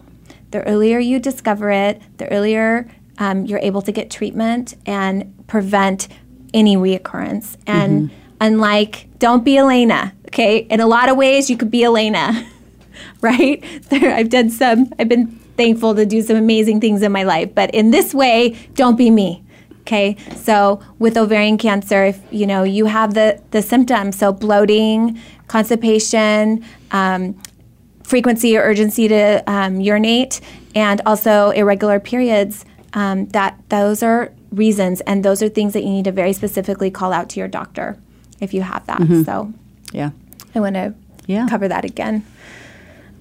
The 0.51 0.61
earlier 0.63 0.99
you 0.99 1.19
discover 1.19 1.71
it, 1.71 2.01
the 2.17 2.31
earlier 2.31 2.87
um, 3.17 3.45
you're 3.45 3.59
able 3.59 3.81
to 3.83 3.91
get 3.91 4.09
treatment 4.09 4.75
and 4.85 5.33
prevent 5.47 6.07
any 6.53 6.75
reoccurrence. 6.75 7.57
And 7.67 8.11
unlike, 8.41 9.07
don't 9.19 9.43
be 9.43 9.53
Elana, 9.53 10.13
okay? 10.27 10.59
In 10.59 10.79
a 10.79 10.87
lot 10.87 11.09
of 11.09 11.17
ways, 11.17 11.49
you 11.49 11.57
could 11.57 11.71
be 11.71 11.81
Elana, 11.81 12.45
right? 13.21 13.63
There, 13.89 14.13
I've 14.13 14.29
done 14.29 14.49
some, 14.49 14.91
I've 14.99 15.09
been 15.09 15.27
thankful 15.57 15.95
to 15.95 16.05
do 16.05 16.21
some 16.21 16.37
amazing 16.37 16.81
things 16.81 17.01
in 17.01 17.11
my 17.11 17.23
life, 17.23 17.53
but 17.53 17.73
in 17.73 17.91
this 17.91 18.13
way, 18.13 18.57
don't 18.73 18.97
be 18.97 19.09
me. 19.09 19.43
Okay, 19.81 20.15
so 20.37 20.81
with 20.97 21.17
ovarian 21.17 21.57
cancer, 21.57 22.05
if 22.05 22.21
you 22.31 22.47
know 22.47 22.63
you 22.63 22.85
have 22.85 23.15
the 23.15 23.41
the 23.51 23.61
symptoms, 23.61 24.17
so 24.17 24.31
bloating, 24.31 25.19
constipation, 25.47 26.63
um, 26.91 27.37
frequency 28.13 28.55
or 28.55 28.61
urgency 28.61 29.07
to 29.07 29.43
um, 29.47 29.81
urinate, 29.81 30.39
and 30.75 31.01
also 31.03 31.49
irregular 31.49 31.99
periods. 31.99 32.63
Um, 32.93 33.25
that 33.29 33.57
those 33.69 34.03
are 34.03 34.31
reasons, 34.51 35.01
and 35.01 35.25
those 35.25 35.41
are 35.41 35.49
things 35.49 35.73
that 35.73 35.81
you 35.81 35.89
need 35.89 36.05
to 36.05 36.11
very 36.11 36.31
specifically 36.31 36.91
call 36.91 37.11
out 37.11 37.27
to 37.29 37.39
your 37.39 37.47
doctor 37.47 37.97
if 38.39 38.53
you 38.53 38.61
have 38.61 38.85
that. 38.85 39.01
So 39.25 39.51
yeah 39.93 40.11
I 40.53 40.59
want 40.59 40.75
to 40.75 40.93
Yeah. 41.25 41.47
cover 41.49 41.67
that 41.67 41.85
again. 41.85 42.23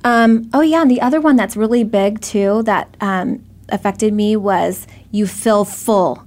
Um, 0.05 0.50
oh 0.52 0.61
yeah, 0.61 0.83
and 0.83 0.90
the 0.90 1.00
other 1.00 1.20
one 1.22 1.37
that's 1.37 1.57
really 1.57 1.85
big 1.85 2.20
too 2.20 2.62
that 2.64 2.94
um, 3.00 3.42
affected 3.70 4.12
me 4.12 4.37
was 4.37 4.87
you 5.11 5.26
feel 5.26 5.64
full 5.64 6.22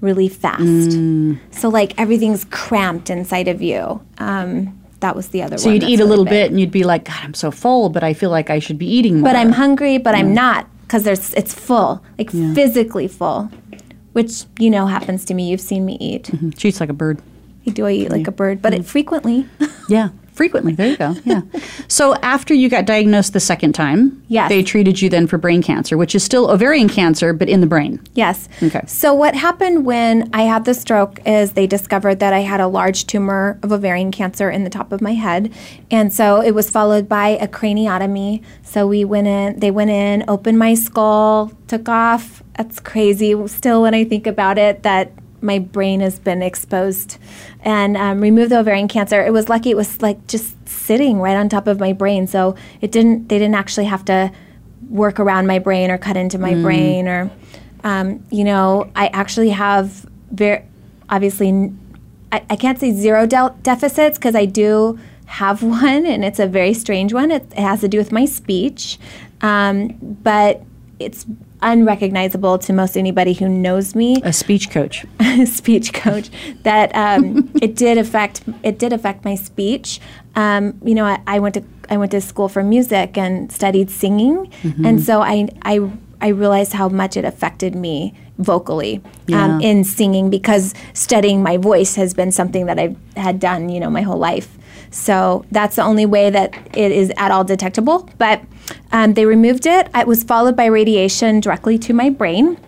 really 0.00 0.28
fast. 0.28 0.62
Mm. 0.98 1.38
So 1.52 1.68
like 1.68 1.92
everything's 2.00 2.44
cramped 2.50 3.10
inside 3.10 3.46
of 3.46 3.62
you. 3.62 4.00
Um, 4.18 4.77
that 5.00 5.14
was 5.14 5.28
the 5.28 5.42
other 5.42 5.56
so 5.56 5.66
one. 5.66 5.74
you'd 5.74 5.82
that's 5.82 5.92
eat 5.92 6.00
a 6.00 6.04
little 6.04 6.24
bit 6.24 6.50
and 6.50 6.58
you'd 6.58 6.72
be 6.72 6.84
like 6.84 7.04
god 7.04 7.18
i'm 7.22 7.34
so 7.34 7.50
full 7.50 7.88
but 7.88 8.02
i 8.02 8.12
feel 8.12 8.30
like 8.30 8.50
i 8.50 8.58
should 8.58 8.78
be 8.78 8.86
eating 8.86 9.20
more 9.20 9.28
but 9.28 9.36
I'm 9.36 9.52
hungry, 9.52 9.98
but 9.98 10.14
I'm 10.14 10.34
not 10.34 10.66
because 10.82 11.02
there's 11.02 11.34
it's 11.34 11.52
full, 11.52 12.02
like 12.16 12.30
physically 12.30 13.08
full, 13.08 13.50
which 14.12 14.44
you 14.58 14.70
know 14.70 14.86
happens 14.86 15.24
to 15.26 15.34
me. 15.34 15.50
You've 15.50 15.60
seen 15.60 15.84
me 15.84 15.98
eat. 16.00 16.24
Mm-hmm. 16.24 16.50
she 16.56 16.68
eats 16.68 16.80
like 16.80 16.88
a 16.88 16.94
bird 16.94 17.20
I 17.66 17.70
do 17.70 17.86
I 17.86 17.92
eat 17.92 18.10
like 18.10 18.26
a 18.26 18.32
bird, 18.32 18.62
but 18.62 18.72
it 18.74 18.82
mm. 18.82 18.86
frequently. 18.86 19.46
Yeah, 19.90 20.10
frequently. 20.38 20.72
There 20.72 20.86
you 20.88 20.96
go. 20.96 21.14
Yeah. 21.24 21.42
so 21.88 22.14
after 22.22 22.54
you 22.54 22.70
got 22.70 22.86
diagnosed 22.86 23.34
the 23.34 23.40
second 23.40 23.74
time, 23.74 24.22
Yes. 24.28 24.48
they 24.48 24.62
treated 24.62 25.02
you 25.02 25.10
then 25.10 25.26
for 25.26 25.36
brain 25.36 25.62
cancer, 25.62 25.98
which 25.98 26.14
is 26.14 26.22
still 26.24 26.50
ovarian 26.50 26.88
cancer, 26.88 27.32
but 27.34 27.48
in 27.50 27.60
the 27.60 27.66
brain. 27.66 28.00
Yes. 28.14 28.48
Okay. 28.62 28.82
So 28.86 29.12
what 29.12 29.34
happened 29.34 29.84
when 29.84 30.30
I 30.32 30.42
had 30.42 30.64
the 30.64 30.72
stroke 30.74 31.18
is 31.26 31.52
they 31.52 31.66
discovered 31.66 32.20
that 32.20 32.32
I 32.32 32.40
had 32.40 32.60
a 32.60 32.68
large 32.68 33.06
tumor 33.06 33.58
of 33.62 33.72
ovarian 33.72 34.12
cancer 34.12 34.48
in 34.48 34.64
the 34.64 34.70
top 34.70 34.92
of 34.92 35.00
my 35.02 35.12
head, 35.14 35.52
and 35.90 36.12
so 36.12 36.40
it 36.40 36.54
was 36.54 36.70
followed 36.70 37.08
by 37.08 37.28
a 37.30 37.48
craniotomy. 37.48 38.42
So 38.62 38.86
we 38.86 39.04
went 39.04 39.26
in. 39.26 39.58
They 39.58 39.70
went 39.72 39.90
in, 39.90 40.24
opened 40.28 40.58
my 40.58 40.74
skull, 40.74 41.52
took 41.66 41.88
off. 41.88 42.42
That's 42.56 42.78
crazy. 42.80 43.34
Still, 43.48 43.82
when 43.82 43.94
I 43.94 44.04
think 44.04 44.26
about 44.26 44.56
it, 44.58 44.82
that 44.84 45.12
my 45.40 45.58
brain 45.58 46.00
has 46.00 46.18
been 46.18 46.42
exposed 46.42 47.18
and 47.60 47.96
um, 47.96 48.20
removed 48.20 48.50
the 48.50 48.58
ovarian 48.58 48.88
cancer. 48.88 49.24
It 49.24 49.32
was 49.32 49.48
lucky. 49.48 49.70
It 49.70 49.76
was 49.76 50.00
like 50.02 50.26
just 50.26 50.54
sitting 50.68 51.20
right 51.20 51.36
on 51.36 51.48
top 51.48 51.66
of 51.66 51.78
my 51.80 51.92
brain, 51.92 52.26
so 52.26 52.54
it 52.80 52.92
didn't. 52.92 53.28
They 53.28 53.38
didn't 53.38 53.54
actually 53.54 53.86
have 53.86 54.04
to 54.06 54.30
work 54.88 55.20
around 55.20 55.46
my 55.46 55.58
brain 55.58 55.90
or 55.90 55.98
cut 55.98 56.16
into 56.16 56.38
my 56.38 56.54
brain 56.62 57.08
or 57.08 57.30
um, 57.84 58.24
you 58.30 58.42
know 58.42 58.90
i 58.96 59.08
actually 59.08 59.50
have 59.50 60.06
very 60.30 60.64
obviously 61.10 61.48
n- 61.48 61.78
i, 62.32 62.42
I 62.48 62.56
can't 62.56 62.78
say 62.80 62.92
zero 62.92 63.26
del- 63.26 63.56
deficits 63.62 64.16
because 64.16 64.34
i 64.34 64.46
do 64.46 64.98
have 65.26 65.62
one 65.82 66.06
and 66.06 66.24
it's 66.24 66.38
a 66.38 66.46
very 66.46 66.72
strange 66.72 67.12
one 67.12 67.30
it, 67.30 67.42
it 67.52 67.58
has 67.58 67.80
to 67.82 67.88
do 67.88 67.98
with 67.98 68.12
my 68.12 68.24
speech 68.24 68.98
um, 69.42 69.88
but 70.00 70.62
it's 70.98 71.26
unrecognizable 71.62 72.58
to 72.58 72.72
most 72.72 72.96
anybody 72.96 73.32
who 73.32 73.48
knows 73.48 73.94
me 73.94 74.20
A 74.24 74.32
speech 74.32 74.70
coach. 74.70 75.04
speech 75.46 75.92
coach 75.92 76.30
that 76.62 76.94
um, 76.94 77.50
it 77.62 77.74
did 77.76 77.98
affect 77.98 78.42
it 78.62 78.78
did 78.78 78.92
affect 78.92 79.24
my 79.24 79.34
speech. 79.34 80.00
Um, 80.34 80.80
you 80.84 80.94
know, 80.94 81.04
I, 81.04 81.20
I 81.26 81.38
went 81.38 81.54
to 81.54 81.64
I 81.90 81.96
went 81.96 82.12
to 82.12 82.20
school 82.20 82.48
for 82.48 82.62
music 82.62 83.16
and 83.16 83.50
studied 83.50 83.90
singing, 83.90 84.52
and 84.84 85.02
so 85.02 85.20
I 85.20 85.48
I 85.62 85.90
I 86.20 86.28
realized 86.28 86.72
how 86.72 86.88
much 86.88 87.16
it 87.16 87.24
affected 87.24 87.74
me 87.74 88.14
vocally 88.38 89.02
um, 89.32 89.60
in 89.60 89.82
singing 89.82 90.30
because 90.30 90.72
studying 90.92 91.42
my 91.42 91.56
voice 91.56 91.96
has 91.96 92.14
been 92.14 92.30
something 92.30 92.66
that 92.66 92.78
I've 92.78 92.96
had 93.16 93.40
done 93.40 93.68
you 93.68 93.80
know 93.80 93.90
my 93.90 94.02
whole 94.02 94.18
life. 94.18 94.56
So 94.90 95.44
that's 95.50 95.76
the 95.76 95.82
only 95.82 96.06
way 96.06 96.30
that 96.30 96.54
it 96.76 96.92
is 96.92 97.12
at 97.16 97.30
all 97.30 97.44
detectable. 97.44 98.08
But 98.16 98.42
Um, 98.92 99.14
they 99.14 99.26
removed 99.26 99.66
it. 99.66 99.88
It 99.94 100.06
was 100.06 100.24
followed 100.24 100.56
by 100.56 100.66
radiation 100.66 101.40
directly 101.40 101.78
to 101.78 101.92
my 101.92 102.10
brain. 102.10 102.58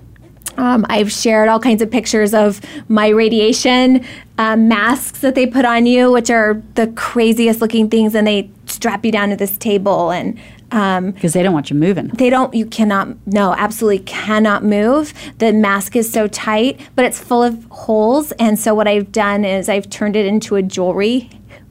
Um, 0.57 0.85
I've 0.91 1.11
shared 1.13 1.49
all 1.49 1.61
kinds 1.61 1.81
of 1.81 1.91
pictures 1.91 2.35
of 2.35 2.61
my 2.89 3.09
radiation 3.09 4.05
um, 4.37 4.69
masks 4.69 5.21
that 5.21 5.35
they 5.35 5.47
put 5.47 5.65
on 5.65 5.87
you, 5.87 6.11
which 6.13 6.29
are 6.31 6.61
the 6.75 6.89
craziest 6.89 7.61
looking 7.61 7.89
things, 7.89 8.15
and 8.15 8.27
they 8.27 8.51
strap 8.67 9.05
you 9.05 9.13
down 9.13 9.31
to 9.31 9.37
this 9.37 9.57
table 9.57 10.11
and 10.11 10.39
um, 10.73 11.11
Because 11.13 11.33
they 11.33 11.43
don't 11.43 11.53
want 11.55 11.71
you 11.71 11.77
moving. 11.77 12.09
they 12.09 12.31
don't 12.31 12.55
you 12.55 12.65
cannot 12.65 13.09
no 13.27 13.53
absolutely 13.55 13.99
cannot 14.05 14.63
move 14.63 15.13
the 15.39 15.53
mask 15.53 15.97
is 15.97 16.13
so 16.13 16.29
tight 16.29 16.79
but 16.95 17.05
it's 17.05 17.19
full 17.19 17.43
of 17.43 17.65
holes 17.73 18.31
and 18.39 18.57
so 18.57 18.73
what 18.73 18.87
i've 18.87 19.11
done 19.11 19.45
is 19.45 19.69
i've 19.69 19.91
turned 19.91 20.15
it 20.15 20.27
into 20.27 20.55
a 20.55 20.63
jewelry 20.63 21.29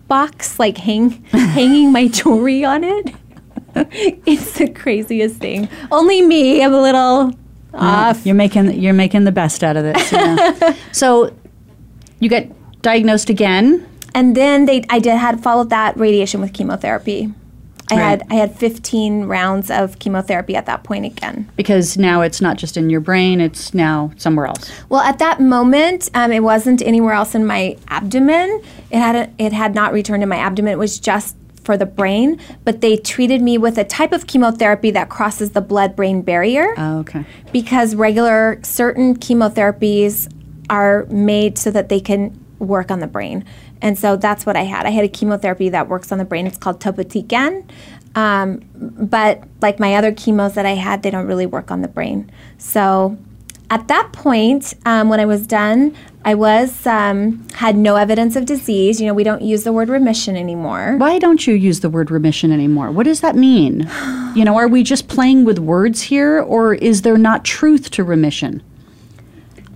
box 0.10 0.60
like 0.60 0.78
hang 0.80 1.12
hanging 1.32 1.94
my 1.94 2.10
jewelry 2.10 2.66
on 2.66 2.84
it 2.84 3.16
it's 4.26 4.58
the 4.58 4.70
craziest 4.70 5.36
thing 5.38 5.68
only 5.92 6.22
me 6.22 6.64
i'm 6.64 6.74
a 6.74 6.82
little 6.82 7.32
off 7.74 8.26
You're 8.26 8.36
making 8.36 8.80
you're 8.82 8.94
making 8.94 9.26
the 9.26 9.32
best 9.32 9.64
out 9.64 9.78
of 9.78 9.84
this. 9.84 10.12
yeah. 10.12 10.76
so 10.92 11.34
you 12.20 12.28
get 12.30 12.52
diagnosed 12.82 13.30
again. 13.30 13.86
and 14.16 14.36
then 14.36 14.66
they 14.66 14.84
i 14.90 15.00
did 15.00 15.16
had 15.18 15.42
followed 15.44 15.70
that 15.70 15.96
radiation 15.98 16.42
with 16.42 16.52
chemotherapy 16.54 17.32
i 17.92 17.96
had 17.96 18.24
i 18.30 18.36
had 18.36 18.56
15 18.56 19.26
rounds 19.26 19.70
of 19.72 20.00
chemotherapy 20.00 20.56
at 20.56 20.66
that 20.66 20.84
point 20.84 21.06
again 21.06 21.50
because 21.56 21.98
now 21.98 22.22
it's 22.22 22.40
not 22.42 22.58
just 22.58 22.78
in 22.78 22.90
your 22.90 23.02
brain, 23.02 23.42
it's 23.42 23.74
now 23.74 24.12
somewhere 24.18 24.46
else. 24.48 24.70
Well, 24.90 25.02
at 25.02 25.18
that 25.20 25.40
moment, 25.42 26.10
um, 26.14 26.32
it 26.32 26.42
wasn't 26.44 26.82
anywhere 26.84 27.14
else 27.14 27.34
in 27.36 27.46
my 27.46 27.78
abdomen. 27.88 28.62
It 28.92 28.98
had 29.00 29.34
it 29.40 29.54
had 29.54 29.74
not 29.76 29.92
returned 29.94 30.22
to 30.22 30.28
my 30.28 30.38
abdomen. 30.38 30.72
It 30.74 30.78
was 30.78 31.00
just 31.00 31.36
for 31.70 31.78
the 31.78 31.86
brain. 31.86 32.40
But 32.66 32.82
they 32.82 32.98
treated 32.98 33.44
me 33.44 33.60
with 33.60 33.78
a 33.78 33.84
type 33.84 34.12
of 34.12 34.26
chemotherapy 34.26 34.90
that 34.90 35.10
crosses 35.10 35.52
the 35.52 35.62
blood-brain 35.62 36.24
barrier 36.24 36.74
Oh, 36.80 36.98
okay. 37.02 37.24
because 37.52 37.94
regular 37.94 38.60
certain 38.64 39.16
chemotherapies 39.16 40.34
are 40.72 41.06
made 41.12 41.60
so 41.60 41.70
that 41.70 41.90
they 41.90 42.00
can 42.00 42.44
work 42.58 42.90
on 42.90 43.02
the 43.02 43.08
brain. 43.08 43.46
And 43.84 44.00
so 44.00 44.16
that's 44.18 44.48
what 44.48 44.58
I 44.58 44.64
had. 44.64 44.88
I 44.88 44.90
had 44.90 45.04
a 45.06 45.08
chemotherapy 45.08 45.70
that 45.70 45.88
works 45.88 46.12
on 46.12 46.18
the 46.18 46.26
brain. 46.26 46.48
It's 46.48 46.58
called 46.58 46.80
topotecan. 46.80 47.70
Um, 48.16 48.62
but 48.74 49.44
like 49.62 49.80
my 49.80 49.94
other 49.94 50.12
chemos 50.12 50.56
that 50.56 50.66
I 50.66 50.74
had, 50.74 51.04
they 51.04 51.12
don't 51.12 51.28
really 51.28 51.46
work 51.46 51.70
on 51.70 51.84
the 51.84 51.88
brain. 51.88 52.32
So 52.58 53.16
at 53.70 53.88
that 53.88 54.12
point, 54.14 54.74
um, 54.86 55.10
when 55.10 55.20
I 55.20 55.26
was 55.26 55.46
done, 55.46 55.96
I 56.26 56.34
was 56.34 56.86
um, 56.88 57.48
had 57.54 57.78
no 57.78 57.96
evidence 57.96 58.36
of 58.36 58.46
disease. 58.46 59.00
You 59.00 59.08
know, 59.08 59.14
we 59.14 59.24
don't 59.24 59.42
use 59.42 59.64
the 59.64 59.72
word 59.72 59.90
remission 59.90 60.36
anymore. 60.36 60.96
Why 60.98 61.20
don't 61.20 61.46
you 61.46 61.54
use 61.54 61.80
the 61.80 61.90
word 61.90 62.12
remission 62.12 62.52
anymore? 62.52 62.92
What 62.92 63.04
does 63.04 63.22
that 63.22 63.36
mean? 63.36 63.90
You 64.36 64.46
know, 64.46 64.58
are 64.58 64.68
we 64.68 64.84
just 64.84 65.08
playing 65.08 65.44
with 65.44 65.58
words 65.58 66.04
here, 66.04 66.40
or 66.40 66.76
is 66.76 67.02
there 67.02 67.18
not 67.18 67.44
truth 67.44 67.90
to 67.92 68.04
remission? 68.04 68.62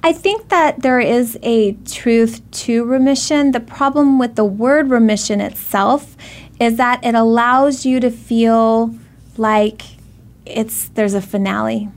I 0.04 0.14
think 0.14 0.50
that 0.50 0.84
there 0.84 1.00
is 1.00 1.40
a 1.42 1.74
truth 1.86 2.40
to 2.52 2.86
remission. 2.86 3.52
The 3.52 3.60
problem 3.60 4.20
with 4.20 4.36
the 4.36 4.46
word 4.46 4.92
remission 4.92 5.42
itself 5.42 6.16
is 6.60 6.78
that 6.78 7.04
it 7.04 7.16
allows 7.16 7.84
you 7.84 8.00
to 8.00 8.12
feel 8.12 8.94
like 9.36 9.82
it's 10.46 10.90
there's 10.90 11.16
a 11.16 11.22
finale. 11.22 11.90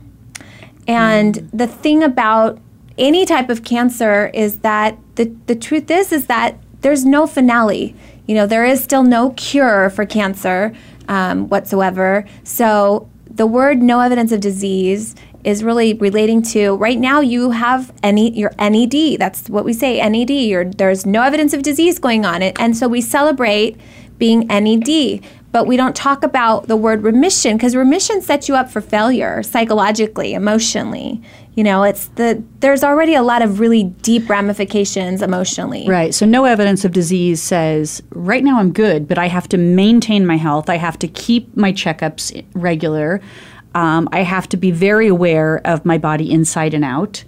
And 0.87 1.35
the 1.53 1.67
thing 1.67 2.03
about 2.03 2.59
any 2.99 3.27
type 3.27 3.51
of 3.51 3.65
cancer 3.65 4.31
is 4.33 4.61
that 4.61 4.99
the, 5.17 5.25
the 5.47 5.57
truth 5.57 5.91
is 5.91 6.13
is 6.13 6.27
that 6.27 6.59
there's 6.81 7.05
no 7.05 7.27
finale. 7.27 7.95
You 8.27 8.35
know, 8.35 8.47
there 8.47 8.65
is 8.65 8.83
still 8.83 9.03
no 9.03 9.31
cure 9.31 9.91
for 9.91 10.07
cancer 10.07 10.73
um, 11.09 11.49
whatsoever. 11.49 12.25
So 12.45 13.09
the 13.31 13.47
word 13.47 13.83
no 13.83 14.01
evidence 14.01 14.33
of 14.33 14.41
disease 14.41 15.15
is 15.45 15.63
really 15.63 15.95
relating 15.95 16.43
to 16.43 16.75
right 16.77 16.99
now 16.99 17.21
you 17.21 17.53
have 17.53 17.93
any 18.03 18.37
your 18.37 18.51
NED. 18.59 19.19
That's 19.19 19.49
what 19.49 19.65
we 19.65 19.73
say 19.73 19.99
NED. 20.09 20.31
You're, 20.31 20.65
there's 20.65 21.07
no 21.07 21.23
evidence 21.23 21.55
of 21.55 21.63
disease 21.63 21.99
going 21.99 22.25
on 22.25 22.43
it, 22.43 22.57
and 22.59 22.77
so 22.77 22.89
we 22.89 23.01
celebrate 23.01 23.79
being 24.19 24.47
NED. 24.49 25.21
But 25.57 25.67
we 25.67 25.79
don't 25.79 25.97
talk 25.97 26.23
about 26.23 26.69
the 26.69 26.77
word 26.77 27.03
remission 27.03 27.57
because 27.57 27.75
remission 27.75 28.21
sets 28.21 28.47
you 28.47 28.55
up 28.55 28.71
for 28.71 28.83
failure 28.83 29.43
psychologically, 29.43 30.35
emotionally. 30.35 31.23
You 31.55 31.65
know, 31.65 31.83
it's 31.83 32.09
the 32.09 32.45
there's 32.61 32.85
already 32.85 33.15
a 33.15 33.23
lot 33.23 33.41
of 33.41 33.59
really 33.59 33.85
deep 33.85 34.29
ramifications 34.29 35.23
emotionally. 35.23 35.89
Right. 35.89 36.15
So, 36.15 36.27
no 36.27 36.45
evidence 36.45 36.85
of 36.85 36.93
disease 36.93 37.41
says, 37.43 38.03
right 38.11 38.45
now 38.45 38.59
I'm 38.59 38.71
good, 38.71 39.09
but 39.09 39.17
I 39.17 39.29
have 39.29 39.49
to 39.49 39.57
maintain 39.57 40.27
my 40.27 40.37
health. 40.37 40.69
I 40.69 40.77
have 40.77 40.99
to 40.99 41.09
keep 41.09 41.57
my 41.57 41.73
checkups 41.73 42.45
regular. 42.53 43.23
Um, 43.75 44.11
I 44.13 44.25
have 44.25 44.51
to 44.51 44.59
be 44.59 44.73
very 44.73 45.09
aware 45.09 45.63
of 45.67 45.87
my 45.87 45.97
body 45.97 46.31
inside 46.31 46.75
and 46.75 46.85
out 46.85 47.25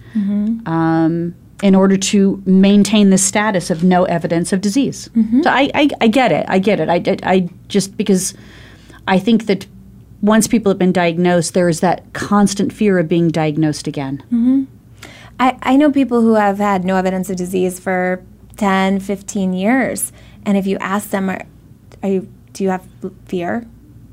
um, 0.67 1.33
in 1.61 1.75
order 1.75 1.97
to 1.97 2.41
maintain 2.45 3.09
the 3.09 3.17
status 3.17 3.69
of 3.69 3.83
no 3.83 4.05
evidence 4.05 4.53
of 4.53 4.61
disease. 4.61 5.09
Mm-hmm. 5.09 5.41
So, 5.41 5.49
I, 5.49 5.69
I, 5.73 5.89
I 6.01 6.07
get 6.07 6.31
it. 6.31 6.45
I 6.47 6.59
get 6.59 6.79
it. 6.79 6.89
I, 6.89 6.95
I, 6.95 7.17
I 7.23 7.49
just 7.67 7.97
because 7.97 8.33
I 9.07 9.19
think 9.19 9.45
that 9.47 9.65
once 10.21 10.47
people 10.47 10.69
have 10.69 10.79
been 10.79 10.91
diagnosed, 10.91 11.53
there 11.53 11.69
is 11.69 11.79
that 11.79 12.13
constant 12.13 12.73
fear 12.73 12.99
of 12.99 13.07
being 13.07 13.29
diagnosed 13.29 13.87
again. 13.87 14.23
Mm-hmm. 14.27 14.63
I, 15.39 15.57
I 15.61 15.75
know 15.77 15.91
people 15.91 16.21
who 16.21 16.33
have 16.33 16.57
had 16.57 16.83
no 16.83 16.95
evidence 16.97 17.29
of 17.29 17.37
disease 17.37 17.79
for 17.79 18.23
10, 18.57 18.99
15 18.99 19.53
years. 19.53 20.11
And 20.45 20.57
if 20.57 20.67
you 20.67 20.77
ask 20.79 21.09
them, 21.11 21.29
are, 21.29 21.45
are 22.03 22.09
you, 22.09 22.31
do 22.51 22.63
you 22.63 22.69
have 22.69 22.85
fear? 23.25 23.65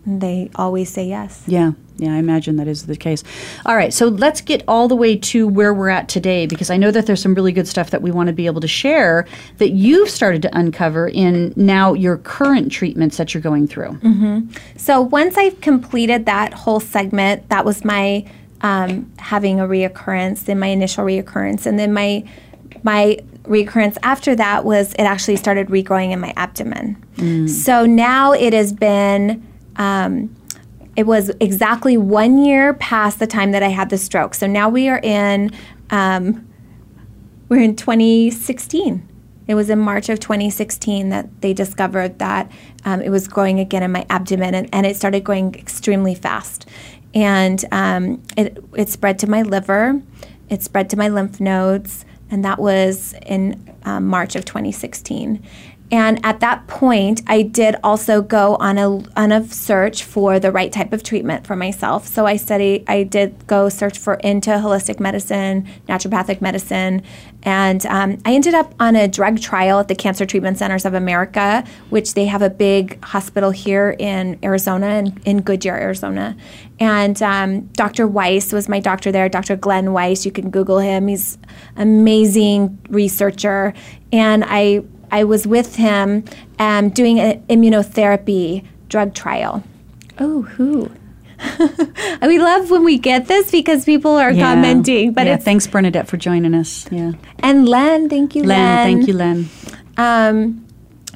They 0.06 0.50
always 0.54 0.88
say 0.88 1.06
yes. 1.08 1.42
Yeah, 1.46 1.72
yeah, 1.96 2.14
I 2.14 2.18
imagine 2.18 2.56
that 2.56 2.68
is 2.68 2.86
the 2.86 2.96
case. 2.96 3.24
All 3.64 3.74
right, 3.74 3.92
so 3.92 4.06
let's 4.06 4.40
get 4.40 4.62
all 4.68 4.86
the 4.86 4.94
way 4.94 5.16
to 5.16 5.48
where 5.48 5.74
we're 5.74 5.88
at 5.88 6.08
today 6.08 6.46
because 6.46 6.70
I 6.70 6.76
know 6.76 6.92
that 6.92 7.06
there's 7.06 7.20
some 7.20 7.34
really 7.34 7.50
good 7.50 7.66
stuff 7.66 7.90
that 7.90 8.02
we 8.02 8.10
want 8.12 8.28
to 8.28 8.32
be 8.32 8.46
able 8.46 8.60
to 8.60 8.68
share 8.68 9.26
that 9.58 9.70
you've 9.70 10.08
started 10.08 10.42
to 10.42 10.56
uncover 10.56 11.08
in 11.08 11.52
now 11.56 11.92
your 11.94 12.18
current 12.18 12.70
treatments 12.70 13.16
that 13.16 13.34
you're 13.34 13.40
going 13.40 13.66
through. 13.66 13.98
So 14.76 15.00
once 15.00 15.36
I've 15.36 15.60
completed 15.60 16.26
that 16.26 16.54
whole 16.54 16.78
segment, 16.80 17.48
that 17.48 17.64
was 17.64 17.84
my 17.84 18.24
um, 18.60 19.10
having 19.18 19.58
a 19.58 19.64
reoccurrence, 19.64 20.44
then 20.44 20.60
my 20.60 20.68
initial 20.68 21.04
reoccurrence, 21.04 21.66
and 21.66 21.78
then 21.78 21.92
my 21.92 22.24
my 22.84 23.18
recurrence 23.46 23.98
after 24.02 24.36
that 24.36 24.64
was 24.64 24.92
it 24.94 25.02
actually 25.02 25.36
started 25.36 25.68
regrowing 25.68 26.12
in 26.12 26.20
my 26.20 26.32
abdomen. 26.36 26.96
So 27.48 27.86
now 27.86 28.32
it 28.32 28.52
has 28.52 28.72
been. 28.72 29.42
Um, 29.76 30.34
it 30.96 31.06
was 31.06 31.30
exactly 31.40 31.96
one 31.96 32.38
year 32.38 32.74
past 32.74 33.18
the 33.18 33.26
time 33.26 33.52
that 33.52 33.62
I 33.62 33.68
had 33.68 33.90
the 33.90 33.98
stroke. 33.98 34.34
So 34.34 34.46
now 34.46 34.68
we 34.68 34.88
are 34.88 35.00
in 35.02 35.52
um, 35.90 36.48
we're 37.48 37.62
in 37.62 37.76
2016. 37.76 39.08
It 39.46 39.54
was 39.54 39.70
in 39.70 39.78
March 39.78 40.08
of 40.08 40.18
2016 40.18 41.10
that 41.10 41.40
they 41.40 41.52
discovered 41.52 42.18
that 42.18 42.50
um, 42.84 43.00
it 43.00 43.10
was 43.10 43.28
growing 43.28 43.60
again 43.60 43.82
in 43.82 43.92
my 43.92 44.04
abdomen, 44.10 44.54
and, 44.54 44.68
and 44.72 44.84
it 44.84 44.96
started 44.96 45.22
growing 45.22 45.54
extremely 45.54 46.14
fast. 46.16 46.66
And 47.14 47.64
um, 47.70 48.22
it, 48.36 48.62
it 48.74 48.88
spread 48.88 49.18
to 49.20 49.30
my 49.30 49.42
liver, 49.42 50.02
it 50.48 50.62
spread 50.62 50.90
to 50.90 50.96
my 50.96 51.08
lymph 51.08 51.38
nodes, 51.38 52.04
and 52.28 52.44
that 52.44 52.58
was 52.58 53.14
in 53.24 53.72
um, 53.84 54.06
March 54.06 54.34
of 54.34 54.44
2016. 54.44 55.42
And 55.92 56.24
at 56.24 56.40
that 56.40 56.66
point, 56.66 57.22
I 57.28 57.42
did 57.42 57.76
also 57.84 58.20
go 58.20 58.56
on 58.56 58.76
a 58.76 58.88
on 59.16 59.30
a 59.30 59.44
search 59.46 60.02
for 60.02 60.40
the 60.40 60.50
right 60.50 60.72
type 60.72 60.92
of 60.92 61.04
treatment 61.04 61.46
for 61.46 61.54
myself. 61.54 62.08
So 62.08 62.26
I 62.26 62.36
study, 62.36 62.82
I 62.88 63.04
did 63.04 63.46
go 63.46 63.68
search 63.68 63.96
for 63.96 64.14
into 64.14 64.50
holistic 64.50 64.98
medicine, 64.98 65.68
naturopathic 65.88 66.40
medicine, 66.40 67.02
and 67.44 67.86
um, 67.86 68.18
I 68.24 68.34
ended 68.34 68.54
up 68.54 68.74
on 68.80 68.96
a 68.96 69.06
drug 69.06 69.40
trial 69.40 69.78
at 69.78 69.86
the 69.86 69.94
Cancer 69.94 70.26
Treatment 70.26 70.58
Centers 70.58 70.84
of 70.84 70.94
America, 70.94 71.64
which 71.90 72.14
they 72.14 72.24
have 72.26 72.42
a 72.42 72.50
big 72.50 73.02
hospital 73.04 73.52
here 73.52 73.94
in 73.96 74.40
Arizona, 74.42 74.88
in, 74.96 75.20
in 75.24 75.42
Goodyear, 75.42 75.76
Arizona. 75.76 76.36
And 76.80 77.22
um, 77.22 77.60
Dr. 77.66 78.08
Weiss 78.08 78.52
was 78.52 78.68
my 78.68 78.80
doctor 78.80 79.12
there, 79.12 79.28
Dr. 79.28 79.54
Glenn 79.54 79.92
Weiss. 79.92 80.26
You 80.26 80.32
can 80.32 80.50
Google 80.50 80.80
him. 80.80 81.06
He's 81.06 81.38
amazing 81.76 82.76
researcher, 82.88 83.72
and 84.12 84.44
I 84.44 84.82
I 85.10 85.24
was 85.24 85.46
with 85.46 85.76
him 85.76 86.24
um, 86.58 86.90
doing 86.90 87.18
an 87.20 87.42
immunotherapy 87.48 88.64
drug 88.88 89.14
trial. 89.14 89.62
Oh, 90.18 90.42
who? 90.42 90.90
we 92.22 92.38
love 92.38 92.70
when 92.70 92.82
we 92.84 92.98
get 92.98 93.26
this 93.26 93.50
because 93.50 93.84
people 93.84 94.12
are 94.12 94.30
Yeah. 94.32 94.54
commenting. 94.54 95.12
But 95.12 95.26
yeah, 95.26 95.36
thanks 95.36 95.66
Bernadette 95.66 96.08
for 96.08 96.16
joining 96.16 96.54
us. 96.54 96.86
Yeah, 96.90 97.12
and 97.40 97.68
Len, 97.68 98.08
thank 98.08 98.34
you, 98.34 98.42
Len, 98.42 98.58
Len. 98.58 98.84
thank 98.86 99.06
you, 99.08 99.14
Len. 99.14 99.48
Um, 99.98 100.66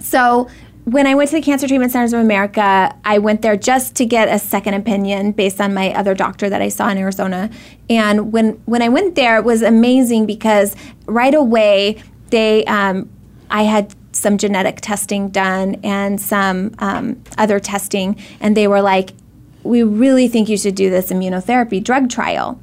so 0.01 0.49
when 0.85 1.07
I 1.07 1.15
went 1.15 1.31
to 1.31 1.37
the 1.37 1.43
Cancer 1.43 1.67
Treatment 1.69 1.93
Centers 1.93 2.13
of 2.13 2.21
America, 2.21 2.95
I 3.05 3.19
went 3.19 3.43
there 3.43 3.57
just 3.57 3.95
to 3.97 4.05
get 4.05 4.29
a 4.29 4.39
second 4.39 4.75
opinion 4.75 5.33
based 5.33 5.61
on 5.61 5.73
my 5.73 5.93
other 5.95 6.15
doctor 6.15 6.49
that 6.51 6.61
I 6.61 6.69
saw 6.69 6.89
in 6.89 6.99
Arizona. 6.99 7.49
And 7.89 8.33
when 8.33 8.61
when 8.67 8.83
I 8.83 8.89
went 8.89 9.15
there, 9.15 9.39
it 9.39 9.45
was 9.45 9.63
amazing 9.63 10.27
because 10.27 10.77
right 11.07 11.35
away 11.35 12.03
they 12.31 12.65
um, 12.67 13.09
I 13.51 13.63
had 13.65 13.95
some 14.13 14.39
genetic 14.39 14.81
testing 14.81 15.29
done 15.29 15.77
and 15.85 16.21
some 16.21 16.75
um, 16.79 17.23
other 17.39 17.61
testing, 17.61 18.17
and 18.41 18.57
they 18.57 18.67
were 18.67 18.83
like, 18.83 19.11
we 19.63 19.83
really 19.83 20.27
think 20.27 20.49
you 20.49 20.57
should 20.57 20.75
do 20.75 20.89
this 20.89 21.11
immunotherapy 21.11 21.85
drug 21.85 22.09
trial. 22.09 22.59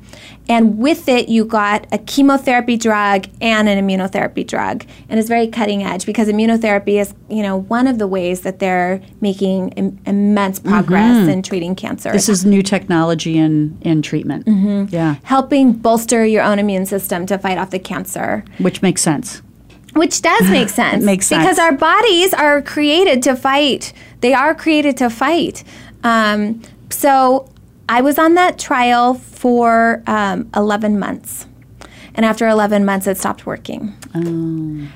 And 0.50 0.80
with 0.80 1.08
it, 1.10 1.30
you 1.30 1.46
got 1.46 1.86
a 1.92 1.98
chemotherapy 1.98 2.78
drug 2.78 3.28
and 3.42 3.68
an 3.70 3.86
immunotherapy 3.86 4.48
drug. 4.48 4.86
And 5.10 5.20
it's 5.20 5.28
very 5.28 5.48
cutting 5.48 5.84
edge 5.84 6.06
because 6.06 6.28
immunotherapy 6.28 7.00
is, 7.00 7.14
you 7.30 7.44
know, 7.44 7.58
one 7.58 7.86
of 7.86 8.00
the 8.00 8.08
ways 8.08 8.42
that 8.42 8.60
they're 8.60 9.02
making 9.22 9.70
Im- 9.74 10.00
immense 10.06 10.60
progress 10.60 11.28
in 11.28 11.44
treating 11.44 11.76
cancer. 11.76 12.12
This 12.12 12.30
is 12.30 12.46
new 12.46 12.64
technology 12.64 13.38
in, 13.38 13.78
in 13.82 14.02
treatment. 14.02 14.46
Mm-hmm. 14.46 14.86
Yeah, 14.96 15.18
helping 15.24 15.74
bolster 15.74 16.26
your 16.26 16.44
own 16.44 16.58
immune 16.60 16.86
system 16.86 17.26
to 17.28 17.38
fight 17.38 17.58
off 17.58 17.70
the 17.70 17.80
cancer. 17.80 18.44
which 18.58 18.82
makes 18.82 19.02
sense. 19.02 19.42
Which 19.98 20.22
does 20.22 20.50
make 20.50 20.70
sense. 20.70 21.04
makes 21.04 21.28
sense. 21.28 21.44
Because 21.44 21.60
our 21.60 21.72
bodies 21.74 22.34
are 22.34 22.62
created 22.62 23.24
to 23.24 23.36
fight. 23.36 23.94
They 24.22 24.34
are 24.34 24.54
created 24.56 24.98
to 24.98 25.10
fight. 25.10 25.64
Um, 26.04 26.62
so 26.90 27.50
I 27.90 28.02
was 28.02 28.18
on 28.18 28.36
that 28.36 28.58
trial 28.60 29.16
for 29.16 30.04
um, 30.08 30.50
11 30.56 31.00
months. 31.00 31.46
And 32.16 32.26
after 32.26 32.48
11 32.48 32.84
months, 32.86 33.06
it 33.08 33.18
stopped 33.18 33.46
working. 33.46 33.94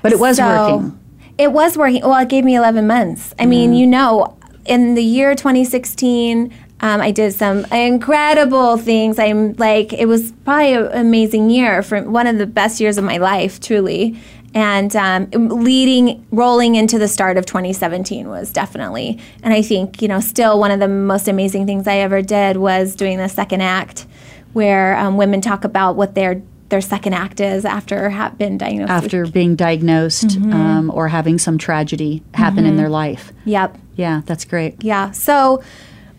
But 0.02 0.12
it 0.12 0.20
was 0.20 0.38
So- 0.38 0.45
working. 0.78 0.97
It 1.38 1.52
was 1.54 1.78
working. 1.78 2.02
Well, 2.02 2.20
it 2.20 2.30
gave 2.30 2.43
me 2.43 2.56
11 2.56 2.86
months. 2.86 3.34
I 3.39 3.45
mean, 3.47 3.74
you 3.74 3.88
know, 3.88 4.38
in 4.66 4.93
the 4.95 5.04
year 5.04 5.34
2016, 5.34 6.54
um, 6.82 7.02
I 7.02 7.10
did 7.12 7.34
some 7.34 7.66
incredible 7.72 8.78
things. 8.78 9.18
I'm 9.18 9.54
like, 9.54 9.91
it 9.93 10.06
was 10.08 10.34
probably 10.45 10.74
an 10.74 10.91
amazing 10.93 11.49
year 11.49 11.82
for 11.84 12.02
one 12.04 12.28
of 12.28 12.38
the 12.38 12.45
best 12.45 12.80
years 12.80 12.97
of 12.97 13.04
my 13.06 13.18
life, 13.18 13.60
truly. 13.60 14.20
And 14.54 14.93
um, 14.97 15.30
leading, 15.32 16.26
rolling 16.32 16.76
into 16.76 16.99
the 16.99 17.08
start 17.08 17.38
of 17.38 17.45
2017 17.45 18.28
was 18.28 18.52
definitely, 18.52 19.18
and 19.43 19.54
I 19.54 19.62
think, 19.62 20.02
you 20.02 20.08
know, 20.10 20.20
still 20.20 20.60
one 20.60 20.72
of 20.72 20.80
the 20.82 20.89
most 20.89 21.28
amazing 21.30 21.66
things 21.66 21.88
I 21.88 21.97
ever 21.99 22.22
did 22.22 22.58
was 22.58 22.95
doing 22.95 23.18
the 23.18 23.30
second 23.30 23.62
act, 23.62 24.06
where 24.52 24.97
um, 24.97 25.16
women 25.16 25.39
talk 25.39 25.64
about 25.64 25.95
what 25.95 26.16
their 26.16 26.41
their 26.68 26.82
second 26.82 27.14
act 27.14 27.41
is 27.41 27.66
after 27.66 28.10
have 28.10 28.38
been 28.38 28.58
diagnosed 28.58 28.89
After 28.91 29.26
being 29.28 29.58
diagnosed 29.58 30.28
Mm-hmm. 30.28 30.54
um, 30.54 30.91
or 30.91 31.10
having 31.10 31.38
some 31.38 31.58
tragedy 31.58 32.24
happen 32.34 32.66
in 32.66 32.78
their 32.78 32.88
life. 32.88 33.34
Yep. 33.43 33.78
Yeah, 33.97 34.22
that's 34.26 34.45
great. 34.45 34.82
Yeah. 34.82 35.12
So, 35.12 35.62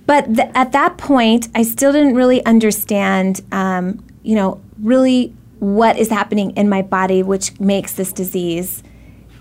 but 0.05 0.27
th- 0.27 0.51
at 0.55 0.73
that 0.73 0.99
point, 0.99 1.49
I 1.55 1.63
still 1.63 1.91
didn't 1.91 2.17
really 2.17 2.45
understand, 2.45 3.41
um, 3.51 4.05
you 4.23 4.35
know, 4.35 4.61
really 4.79 5.35
what 5.63 5.97
is 5.97 6.09
happening 6.09 6.51
in 6.57 6.69
my 6.69 6.83
body, 6.83 7.23
which 7.23 7.59
makes 7.61 7.95
this 7.95 8.13
disease 8.13 8.83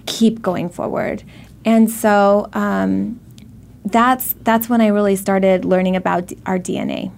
keep 0.06 0.40
going 0.40 0.70
forward. 0.70 1.24
And 1.66 1.90
so 1.90 2.48
um, 2.54 3.20
that's 3.86 4.36
that's 4.44 4.70
when 4.70 4.82
I 4.82 4.88
really 4.88 5.16
started 5.16 5.66
learning 5.66 5.96
about 5.96 6.28
d- 6.28 6.38
our 6.46 6.60
DNA. 6.60 7.12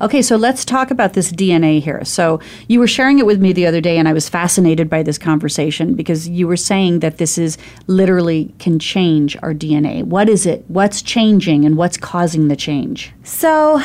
Okay, 0.00 0.20
so 0.20 0.34
let's 0.34 0.64
talk 0.64 0.90
about 0.90 1.12
this 1.12 1.30
DNA 1.30 1.80
here. 1.80 2.04
So 2.04 2.40
you 2.66 2.80
were 2.80 2.88
sharing 2.88 3.20
it 3.20 3.26
with 3.26 3.40
me 3.40 3.52
the 3.52 3.66
other 3.66 3.80
day, 3.80 3.98
and 3.98 4.08
I 4.08 4.12
was 4.12 4.28
fascinated 4.28 4.90
by 4.90 5.04
this 5.04 5.16
conversation 5.16 5.94
because 5.94 6.28
you 6.28 6.48
were 6.48 6.56
saying 6.56 6.98
that 6.98 7.18
this 7.18 7.38
is 7.38 7.56
literally 7.86 8.52
can 8.58 8.80
change 8.80 9.36
our 9.44 9.54
DNA. 9.54 10.02
What 10.02 10.28
is 10.28 10.44
it? 10.44 10.64
What's 10.66 11.02
changing, 11.02 11.64
and 11.64 11.76
what's 11.76 11.96
causing 11.96 12.48
the 12.48 12.56
change? 12.56 13.12
So, 13.22 13.80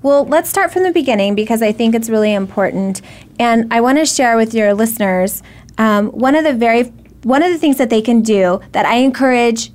well, 0.00 0.24
let's 0.24 0.48
start 0.48 0.72
from 0.72 0.84
the 0.84 0.92
beginning 0.92 1.34
because 1.34 1.60
I 1.60 1.72
think 1.72 1.94
it's 1.94 2.08
really 2.08 2.32
important, 2.32 3.02
and 3.42 3.72
I 3.72 3.80
want 3.80 3.98
to 3.98 4.06
share 4.06 4.36
with 4.36 4.54
your 4.54 4.72
listeners 4.72 5.42
um, 5.76 6.08
one 6.10 6.36
of 6.36 6.44
the 6.44 6.52
very 6.52 6.84
one 7.24 7.42
of 7.42 7.50
the 7.50 7.58
things 7.58 7.76
that 7.78 7.90
they 7.90 8.00
can 8.00 8.22
do 8.22 8.60
that 8.72 8.86
I 8.86 8.96
encourage 8.96 9.72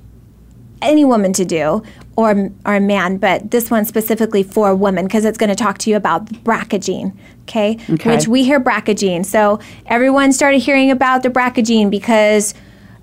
any 0.80 1.04
woman 1.04 1.32
to 1.34 1.44
do 1.44 1.82
or, 2.16 2.50
or 2.64 2.74
a 2.74 2.80
man, 2.80 3.18
but 3.18 3.50
this 3.50 3.70
one 3.70 3.84
specifically 3.84 4.42
for 4.42 4.74
women 4.74 5.06
because 5.06 5.24
it's 5.24 5.38
going 5.38 5.50
to 5.50 5.56
talk 5.56 5.78
to 5.78 5.90
you 5.90 5.96
about 5.96 6.26
BRCA 6.44 6.82
gene, 6.82 7.18
okay? 7.42 7.78
Okay. 7.90 8.10
Which 8.10 8.26
we 8.28 8.44
hear 8.44 8.60
BRCA 8.60 8.98
gene. 8.98 9.24
So 9.24 9.60
everyone 9.86 10.32
started 10.32 10.58
hearing 10.58 10.90
about 10.90 11.22
the 11.22 11.30
BRCA 11.30 11.64
gene 11.64 11.90
because 11.90 12.54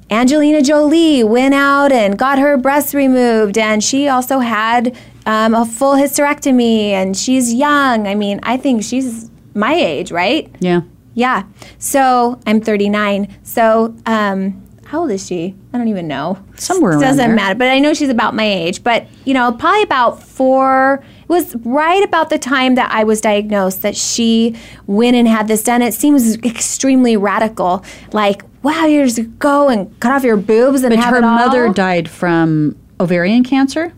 Angelina 0.10 0.62
Jolie 0.62 1.24
went 1.24 1.54
out 1.54 1.92
and 1.92 2.18
got 2.18 2.40
her 2.40 2.58
breasts 2.58 2.94
removed, 2.94 3.58
and 3.58 3.84
she 3.84 4.08
also 4.08 4.40
had 4.40 4.96
um, 5.26 5.56
a 5.56 5.66
full 5.66 5.96
hysterectomy, 5.96 6.90
and 6.90 7.18
she's 7.18 7.54
young. 7.54 8.08
I 8.08 8.14
mean, 8.14 8.40
I 8.44 8.58
think 8.58 8.84
she's 8.84 9.32
my 9.56 9.74
age, 9.74 10.12
right? 10.12 10.54
Yeah. 10.60 10.82
Yeah. 11.16 11.44
So 11.80 12.40
I'm 12.46 12.60
39. 12.62 13.34
So 13.44 13.96
um, 14.06 14.62
how 14.86 15.02
old 15.02 15.12
is 15.12 15.26
she? 15.26 15.56
I 15.74 15.78
don't 15.78 15.88
even 15.88 16.08
know. 16.08 16.38
Somewhere 16.58 16.92
around 16.92 17.02
Doesn't 17.02 17.18
there. 17.18 17.36
matter. 17.36 17.56
But 17.58 17.70
I 17.70 17.80
know 17.80 17.94
she's 17.94 18.10
about 18.10 18.36
my 18.36 18.44
age. 18.46 18.84
But 18.84 19.08
you 19.24 19.34
know, 19.34 19.52
probably 19.54 19.82
about 19.82 20.22
four. 20.22 21.04
It 21.24 21.30
was 21.30 21.56
right 21.58 22.04
about 22.04 22.30
the 22.30 22.38
time 22.38 22.76
that 22.76 22.92
I 22.92 23.04
was 23.04 23.20
diagnosed 23.22 23.82
that 23.82 23.96
she 23.96 24.56
went 24.86 25.16
and 25.16 25.28
had 25.28 25.48
this 25.48 25.64
done. 25.64 25.82
It 25.82 25.94
seems 25.94 26.36
extremely 26.44 27.18
radical. 27.18 27.84
Like, 28.12 28.44
wow, 28.62 28.86
you 28.86 29.04
just 29.06 29.40
go 29.40 29.70
and 29.70 29.98
cut 30.00 30.12
off 30.12 30.24
your 30.24 30.38
boobs 30.38 30.84
and 30.84 30.92
But 30.94 31.00
have 31.04 31.14
her 31.16 31.22
mother 31.22 31.70
died 31.74 32.10
from 32.10 32.76
ovarian 33.00 33.44
cancer. 33.44 33.92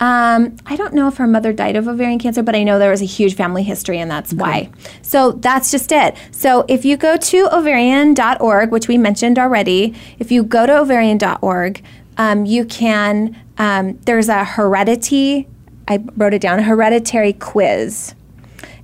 Um, 0.00 0.56
I 0.66 0.76
don't 0.76 0.92
know 0.92 1.08
if 1.08 1.16
her 1.18 1.26
mother 1.26 1.52
died 1.52 1.76
of 1.76 1.86
ovarian 1.86 2.18
cancer, 2.18 2.42
but 2.42 2.54
I 2.54 2.62
know 2.64 2.78
there 2.78 2.90
was 2.90 3.02
a 3.02 3.06
huge 3.06 3.34
family 3.36 3.62
history, 3.62 3.98
and 3.98 4.10
that's 4.10 4.32
why. 4.32 4.70
So 5.02 5.32
that's 5.32 5.70
just 5.70 5.92
it. 5.92 6.16
So 6.32 6.64
if 6.68 6.84
you 6.84 6.96
go 6.96 7.16
to 7.16 7.56
ovarian.org, 7.56 8.70
which 8.72 8.88
we 8.88 8.98
mentioned 8.98 9.38
already, 9.38 9.94
if 10.18 10.32
you 10.32 10.42
go 10.42 10.66
to 10.66 10.80
ovarian.org, 10.80 11.82
um, 12.18 12.44
you 12.44 12.64
can, 12.64 13.40
um, 13.58 13.98
there's 14.04 14.28
a 14.28 14.44
heredity, 14.44 15.48
I 15.86 16.04
wrote 16.16 16.34
it 16.34 16.42
down, 16.42 16.60
hereditary 16.60 17.32
quiz 17.32 18.14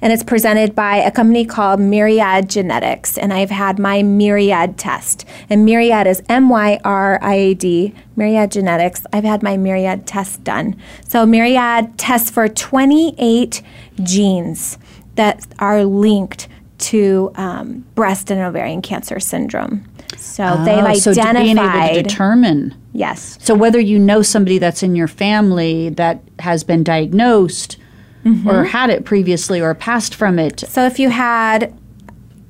and 0.02 0.12
it's 0.12 0.22
presented 0.24 0.74
by 0.74 0.96
a 0.96 1.10
company 1.10 1.44
called 1.44 1.80
Myriad 1.80 2.48
Genetics. 2.48 3.18
And 3.18 3.32
I've 3.32 3.50
had 3.50 3.78
my 3.78 4.02
Myriad 4.02 4.78
test. 4.78 5.26
And 5.48 5.64
Myriad 5.64 6.06
is 6.06 6.22
M 6.28 6.48
Y 6.48 6.80
R 6.84 7.18
I 7.22 7.34
A 7.34 7.54
D, 7.54 7.94
Myriad 8.16 8.50
Genetics. 8.50 9.04
I've 9.12 9.24
had 9.24 9.42
my 9.42 9.56
Myriad 9.56 10.06
test 10.06 10.42
done. 10.44 10.76
So 11.06 11.26
Myriad 11.26 11.98
tests 11.98 12.30
for 12.30 12.48
28 12.48 13.62
genes 14.02 14.78
that 15.16 15.46
are 15.58 15.84
linked 15.84 16.48
to 16.78 17.30
um, 17.34 17.84
breast 17.94 18.30
and 18.30 18.40
ovarian 18.40 18.80
cancer 18.80 19.20
syndrome. 19.20 19.86
So 20.16 20.42
they've 20.64 20.82
Oh, 20.84 20.94
so 20.94 21.14
being 21.14 21.58
able 21.58 21.94
to 21.94 22.02
determine. 22.02 22.74
yes. 22.92 23.36
So 23.40 23.54
whether 23.54 23.78
you 23.78 23.98
know 23.98 24.22
somebody 24.22 24.58
that's 24.58 24.82
in 24.82 24.96
your 24.96 25.08
family 25.08 25.90
that 25.90 26.22
has 26.40 26.64
been 26.64 26.82
diagnosed 26.82 27.76
Mm-hmm. 28.24 28.48
or 28.48 28.64
had 28.64 28.90
it 28.90 29.06
previously 29.06 29.62
or 29.62 29.74
passed 29.74 30.14
from 30.14 30.38
it, 30.38 30.60
So 30.60 30.84
if 30.84 30.98
you 30.98 31.08
had 31.08 31.74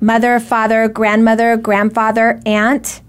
mother, 0.01 0.39
father, 0.39 0.89
grandmother, 0.89 1.55
grandfather, 1.55 2.41
aunt, 2.45 3.01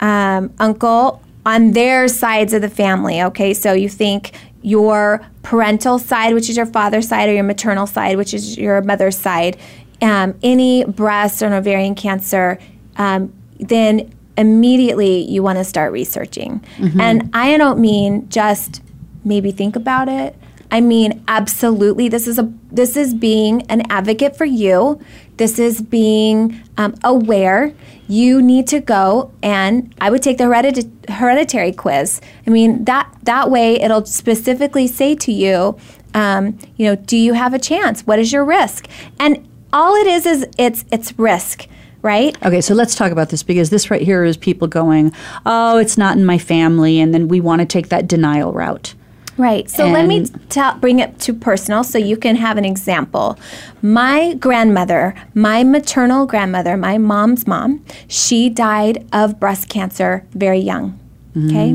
um, 0.00 0.50
uncle 0.58 1.22
on 1.44 1.72
their 1.72 2.08
sides 2.08 2.54
of 2.54 2.62
the 2.62 2.70
family, 2.70 3.22
okay? 3.22 3.52
So 3.52 3.72
you 3.72 3.90
think 3.90 4.32
your 4.62 5.20
parental 5.42 5.98
side, 5.98 6.32
which 6.34 6.48
is 6.48 6.56
your 6.56 6.66
father's 6.66 7.08
side, 7.08 7.28
or 7.28 7.32
your 7.32 7.44
maternal 7.44 7.86
side, 7.86 8.16
which 8.16 8.32
is 8.32 8.56
your 8.56 8.80
mother's 8.82 9.16
side, 9.18 9.56
um, 10.00 10.34
any 10.42 10.84
breast 10.84 11.42
or 11.42 11.52
ovarian 11.52 11.94
cancer, 11.94 12.58
um, 12.96 13.32
then 13.58 14.12
immediately 14.36 15.28
you 15.28 15.42
want 15.42 15.58
to 15.58 15.64
start 15.64 15.92
researching. 15.92 16.64
And 17.00 17.30
I 17.34 17.56
don't 17.56 17.80
mean 17.80 18.28
just 18.28 18.82
maybe 19.24 19.50
think 19.50 19.74
about 19.74 20.08
it. 20.08 20.36
I 20.70 20.80
mean, 20.80 21.24
absolutely. 21.28 22.08
This 22.08 22.28
is 22.28 22.38
a 22.38 22.52
this 22.70 22.96
is 22.96 23.14
being 23.14 23.62
an 23.62 23.90
advocate 23.90 24.36
for 24.36 24.44
you. 24.44 25.00
This 25.38 25.58
is 25.58 25.80
being 25.80 26.62
um, 26.76 26.94
aware. 27.04 27.72
You 28.08 28.42
need 28.42 28.66
to 28.68 28.80
go 28.80 29.32
and 29.42 29.94
I 30.00 30.10
would 30.10 30.22
take 30.22 30.38
the 30.38 30.44
heredit- 30.44 31.08
hereditary 31.08 31.72
quiz. 31.72 32.20
I 32.46 32.50
mean 32.50 32.84
that 32.84 33.10
that 33.22 33.50
way 33.50 33.80
it'll 33.80 34.04
specifically 34.04 34.86
say 34.86 35.14
to 35.16 35.32
you, 35.32 35.78
um, 36.14 36.58
you 36.76 36.86
know, 36.86 36.96
do 36.96 37.16
you 37.16 37.32
have 37.34 37.54
a 37.54 37.58
chance? 37.58 38.06
What 38.06 38.18
is 38.18 38.32
your 38.32 38.44
risk? 38.44 38.88
And 39.18 39.46
all 39.72 39.94
it 39.94 40.06
is 40.06 40.26
is 40.26 40.46
it's 40.58 40.84
it's 40.90 41.18
risk, 41.18 41.66
right? 42.02 42.36
Okay, 42.44 42.60
so 42.60 42.74
let's 42.74 42.94
talk 42.94 43.12
about 43.12 43.30
this 43.30 43.42
because 43.42 43.70
this 43.70 43.90
right 43.90 44.02
here 44.02 44.24
is 44.24 44.36
people 44.36 44.68
going, 44.68 45.12
"Oh, 45.44 45.78
it's 45.78 45.98
not 45.98 46.16
in 46.16 46.24
my 46.24 46.38
family," 46.38 47.00
and 47.00 47.12
then 47.12 47.28
we 47.28 47.40
want 47.40 47.60
to 47.60 47.66
take 47.66 47.88
that 47.88 48.06
denial 48.06 48.52
route. 48.52 48.94
Right. 49.38 49.70
So 49.70 49.86
let 49.88 50.06
me 50.06 50.16
And- 50.18 50.50
tell, 50.50 50.74
bring 50.78 50.98
it 50.98 51.18
to 51.20 51.32
personal 51.32 51.84
so 51.84 51.96
you 51.96 52.16
can 52.16 52.36
have 52.36 52.56
an 52.58 52.64
example. 52.64 53.38
My 53.80 54.34
grandmother, 54.34 55.14
my 55.32 55.62
maternal 55.64 56.26
grandmother, 56.26 56.76
my 56.76 56.98
mom's 56.98 57.46
mom, 57.46 57.84
she 58.08 58.50
died 58.50 59.06
of 59.12 59.38
breast 59.38 59.68
cancer 59.68 60.24
very 60.34 60.58
young. 60.58 60.98
Okay. 61.36 61.72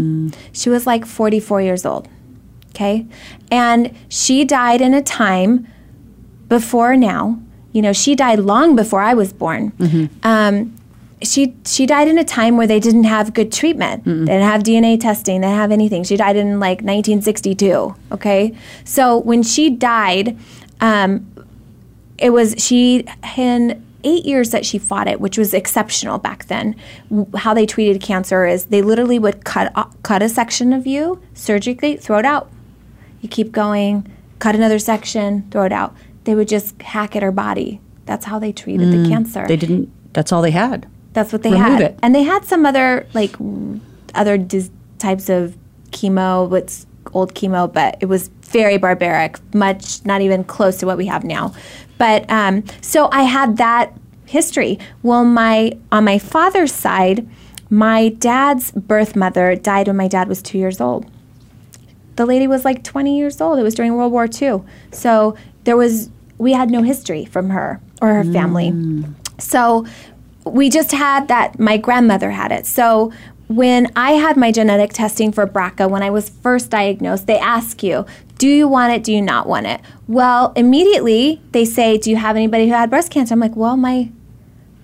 She 0.52 0.70
was 0.70 0.86
like 0.86 1.06
44 1.06 1.62
years 1.62 1.86
old. 1.86 2.10
Okay. 2.72 3.06
And 3.50 3.96
she 4.10 4.44
died 4.44 4.82
in 4.82 4.94
a 4.94 5.02
time 5.02 5.66
before 6.50 6.98
now. 6.98 7.40
You 7.72 7.82
know, 7.82 7.94
she 7.94 8.14
died 8.14 8.40
long 8.40 8.76
before 8.76 9.00
I 9.02 9.14
was 9.14 9.32
born. 9.32 9.72
Um, 10.24 10.76
she 11.24 11.56
she 11.66 11.86
died 11.86 12.08
in 12.08 12.18
a 12.18 12.24
time 12.24 12.58
where 12.58 12.68
they 12.68 12.80
didn't 12.80 13.06
have 13.06 13.34
good 13.34 13.52
treatment. 13.52 14.04
They 14.06 14.12
didn't 14.12 14.42
have 14.44 14.64
DNA 14.64 15.00
testing. 15.00 15.42
They 15.42 15.48
didn't 15.48 15.60
have 15.60 15.72
anything. 15.72 16.04
She 16.04 16.16
died 16.18 16.36
in 16.36 16.60
like 16.60 16.80
1962. 16.80 17.96
Okay, 18.12 18.56
so 18.84 19.18
when 19.18 19.44
she 19.44 19.70
died, 19.70 20.38
um, 20.82 21.26
it 22.18 22.32
was 22.32 22.56
she 22.58 23.06
in 23.38 23.84
eight 24.04 24.26
years 24.26 24.52
that 24.52 24.66
she 24.66 24.78
fought 24.78 25.08
it, 25.08 25.20
which 25.22 25.38
was 25.38 25.54
exceptional 25.54 26.18
back 26.18 26.46
then. 26.46 26.76
How 27.36 27.54
they 27.54 27.66
treated 27.66 28.02
cancer 28.02 28.46
is 28.46 28.66
they 28.66 28.82
literally 28.82 29.20
would 29.20 29.44
cut 29.46 29.74
cut 30.04 30.22
a 30.22 30.30
section 30.30 30.74
of 30.74 30.86
you 30.86 31.22
surgically, 31.34 31.98
throw 31.98 32.20
it 32.20 32.26
out. 32.26 32.50
You 33.22 33.30
keep 33.30 33.52
going, 33.52 34.12
cut 34.40 34.56
another 34.56 34.80
section, 34.80 35.50
throw 35.50 35.64
it 35.64 35.72
out. 35.72 35.96
They 36.26 36.36
would 36.36 36.48
just 36.48 36.82
hack 36.82 37.16
at 37.16 37.24
her 37.24 37.32
body. 37.32 37.80
That's 38.06 38.26
how 38.26 38.40
they 38.40 38.52
treated 38.52 38.92
the 38.92 39.10
cancer. 39.10 39.48
They 39.48 39.56
didn't. 39.56 39.90
That's 40.14 40.32
all 40.32 40.42
they 40.42 40.52
had. 40.52 40.88
That's 41.14 41.32
what 41.32 41.44
they 41.44 41.52
had. 41.52 41.82
it. 41.82 42.00
And 42.02 42.14
they 42.14 42.24
had 42.24 42.46
some 42.46 42.66
other 42.66 43.08
like 43.14 43.36
other 44.16 44.38
dis- 44.38 44.72
types 45.00 45.30
of 45.30 45.56
chemo, 45.92 46.50
what's 46.50 46.86
old 47.14 47.34
chemo, 47.36 47.72
but 47.72 47.98
it 48.00 48.08
was 48.08 48.30
very 48.42 48.78
barbaric, 48.78 49.38
much 49.54 50.04
not 50.06 50.22
even 50.22 50.44
close 50.44 50.78
to 50.78 50.86
what 50.86 50.98
we 50.98 51.06
have 51.06 51.24
now. 51.24 51.54
But 51.98 52.30
um, 52.30 52.64
so 52.82 53.10
I 53.12 53.24
had 53.24 53.58
that 53.58 53.94
history. 54.26 54.80
Well, 55.04 55.24
my 55.26 55.78
on 55.92 56.06
my 56.06 56.20
father's 56.20 56.74
side, 56.74 57.28
my 57.70 58.10
dad's 58.10 58.72
birth 58.72 59.16
mother 59.16 59.56
died 59.56 59.88
when 59.88 59.98
my 59.98 60.08
dad 60.08 60.28
was 60.28 60.42
two 60.42 60.58
years 60.58 60.82
old 60.82 61.10
the 62.16 62.26
lady 62.26 62.48
was 62.48 62.66
like 62.66 62.84
20 62.84 63.18
years 63.18 63.42
old. 63.42 63.60
It 63.60 63.64
was 63.64 63.74
during 63.76 63.96
World 63.96 64.12
War 64.12 64.28
II. 64.28 64.62
So 64.92 65.36
there 65.64 65.78
was, 65.78 66.10
we 66.38 66.54
had 66.54 66.70
no 66.70 66.84
history 66.84 67.26
from 67.26 67.50
her 67.50 67.82
or 68.02 68.14
her 68.14 68.24
family. 68.24 68.72
So 69.40 69.86
we 70.46 70.70
just 70.70 70.92
had 70.92 71.28
that, 71.28 71.60
my 71.60 71.78
grandmother 71.78 72.32
had 72.32 72.52
it. 72.52 72.66
So 72.66 73.12
when 73.48 73.92
I 73.96 74.12
had 74.14 74.38
my 74.38 74.52
genetic 74.52 74.94
testing 74.94 75.32
for 75.32 75.46
BRCA, 75.46 75.90
when 75.90 76.04
I 76.04 76.10
was 76.10 76.30
first 76.30 76.70
diagnosed, 76.70 77.28
they 77.28 77.38
ask 77.38 77.84
you, 77.84 78.06
do 78.38 78.48
you 78.48 78.68
want 78.68 78.94
it? 78.94 79.04
Do 79.04 79.14
you 79.14 79.22
not 79.22 79.48
want 79.48 79.68
it? 79.68 79.80
Well, 80.08 80.52
immediately 80.56 81.42
they 81.52 81.66
say, 81.66 81.98
do 81.98 82.10
you 82.10 82.18
have 82.18 82.36
anybody 82.36 82.68
who 82.68 82.74
had 82.74 82.90
breast 82.90 83.12
cancer? 83.12 83.34
I'm 83.34 83.40
like, 83.40 83.56
well, 83.56 83.78
my 83.78 84.10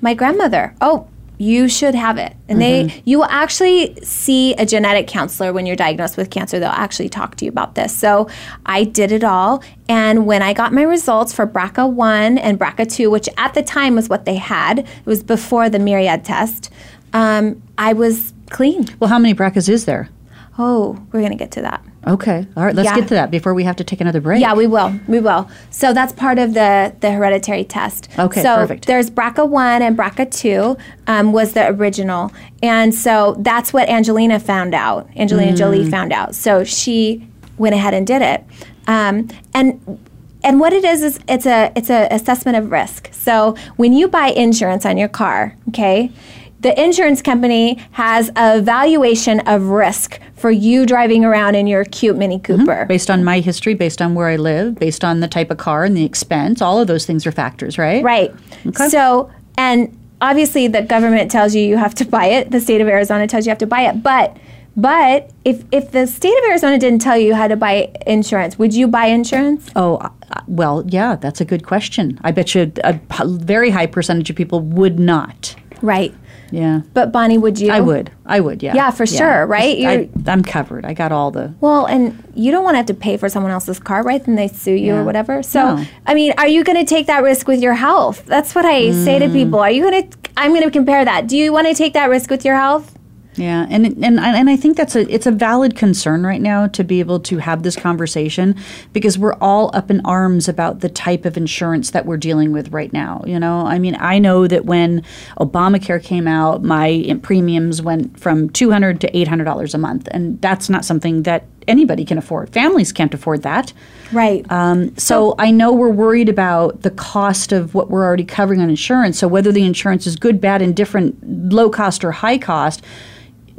my 0.01 0.13
grandmother. 0.13 0.73
Oh, 0.79 1.08
you 1.39 1.69
should 1.69 1.95
have 1.95 2.17
it. 2.17 2.35
And 2.49 2.61
they 2.61 3.01
you 3.05 3.17
will 3.17 3.25
actually 3.25 3.97
see 4.03 4.53
a 4.55 4.65
genetic 4.65 5.07
counselor 5.07 5.53
when 5.53 5.65
you're 5.65 5.77
diagnosed 5.77 6.17
with 6.17 6.29
cancer. 6.29 6.59
They'll 6.59 6.69
actually 6.69 7.07
talk 7.07 7.35
to 7.37 7.45
you 7.45 7.49
about 7.49 7.75
this. 7.75 7.95
So 7.95 8.29
I 8.65 8.83
did 8.83 9.13
it 9.13 9.23
all. 9.23 9.63
And 9.87 10.25
when 10.25 10.41
I 10.41 10.53
got 10.53 10.73
my 10.73 10.83
results 10.83 11.33
for 11.33 11.47
BRCA1 11.47 12.39
and 12.41 12.59
BRCA2, 12.59 13.09
which 13.09 13.29
at 13.37 13.53
the 13.53 13.63
time 13.63 13.95
was 13.95 14.09
what 14.09 14.25
they 14.25 14.35
had, 14.35 14.79
it 14.79 15.05
was 15.05 15.23
before 15.23 15.69
the 15.69 15.79
Myriad 15.79 16.25
test, 16.25 16.71
um, 17.13 17.63
I 17.77 17.93
was 17.93 18.33
clean. 18.49 18.87
Well, 18.99 19.09
how 19.09 19.17
many 19.17 19.33
BRCAs 19.33 19.69
is 19.69 19.85
there? 19.85 20.09
Oh, 20.57 21.01
we're 21.13 21.21
going 21.21 21.31
to 21.31 21.37
get 21.37 21.51
to 21.51 21.61
that. 21.61 21.83
Okay. 22.07 22.47
All 22.55 22.63
right. 22.63 22.73
Let's 22.73 22.87
Yeah. 22.89 22.95
get 22.95 23.07
to 23.09 23.13
that 23.15 23.29
before 23.29 23.53
we 23.53 23.63
have 23.65 23.75
to 23.75 23.83
take 23.83 23.99
another 24.01 24.21
break. 24.21 24.39
Yeah, 24.41 24.53
we 24.53 24.67
will. 24.67 24.93
We 25.07 25.19
will. 25.19 25.49
So 25.69 25.93
that's 25.93 26.13
part 26.13 26.39
of 26.39 26.53
the 26.53 26.93
the 27.01 27.11
hereditary 27.11 27.65
test. 27.65 28.07
Okay, 28.17 28.41
so 28.41 28.55
perfect. 28.55 28.87
there's 28.87 29.09
BRCA 29.09 29.47
one 29.47 29.81
and 29.81 29.97
BRCA 29.97 30.25
two 30.31 30.77
um, 31.07 31.33
was 31.33 31.53
the 31.53 31.67
original, 31.69 32.31
and 32.63 32.95
so 32.95 33.35
that's 33.39 33.73
what 33.73 33.89
Angelina 33.89 34.39
found 34.39 34.73
out. 34.73 35.09
Angelina 35.17 35.51
Mm. 35.51 35.57
Jolie 35.57 35.89
found 35.89 36.13
out. 36.13 36.35
So 36.35 36.63
she 36.63 37.27
went 37.57 37.75
ahead 37.75 37.93
and 37.93 38.07
did 38.07 38.21
it, 38.21 38.43
um, 38.87 39.27
and. 39.53 39.99
And 40.41 40.57
what 40.61 40.71
it 40.71 40.85
is 40.85 41.03
is 41.03 41.19
it's 41.27 41.45
a 41.45 41.69
it's 41.75 41.89
a 41.89 42.07
assessment 42.11 42.55
of 42.55 42.71
risk. 42.71 43.09
So 43.11 43.55
when 43.75 43.91
you 43.91 44.07
buy 44.07 44.27
insurance 44.27 44.85
on 44.85 44.95
your 44.97 45.09
car, 45.09 45.53
okay, 45.67 46.11
the 46.59 46.81
insurance 46.81 47.21
company 47.21 47.75
has 47.91 48.31
a 48.35 48.61
valuation 48.61 49.39
of 49.41 49.69
risk 49.69 50.19
for 50.35 50.51
you 50.51 50.85
driving 50.85 51.23
around 51.23 51.55
in 51.55 51.67
your 51.67 51.85
cute 51.85 52.17
Mini 52.17 52.39
Cooper. 52.39 52.85
Based 52.85 53.09
on 53.09 53.23
my 53.23 53.39
history, 53.39 53.73
based 53.73 54.01
on 54.01 54.13
where 54.13 54.27
I 54.27 54.35
live, 54.35 54.75
based 54.75 55.03
on 55.03 55.21
the 55.21 55.27
type 55.27 55.51
of 55.51 55.57
car 55.57 55.85
and 55.85 55.95
the 55.95 56.03
expense, 56.03 56.61
all 56.61 56.79
of 56.81 56.87
those 56.87 57.05
things 57.05 57.25
are 57.25 57.31
factors, 57.31 57.77
right? 57.77 58.03
Right. 58.03 58.33
Okay. 58.65 58.89
So, 58.89 59.31
and 59.57 59.97
obviously 60.21 60.67
the 60.67 60.81
government 60.81 61.31
tells 61.31 61.55
you 61.55 61.63
you 61.63 61.77
have 61.77 61.95
to 61.95 62.05
buy 62.05 62.25
it. 62.25 62.51
The 62.51 62.59
state 62.59 62.81
of 62.81 62.87
Arizona 62.87 63.27
tells 63.27 63.45
you 63.45 63.49
you 63.49 63.51
have 63.51 63.59
to 63.59 63.67
buy 63.67 63.81
it. 63.81 64.03
But, 64.03 64.35
but 64.75 65.31
if 65.45 65.63
if 65.71 65.91
the 65.91 66.07
state 66.07 66.37
of 66.37 66.43
Arizona 66.45 66.77
didn't 66.77 66.99
tell 66.99 67.17
you 67.17 67.35
how 67.35 67.47
to 67.47 67.55
buy 67.55 67.91
insurance, 68.05 68.57
would 68.59 68.73
you 68.73 68.87
buy 68.87 69.05
insurance? 69.07 69.69
Oh, 69.75 69.95
uh, 69.95 70.09
well, 70.47 70.83
yeah, 70.87 71.15
that's 71.15 71.41
a 71.41 71.45
good 71.45 71.65
question. 71.65 72.19
I 72.23 72.31
bet 72.31 72.53
you 72.53 72.71
a 72.83 72.99
very 73.27 73.69
high 73.69 73.87
percentage 73.87 74.29
of 74.29 74.35
people 74.35 74.59
would 74.61 74.99
not. 74.99 75.55
Right. 75.81 76.13
Yeah. 76.51 76.81
But 76.93 77.11
Bonnie, 77.11 77.37
would 77.37 77.59
you? 77.59 77.71
I 77.71 77.79
would. 77.79 78.11
I 78.25 78.39
would, 78.39 78.61
yeah. 78.63 78.73
Yeah, 78.75 78.91
for 78.91 79.05
sure, 79.05 79.45
right? 79.45 79.77
I, 79.85 80.09
I'm 80.27 80.43
covered. 80.43 80.85
I 80.85 80.93
got 80.93 81.11
all 81.11 81.31
the. 81.31 81.53
Well, 81.61 81.85
and 81.85 82.21
you 82.35 82.51
don't 82.51 82.63
want 82.63 82.73
to 82.75 82.77
have 82.77 82.85
to 82.87 82.93
pay 82.93 83.17
for 83.17 83.29
someone 83.29 83.51
else's 83.51 83.79
car, 83.79 84.03
right? 84.03 84.23
Then 84.23 84.35
they 84.35 84.47
sue 84.47 84.71
you 84.73 84.93
Yeah. 84.93 84.99
or 84.99 85.03
whatever. 85.03 85.41
So, 85.43 85.75
No. 85.75 85.85
I 86.05 86.13
mean, 86.13 86.33
are 86.37 86.47
you 86.47 86.63
going 86.63 86.77
to 86.77 86.85
take 86.85 87.07
that 87.07 87.23
risk 87.23 87.47
with 87.47 87.61
your 87.61 87.73
health? 87.73 88.25
That's 88.25 88.53
what 88.55 88.65
I 88.65 88.91
say 88.91 89.19
Mm. 89.19 89.27
to 89.27 89.29
people. 89.33 89.59
Are 89.59 89.71
you 89.71 89.89
going 89.89 90.09
to? 90.09 90.17
I'm 90.37 90.51
going 90.51 90.63
to 90.63 90.71
compare 90.71 91.03
that. 91.03 91.27
Do 91.27 91.35
you 91.37 91.51
want 91.51 91.67
to 91.67 91.73
take 91.73 91.93
that 91.93 92.09
risk 92.09 92.29
with 92.29 92.45
your 92.45 92.55
health? 92.55 92.95
Yeah, 93.39 93.65
and 93.69 93.85
and 93.85 94.19
and 94.19 94.49
I 94.49 94.57
think 94.57 94.75
that's 94.75 94.97
a 94.97 95.09
it's 95.13 95.25
a 95.25 95.31
valid 95.31 95.77
concern 95.77 96.25
right 96.25 96.41
now 96.41 96.67
to 96.67 96.83
be 96.83 96.99
able 96.99 97.21
to 97.21 97.37
have 97.37 97.63
this 97.63 97.77
conversation 97.77 98.55
because 98.91 99.17
we're 99.17 99.35
all 99.35 99.71
up 99.73 99.89
in 99.89 100.01
arms 100.05 100.49
about 100.49 100.81
the 100.81 100.89
type 100.89 101.23
of 101.23 101.37
insurance 101.37 101.91
that 101.91 102.05
we're 102.05 102.17
dealing 102.17 102.51
with 102.51 102.73
right 102.73 102.91
now. 102.91 103.23
You 103.25 103.39
know, 103.39 103.65
I 103.65 103.79
mean, 103.79 103.95
I 103.97 104.19
know 104.19 104.45
that 104.47 104.65
when 104.65 105.03
Obamacare 105.39 106.03
came 106.03 106.27
out, 106.27 106.63
my 106.63 107.17
premiums 107.21 107.81
went 107.81 108.19
from 108.19 108.49
two 108.49 108.71
hundred 108.71 108.99
to 109.01 109.17
eight 109.17 109.29
hundred 109.29 109.45
dollars 109.45 109.73
a 109.73 109.77
month, 109.77 110.09
and 110.11 110.41
that's 110.41 110.69
not 110.69 110.83
something 110.83 111.23
that 111.23 111.45
anybody 111.65 112.03
can 112.03 112.17
afford. 112.17 112.49
Families 112.49 112.91
can't 112.91 113.13
afford 113.13 113.43
that. 113.43 113.71
Right. 114.11 114.45
Um, 114.51 114.97
so 114.97 115.35
I 115.39 115.51
know 115.51 115.71
we're 115.71 115.89
worried 115.89 116.27
about 116.27 116.81
the 116.81 116.91
cost 116.91 117.53
of 117.53 117.73
what 117.73 117.89
we're 117.89 118.03
already 118.03 118.25
covering 118.25 118.59
on 118.59 118.69
insurance. 118.69 119.19
So 119.19 119.27
whether 119.27 119.51
the 119.51 119.65
insurance 119.65 120.07
is 120.07 120.15
good, 120.15 120.41
bad, 120.41 120.61
indifferent, 120.61 121.17
low 121.53 121.69
cost 121.69 122.03
or 122.03 122.11
high 122.11 122.39
cost, 122.39 122.83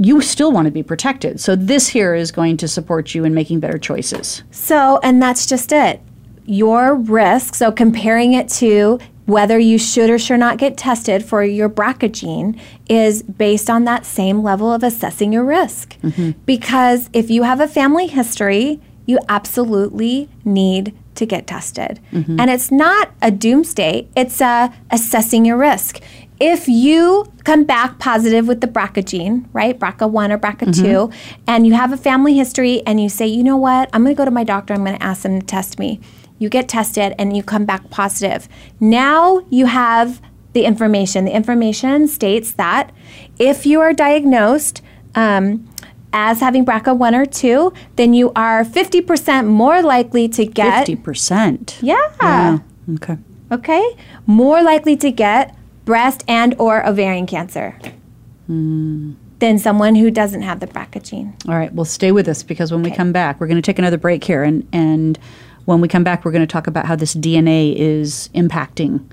you 0.03 0.23
still 0.23 0.51
want 0.51 0.65
to 0.65 0.71
be 0.71 0.83
protected. 0.83 1.39
So 1.41 1.55
this 1.55 1.89
here 1.89 2.15
is 2.15 2.33
going 2.33 2.57
to 2.59 2.69
support 2.69 3.15
you 3.15 3.25
in 3.25 3.35
making 3.35 3.61
better 3.61 3.77
choices. 3.77 4.43
So, 4.51 4.99
and 5.03 5.23
that's 5.23 5.47
just 5.47 5.73
it. 5.73 6.01
Your 6.47 6.95
risk, 6.95 7.55
so 7.55 7.71
comparing 7.71 8.33
it 8.33 8.49
to 8.49 8.99
whether 9.27 9.59
you 9.59 9.79
should 9.79 10.09
or 10.09 10.19
should 10.19 10.41
not 10.41 10.57
get 10.57 10.79
tested 10.79 11.23
for 11.23 11.45
your 11.45 11.69
BRCA 11.69 12.11
gene 12.11 12.61
is 12.89 13.23
based 13.23 13.69
on 13.69 13.85
that 13.85 14.07
same 14.07 14.43
level 14.43 14.73
of 14.73 14.83
assessing 14.83 15.35
your 15.35 15.45
risk. 15.45 15.97
Mm-hmm. 16.01 16.31
Because 16.47 17.11
if 17.13 17.31
you 17.31 17.43
have 17.43 17.61
a 17.61 17.69
family 17.69 18.07
history, 18.07 18.81
you 19.07 19.19
absolutely 19.29 20.31
need 20.45 20.97
to 21.15 21.27
get 21.27 21.47
tested. 21.47 22.01
Mm-hmm. 22.13 22.41
And 22.41 22.51
it's 22.51 22.73
not 22.73 23.11
a 23.21 23.31
doomsday, 23.31 24.09
it's 24.17 24.41
a 24.41 24.73
assessing 24.91 25.45
your 25.45 25.59
risk. 25.59 26.01
If 26.41 26.69
you 26.69 27.31
come 27.45 27.65
back 27.65 27.99
positive 27.99 28.49
with 28.49 28.63
the 28.63 28.67
BRCA 28.67 29.05
gene, 29.05 29.49
right, 29.53 29.79
BRCA1 29.79 30.31
or 30.31 30.39
BRCA2, 30.39 31.13
and 31.47 31.67
you 31.67 31.75
have 31.75 31.93
a 31.93 31.99
family 31.99 32.35
history 32.35 32.83
and 32.87 32.99
you 32.99 33.11
say, 33.11 33.27
you 33.27 33.45
know 33.45 33.59
what, 33.59 33.91
I'm 33.93 34.03
going 34.03 34.17
to 34.17 34.19
go 34.19 34.25
to 34.25 34.31
my 34.31 34.45
doctor, 34.45 34.73
I'm 34.73 34.83
going 34.85 34.97
to 34.97 35.03
ask 35.03 35.23
them 35.23 35.39
to 35.39 35.47
test 35.47 35.79
me. 35.79 36.01
You 36.39 36.49
get 36.49 36.67
tested 36.69 37.15
and 37.19 37.37
you 37.37 37.43
come 37.43 37.67
back 37.67 37.91
positive. 37.91 38.49
Now 38.81 39.43
you 39.51 39.67
have 39.67 40.23
the 40.55 40.65
information. 40.65 41.27
The 41.27 41.37
information 41.37 42.09
states 42.09 42.53
that 42.53 42.91
if 43.39 43.67
you 43.67 43.81
are 43.81 43.93
diagnosed, 43.93 44.81
um, 45.15 45.69
as 46.13 46.41
having 46.41 46.65
BRCA1 46.65 47.13
or 47.15 47.27
2, 47.27 47.73
then 47.97 48.15
you 48.15 48.33
are 48.35 48.65
50% 48.65 49.47
more 49.47 49.83
likely 49.83 50.29
to 50.31 50.47
get. 50.47 50.87
50%. 50.87 51.79
Yeah. 51.83 52.59
Okay. 52.95 53.19
Okay. 53.53 53.97
More 54.27 54.63
likely 54.63 54.97
to 54.97 55.11
get 55.11 55.55
breast 55.91 56.23
and 56.29 56.55
or 56.61 56.87
ovarian 56.87 57.27
cancer 57.27 57.77
than 58.47 59.59
someone 59.59 59.97
who 59.97 60.09
doesn't 60.09 60.43
have 60.43 60.61
the 60.61 60.69
BRCA 60.69 61.03
gene. 61.03 61.37
All 61.49 61.57
right. 61.57 61.73
Well, 61.75 61.85
stay 61.85 62.13
with 62.13 62.29
us 62.29 62.45
because 62.45 62.71
when 62.71 62.85
we 62.85 62.93
come 62.93 63.11
back, 63.11 63.41
we're 63.41 63.49
going 63.49 63.61
to 63.61 63.63
take 63.63 63.81
another 63.81 63.99
break 63.99 64.23
here. 64.23 64.45
And, 64.45 64.69
and 64.73 65.19
when 65.65 65.81
we 65.81 65.89
come 65.89 66.05
back, 66.05 66.25
we're 66.25 66.31
going 66.31 66.47
to 66.47 66.53
talk 66.53 66.69
about 66.69 66.87
how 66.87 66.95
this 66.95 67.17
DNA 67.17 67.75
is 67.75 68.31
impacting 68.37 69.05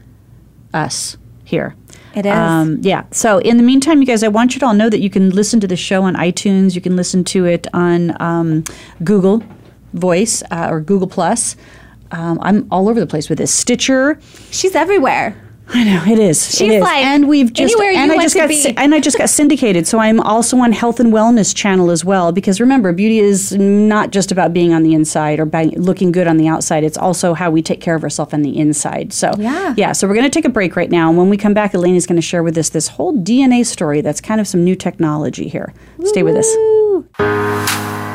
us 0.72 1.18
here. 1.46 1.76
It 2.14 2.28
is. 2.28 2.32
Um, 2.32 2.78
yeah. 2.82 3.06
So 3.10 3.40
in 3.40 3.58
the 3.58 3.64
meantime, 3.64 4.00
you 4.00 4.06
guys, 4.06 4.22
I 4.22 4.28
want 4.28 4.54
you 4.54 4.60
to 4.60 4.68
all 4.68 4.76
know 4.76 4.92
that 4.92 5.00
you 5.00 5.10
can 5.10 5.32
listen 5.32 5.60
to 5.62 5.68
the 5.68 5.76
show 5.76 6.04
on 6.04 6.14
iTunes. 6.14 6.76
You 6.76 6.82
can 6.82 6.96
listen 6.96 7.24
to 7.24 7.46
it 7.46 7.66
on 7.74 8.22
um, 8.22 8.64
Google 9.04 9.42
Voice 9.94 10.44
uh, 10.52 10.68
or 10.70 10.80
Google 10.82 11.08
Plus. 11.08 11.56
Um, 12.12 12.38
I'm 12.44 12.68
all 12.70 12.88
over 12.88 13.00
the 13.00 13.08
place 13.08 13.30
with 13.30 13.40
this. 13.40 13.52
Stitcher. 13.52 14.20
She's 14.52 14.76
everywhere. 14.76 15.47
I 15.70 15.84
know 15.84 16.04
it 16.12 16.18
is. 16.20 16.46
She's 16.50 16.62
it 16.62 16.76
is. 16.76 16.82
like, 16.82 17.04
and 17.04 17.28
we've 17.28 17.52
just 17.52 17.74
anywhere 17.76 17.92
and 17.92 18.08
you 18.08 18.14
I 18.14 18.16
want 18.16 18.22
just 18.24 18.34
to 18.36 18.40
got 18.40 18.48
be. 18.50 18.74
and 18.78 18.96
I 18.96 19.00
just 19.00 19.18
got 19.18 19.30
syndicated. 19.30 19.86
So 19.86 20.00
I'm 20.00 20.20
also 20.22 20.58
on 20.58 20.72
Health 20.72 21.00
and 21.00 21.12
Wellness 21.12 21.54
channel 21.56 21.92
as 21.92 22.06
well 22.06 22.32
because 22.32 22.62
remember, 22.62 22.94
beauty 22.94 23.20
is 23.20 23.52
not 23.58 24.12
just 24.12 24.32
about 24.32 24.54
being 24.54 24.74
on 24.74 24.84
the 24.84 24.94
inside 24.94 25.40
or 25.40 25.46
by 25.46 25.66
looking 25.76 26.12
good 26.12 26.26
on 26.28 26.38
the 26.38 26.48
outside. 26.48 26.84
It's 26.84 26.98
also 26.98 27.34
how 27.34 27.52
we 27.52 27.62
take 27.62 27.82
care 27.82 27.96
of 27.96 28.04
ourselves 28.04 28.34
on 28.34 28.44
the 28.44 28.58
inside. 28.58 29.12
So 29.12 29.32
Yeah. 29.38 29.74
yeah. 29.78 29.92
So 29.92 30.08
we're 30.08 30.16
going 30.16 30.24
to 30.26 30.30
take 30.30 30.46
a 30.46 30.50
break 30.50 30.76
right 30.76 30.90
now, 30.90 31.10
and 31.10 31.18
when 31.18 31.30
we 31.30 31.38
come 31.38 31.54
back, 31.54 31.74
Elaine 31.74 31.96
is 31.96 32.06
going 32.08 32.16
to 32.16 32.22
share 32.22 32.44
with 32.44 32.58
us 32.58 32.70
this 32.70 32.88
whole 32.90 33.14
DNA 33.18 33.66
story. 33.66 34.02
That's 34.02 34.22
kind 34.22 34.40
of 34.40 34.48
some 34.48 34.64
new 34.64 34.76
technology 34.76 35.48
here. 35.50 35.74
Stay 36.06 36.24
with 36.24 36.38
us. 36.38 38.07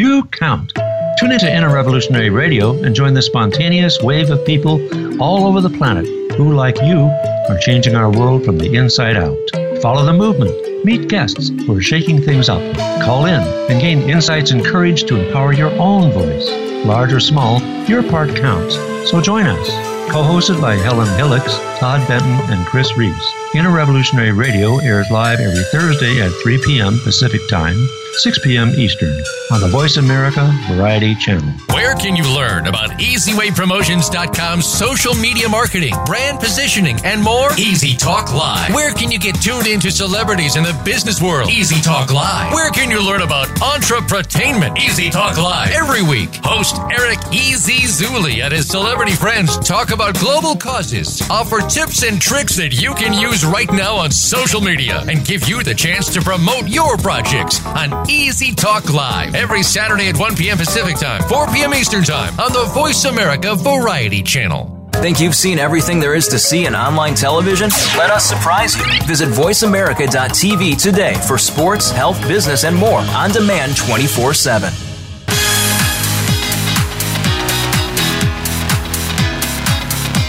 You 0.00 0.24
count. 0.24 0.72
Tune 1.18 1.32
into 1.32 1.54
Inner 1.54 1.74
Revolutionary 1.74 2.30
Radio 2.30 2.82
and 2.84 2.94
join 2.94 3.12
the 3.12 3.20
spontaneous 3.20 4.00
wave 4.00 4.30
of 4.30 4.42
people 4.46 4.80
all 5.22 5.46
over 5.46 5.60
the 5.60 5.76
planet 5.76 6.06
who, 6.36 6.54
like 6.54 6.80
you, 6.80 7.00
are 7.00 7.58
changing 7.58 7.94
our 7.94 8.10
world 8.10 8.42
from 8.42 8.56
the 8.56 8.74
inside 8.76 9.18
out. 9.18 9.36
Follow 9.82 10.06
the 10.06 10.14
movement. 10.14 10.86
Meet 10.86 11.08
guests 11.08 11.50
who 11.50 11.76
are 11.76 11.82
shaking 11.82 12.22
things 12.22 12.48
up. 12.48 12.62
Call 13.02 13.26
in 13.26 13.42
and 13.70 13.78
gain 13.78 14.08
insights 14.08 14.52
and 14.52 14.64
courage 14.64 15.04
to 15.04 15.22
empower 15.22 15.52
your 15.52 15.72
own 15.72 16.10
voice. 16.12 16.48
Large 16.86 17.12
or 17.12 17.20
small, 17.20 17.60
your 17.86 18.02
part 18.02 18.34
counts. 18.34 18.76
So 19.10 19.20
join 19.20 19.44
us. 19.44 19.68
Co-hosted 20.10 20.62
by 20.62 20.76
Helen 20.76 21.14
Hillocks, 21.18 21.58
Todd 21.78 22.08
Benton, 22.08 22.40
and 22.50 22.66
Chris 22.66 22.96
Reeves. 22.96 23.34
Inner 23.54 23.70
Revolutionary 23.70 24.32
Radio 24.32 24.78
airs 24.78 25.10
live 25.10 25.40
every 25.40 25.64
Thursday 25.64 26.22
at 26.22 26.32
3 26.42 26.58
p.m. 26.64 26.98
Pacific 27.00 27.46
Time, 27.48 27.76
6 28.14 28.38
p.m. 28.40 28.70
Eastern 28.70 29.12
on 29.50 29.60
the 29.60 29.68
Voice 29.68 29.96
America 29.96 30.52
Variety 30.68 31.14
Channel. 31.14 31.48
Where 31.70 31.94
can 31.94 32.16
you 32.16 32.24
learn 32.34 32.66
about 32.66 32.90
EasywayPromotions.com's 32.90 34.66
social 34.66 35.14
media 35.14 35.48
marketing, 35.48 35.94
brand 36.06 36.38
positioning, 36.38 36.98
and 37.04 37.22
more? 37.22 37.50
Easy 37.56 37.96
Talk 37.96 38.32
Live. 38.32 38.74
Where 38.74 38.92
can 38.92 39.10
you 39.10 39.18
get 39.18 39.40
tuned 39.40 39.66
into 39.66 39.90
celebrities 39.90 40.56
in 40.56 40.62
the 40.62 40.78
business 40.84 41.22
world? 41.22 41.50
Easy 41.50 41.80
Talk 41.80 42.12
Live. 42.12 42.52
Where 42.52 42.70
can 42.70 42.90
you 42.90 43.04
learn 43.04 43.22
about 43.22 43.48
entrepreneurship? 43.60 44.78
Easy 44.78 45.08
Talk 45.10 45.38
Live. 45.38 45.70
Every 45.70 46.02
week, 46.02 46.30
host 46.44 46.76
Eric 46.90 47.18
E.Z. 47.32 47.72
Zuli 47.72 48.42
and 48.42 48.52
his 48.52 48.68
celebrity 48.68 49.12
friends 49.12 49.58
talk 49.58 49.90
about 49.90 50.18
global 50.18 50.56
causes, 50.56 51.22
offer 51.30 51.60
tips 51.60 52.02
and 52.02 52.20
tricks 52.20 52.56
that 52.56 52.72
you 52.80 52.94
can 52.94 53.12
use 53.12 53.44
right 53.44 53.70
now 53.72 53.96
on 53.96 54.10
social 54.10 54.60
media, 54.60 55.04
and 55.08 55.24
give 55.24 55.48
you 55.48 55.62
the 55.62 55.74
chance 55.74 56.12
to 56.12 56.20
promote 56.20 56.68
your 56.68 56.96
projects 56.96 57.64
on 57.66 57.90
Easy 58.08 58.54
Talk 58.54 58.92
Live 58.92 59.34
every 59.34 59.62
Saturday 59.62 60.08
at 60.08 60.16
1 60.16 60.36
p.m. 60.36 60.56
Pacific 60.56 60.96
Time, 60.96 61.22
4 61.28 61.46
p.m. 61.48 61.74
Eastern 61.74 62.02
Time 62.02 62.38
on 62.40 62.52
the 62.52 62.64
Voice 62.72 63.04
America 63.04 63.54
Variety 63.54 64.22
Channel. 64.22 64.88
Think 64.94 65.20
you've 65.20 65.34
seen 65.34 65.58
everything 65.58 66.00
there 66.00 66.14
is 66.14 66.26
to 66.28 66.38
see 66.38 66.66
in 66.66 66.74
online 66.74 67.14
television? 67.14 67.70
Let 67.96 68.10
us 68.10 68.24
surprise 68.28 68.76
you. 68.76 68.84
Visit 69.06 69.28
VoiceAmerica.tv 69.28 70.82
today 70.82 71.14
for 71.26 71.38
sports, 71.38 71.90
health, 71.90 72.20
business, 72.26 72.64
and 72.64 72.76
more 72.76 73.00
on 73.00 73.30
demand 73.30 73.76
24 73.76 74.34
7. 74.34 74.72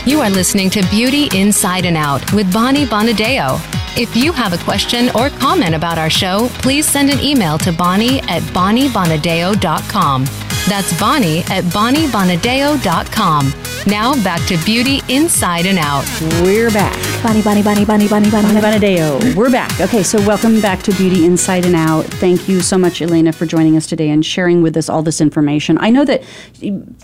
You 0.05 0.19
are 0.19 0.29
listening 0.29 0.69
to 0.71 0.81
Beauty 0.89 1.29
Inside 1.37 1.85
and 1.85 1.95
Out 1.95 2.33
with 2.33 2.51
Bonnie 2.51 2.85
Bonadeo. 2.85 3.80
If 3.97 4.15
you 4.15 4.31
have 4.31 4.53
a 4.53 4.63
question 4.63 5.09
or 5.15 5.29
comment 5.29 5.75
about 5.75 5.97
our 5.97 6.09
show, 6.09 6.47
please 6.61 6.87
send 6.87 7.09
an 7.09 7.19
email 7.19 7.57
to 7.59 7.73
Bonnie 7.73 8.21
at 8.21 8.41
BonnieBonadeo.com. 8.53 10.25
That's 10.69 10.99
Bonnie 10.99 11.39
at 11.39 11.65
BonnieBonadeo.com. 11.65 13.70
Now 13.87 14.13
back 14.23 14.45
to 14.47 14.57
Beauty 14.63 15.01
Inside 15.09 15.65
and 15.65 15.79
Out. 15.79 16.05
We're 16.43 16.69
back. 16.69 16.95
Bunny, 17.23 17.41
bunny, 17.41 17.61
bunny, 17.63 17.85
bunny, 17.85 18.07
bunny, 18.07 18.29
bunny, 18.29 18.47
Bonnie 18.47 18.61
bunny. 18.61 18.77
Bonadeo. 18.79 19.35
We're 19.35 19.51
back. 19.51 19.79
Okay, 19.79 20.01
so 20.01 20.19
welcome 20.25 20.59
back 20.59 20.81
to 20.83 20.91
Beauty 20.93 21.25
Inside 21.25 21.65
and 21.65 21.75
Out. 21.75 22.05
Thank 22.05 22.47
you 22.47 22.61
so 22.61 22.77
much, 22.77 22.99
Elana, 22.99 23.33
for 23.33 23.45
joining 23.45 23.77
us 23.77 23.85
today 23.87 24.09
and 24.09 24.25
sharing 24.25 24.61
with 24.61 24.75
us 24.77 24.89
all 24.89 25.01
this 25.03 25.21
information. 25.21 25.77
I 25.79 25.89
know 25.89 26.05
that 26.05 26.23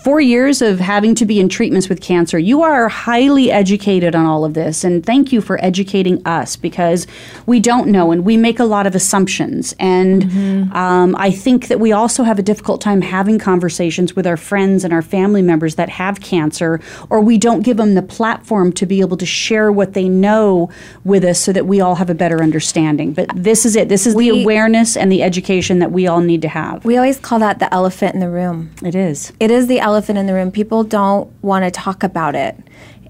four 0.02 0.20
years 0.20 0.60
of 0.60 0.80
having 0.80 1.14
to 1.16 1.26
be 1.26 1.38
in 1.40 1.48
treatments 1.48 1.88
with 1.88 2.00
cancer, 2.00 2.38
you 2.38 2.62
are 2.62 2.88
highly 2.88 3.50
educated 3.50 4.14
on 4.14 4.26
all 4.26 4.44
of 4.44 4.54
this, 4.54 4.82
and 4.82 5.04
thank 5.06 5.32
you 5.32 5.40
for 5.40 5.62
educating 5.64 6.24
us 6.26 6.56
because 6.56 7.06
we 7.46 7.60
don't 7.60 7.88
know 7.88 8.10
and 8.10 8.24
we 8.24 8.36
make 8.36 8.58
a 8.58 8.64
lot 8.64 8.86
of 8.86 8.94
assumptions. 8.94 9.74
And 9.78 10.72
um, 10.74 11.14
I 11.16 11.30
think 11.30 11.68
that 11.68 11.78
we 11.78 11.92
also 11.92 12.24
have 12.24 12.38
a 12.38 12.42
difficult 12.42 12.80
time 12.80 13.02
having 13.02 13.38
conversations 13.38 14.16
with 14.16 14.26
our 14.26 14.36
friends 14.36 14.84
and 14.84 14.92
our 14.92 15.02
family 15.02 15.42
members 15.42 15.76
that 15.76 15.88
have 15.88 16.20
cancer, 16.20 16.67
or 17.10 17.20
we 17.20 17.38
don't 17.38 17.62
give 17.62 17.76
them 17.76 17.94
the 17.94 18.02
platform 18.02 18.72
to 18.72 18.86
be 18.86 19.00
able 19.00 19.16
to 19.16 19.26
share 19.26 19.70
what 19.72 19.94
they 19.94 20.08
know 20.08 20.70
with 21.04 21.24
us 21.24 21.40
so 21.40 21.52
that 21.52 21.66
we 21.66 21.80
all 21.80 21.96
have 21.96 22.10
a 22.10 22.14
better 22.14 22.42
understanding. 22.42 23.12
But 23.12 23.30
this 23.34 23.64
is 23.64 23.76
it. 23.76 23.88
This 23.88 24.06
is 24.06 24.14
the 24.14 24.28
awareness 24.28 24.96
and 24.96 25.10
the 25.10 25.22
education 25.22 25.78
that 25.78 25.92
we 25.92 26.06
all 26.06 26.20
need 26.20 26.42
to 26.42 26.48
have. 26.48 26.84
We 26.84 26.96
always 26.96 27.18
call 27.18 27.38
that 27.40 27.58
the 27.58 27.72
elephant 27.72 28.14
in 28.14 28.20
the 28.20 28.30
room. 28.30 28.70
It 28.82 28.94
is. 28.94 29.32
It 29.40 29.50
is 29.50 29.66
the 29.66 29.80
elephant 29.80 30.18
in 30.18 30.26
the 30.26 30.34
room. 30.34 30.50
People 30.50 30.84
don't 30.84 31.30
want 31.42 31.64
to 31.64 31.70
talk 31.70 32.02
about 32.02 32.34
it. 32.34 32.56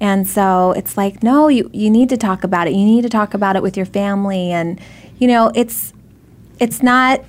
And 0.00 0.28
so 0.28 0.72
it's 0.72 0.96
like, 0.96 1.22
no, 1.22 1.48
you, 1.48 1.70
you 1.72 1.90
need 1.90 2.08
to 2.10 2.16
talk 2.16 2.44
about 2.44 2.68
it. 2.68 2.72
You 2.72 2.84
need 2.84 3.02
to 3.02 3.08
talk 3.08 3.34
about 3.34 3.56
it 3.56 3.62
with 3.62 3.76
your 3.76 3.86
family. 3.86 4.52
And, 4.52 4.80
you 5.18 5.26
know, 5.26 5.50
it's 5.54 5.92
it's 6.60 6.82
not 6.82 7.24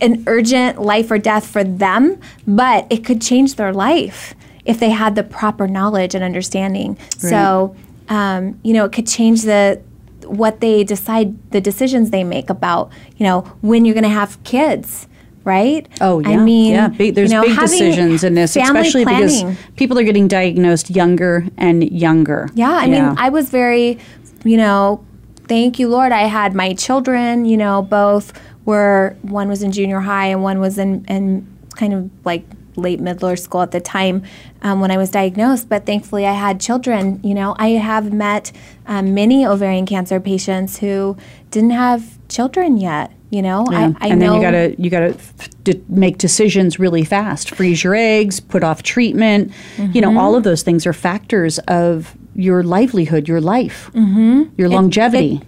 an 0.00 0.24
urgent 0.26 0.80
life 0.80 1.10
or 1.10 1.18
death 1.18 1.46
for 1.46 1.62
them, 1.62 2.18
but 2.46 2.86
it 2.90 3.04
could 3.04 3.20
change 3.20 3.56
their 3.56 3.72
life 3.72 4.34
if 4.64 4.78
they 4.78 4.90
had 4.90 5.14
the 5.14 5.22
proper 5.22 5.66
knowledge 5.66 6.14
and 6.14 6.22
understanding. 6.24 6.98
So, 7.18 7.74
um, 8.08 8.58
you 8.62 8.72
know, 8.72 8.84
it 8.84 8.92
could 8.92 9.06
change 9.06 9.42
the 9.42 9.80
what 10.24 10.60
they 10.60 10.84
decide, 10.84 11.50
the 11.50 11.60
decisions 11.60 12.10
they 12.10 12.24
make 12.24 12.50
about, 12.50 12.92
you 13.16 13.24
know, 13.24 13.40
when 13.62 13.84
you're 13.84 13.94
going 13.94 14.04
to 14.04 14.10
have 14.10 14.42
kids, 14.44 15.08
right? 15.44 15.88
Oh, 16.00 16.20
yeah. 16.20 16.28
I 16.28 16.36
mean, 16.36 16.72
yeah, 16.72 16.88
big, 16.88 17.14
there's 17.14 17.32
you 17.32 17.40
know, 17.40 17.42
big 17.42 17.58
decisions 17.58 18.22
in 18.22 18.34
this, 18.34 18.54
especially 18.54 19.04
planning. 19.04 19.50
because 19.50 19.56
people 19.76 19.98
are 19.98 20.04
getting 20.04 20.28
diagnosed 20.28 20.90
younger 20.90 21.46
and 21.56 21.90
younger. 21.90 22.48
Yeah, 22.54 22.70
I 22.70 22.86
mean, 22.86 23.02
I 23.02 23.30
was 23.30 23.50
very, 23.50 23.98
you 24.44 24.56
know, 24.56 25.04
thank 25.48 25.78
you, 25.78 25.88
Lord. 25.88 26.12
I 26.12 26.22
had 26.22 26.54
my 26.54 26.74
children, 26.74 27.44
you 27.44 27.56
know, 27.56 27.82
both 27.82 28.32
were, 28.64 29.16
one 29.22 29.48
was 29.48 29.62
in 29.62 29.72
junior 29.72 30.00
high 30.00 30.26
and 30.26 30.42
one 30.42 30.60
was 30.60 30.78
in, 30.78 31.04
in 31.06 31.46
kind 31.76 31.94
of 31.94 32.10
like 32.24 32.44
late 32.80 33.00
middle 33.00 33.36
school 33.36 33.62
at 33.62 33.70
the 33.70 33.80
time 33.80 34.22
um, 34.62 34.80
when 34.80 34.90
I 34.90 34.96
was 34.96 35.10
diagnosed. 35.10 35.68
But 35.68 35.86
thankfully, 35.86 36.26
I 36.26 36.32
had 36.34 36.60
children. 36.60 37.20
You 37.22 37.34
know, 37.34 37.54
I 37.58 37.68
have 37.70 38.12
met 38.12 38.52
um, 38.86 39.14
many 39.14 39.46
ovarian 39.46 39.86
cancer 39.86 40.18
patients 40.20 40.78
who 40.78 41.16
didn't 41.50 41.70
have 41.70 42.18
children 42.28 42.76
yet. 42.78 43.12
You 43.30 43.42
know, 43.42 43.64
Yeah. 43.70 43.92
I, 44.00 44.06
I 44.06 44.08
and 44.10 44.20
know. 44.20 44.32
then 44.32 44.34
you 44.34 44.40
gotta 44.42 44.74
you 44.82 44.90
gotta 44.90 45.16
d- 45.62 45.80
make 45.88 46.18
decisions 46.18 46.80
really 46.80 47.04
fast. 47.04 47.50
Freeze 47.54 47.84
your 47.84 47.94
eggs, 47.94 48.40
put 48.40 48.64
off 48.64 48.82
treatment. 48.82 49.52
You 49.78 49.84
Mm-hmm. 49.84 50.00
know, 50.00 50.20
all 50.20 50.34
of 50.34 50.42
those 50.42 50.62
things 50.64 50.84
are 50.84 50.92
factors 50.92 51.60
of 51.68 52.16
your 52.34 52.64
livelihood, 52.64 53.28
your 53.28 53.40
life, 53.40 53.88
mm-hmm. 53.94 54.44
your 54.56 54.68
longevity. 54.68 55.40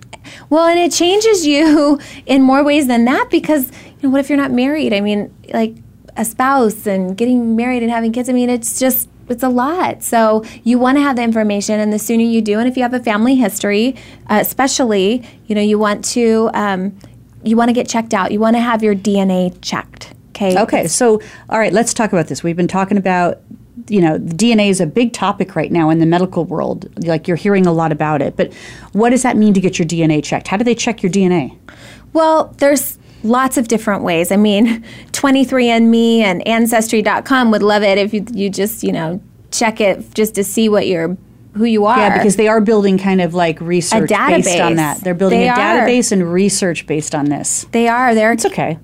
Well, 0.49 0.67
and 0.69 0.79
it 0.79 0.93
changes 0.93 1.45
you 1.45 1.99
in 2.27 2.43
more 2.43 2.63
ways 2.63 2.87
than 2.87 3.05
that 3.07 3.29
because, 3.31 3.71
you 3.71 3.95
know, 4.03 4.11
what 4.11 4.21
if 4.21 4.29
you're 4.29 4.39
not 4.39 4.53
married? 4.53 4.93
I 4.93 5.01
mean, 5.01 5.35
like 5.53 5.75
a 6.17 6.25
spouse 6.25 6.87
and 6.87 7.17
getting 7.17 7.57
married 7.57 7.83
and 7.83 7.91
having 7.91 8.13
kids. 8.13 8.29
I 8.29 8.33
mean, 8.33 8.51
it's 8.51 8.79
just, 8.79 9.09
it's 9.29 9.43
a 9.43 9.49
lot. 9.49 10.03
So 10.03 10.45
you 10.65 10.79
want 10.79 10.99
to 10.99 11.03
have 11.03 11.17
the 11.17 11.23
information, 11.23 11.81
and 11.81 11.93
the 11.93 11.99
sooner 11.99 12.25
you 12.25 12.41
do, 12.41 12.59
and 12.59 12.69
if 12.69 12.77
you 12.77 12.83
have 12.83 12.95
a 12.95 13.01
family 13.01 13.37
history, 13.37 13.97
uh, 14.29 14.39
especially, 14.41 15.27
you 15.47 15.55
know, 15.55 15.63
you 15.63 15.79
want 15.79 16.05
to 16.07 16.51
um, 16.55 16.99
you 17.45 17.57
want 17.57 17.69
to 17.69 17.73
get 17.73 17.89
checked 17.89 18.15
out. 18.15 18.31
You 18.33 18.41
want 18.41 18.57
to 18.57 18.61
have 18.61 18.83
your 18.83 18.95
DNA 18.95 19.57
checked. 19.63 20.15
Okay. 20.31 20.59
Okay, 20.59 20.87
so 20.87 21.21
all 21.49 21.59
right, 21.59 21.73
let's 21.73 21.93
talk 21.95 22.13
about 22.13 22.29
this. 22.29 22.43
We've 22.43 22.57
been 22.57 22.69
talking 22.69 22.97
about 22.97 23.41
you 23.89 24.01
know, 24.01 24.19
DNA 24.19 24.69
is 24.69 24.81
a 24.81 24.87
big 24.87 25.13
topic 25.13 25.57
right 25.57 25.73
now 25.73 25.91
in 25.91 25.99
the 25.99 26.07
medical 26.07 26.45
world. 26.45 26.89
Like 27.07 27.27
you're 27.27 27.37
hearing 27.37 27.67
a 27.67 27.73
lot 27.73 27.91
about 27.91 28.23
it. 28.23 28.37
But 28.37 28.53
what 28.93 29.11
does 29.11 29.23
that 29.23 29.37
mean 29.37 29.55
to 29.55 29.61
get 29.61 29.79
your 29.79 29.89
DNA 29.89 30.23
checked? 30.23 30.49
How 30.49 30.57
do 30.57 30.65
they 30.65 30.75
check 30.75 31.03
your 31.03 31.11
DNA? 31.11 31.59
Well, 32.13 32.55
there's 32.59 32.99
lots 33.23 33.57
of 33.57 33.69
different 33.69 34.03
ways. 34.03 34.31
I 34.33 34.37
mean, 34.37 34.83
23andMe 35.13 36.21
and 36.21 36.47
Ancestry.com 36.47 37.51
would 37.51 37.63
love 37.63 37.83
it 37.83 37.99
if 37.99 38.13
you, 38.15 38.25
you 38.33 38.51
just, 38.51 38.83
you 38.83 38.93
know, 38.93 39.21
check 39.51 39.81
it 39.81 40.15
just 40.15 40.35
to 40.37 40.45
see 40.45 40.69
what 40.69 40.87
you're 40.87 41.17
who 41.55 41.65
you 41.65 41.85
are. 41.85 41.99
Yeah, 41.99 42.17
because 42.17 42.37
they 42.37 42.49
are 42.49 42.63
building 42.63 42.97
kind 42.97 43.21
of 43.21 43.35
like 43.35 43.61
research 43.61 44.09
based 44.09 44.59
on 44.59 44.77
that. 44.77 45.01
They're 45.03 45.13
building 45.13 45.41
They 45.41 45.49
a 45.49 45.53
are. 45.53 45.57
database 45.87 46.11
and 46.11 46.33
research 46.33 46.87
based 46.87 47.15
on 47.15 47.27
this. 47.27 47.67
They 47.73 47.89
are. 47.89 48.15
They're 48.15 48.33
It's 48.33 48.47
okay. 48.47 48.79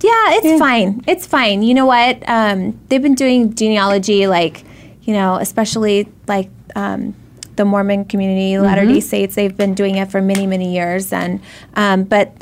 Yeah, 0.00 0.10
it's 0.36 0.46
Yeah. 0.46 0.58
fine. 0.58 1.02
It's 1.08 1.26
fine. 1.26 1.62
You 1.62 1.74
know 1.74 1.86
what? 1.86 2.22
Um, 2.28 2.78
they've 2.88 3.02
been 3.02 3.14
doing 3.16 3.54
genealogy, 3.54 4.28
like, 4.28 4.62
you 5.02 5.12
know, 5.12 5.36
especially 5.36 6.06
like 6.28 6.50
um, 6.76 7.16
the 7.56 7.64
Mormon 7.64 8.04
community, 8.04 8.58
Latter 8.58 8.84
day 8.86 9.00
Saints. 9.00 9.34
They've 9.34 9.56
been 9.56 9.74
doing 9.74 9.96
it 9.96 10.08
for 10.10 10.20
many, 10.22 10.46
many 10.46 10.72
years. 10.74 11.12
And 11.12 11.40
um, 11.74 12.04
but 12.04 12.32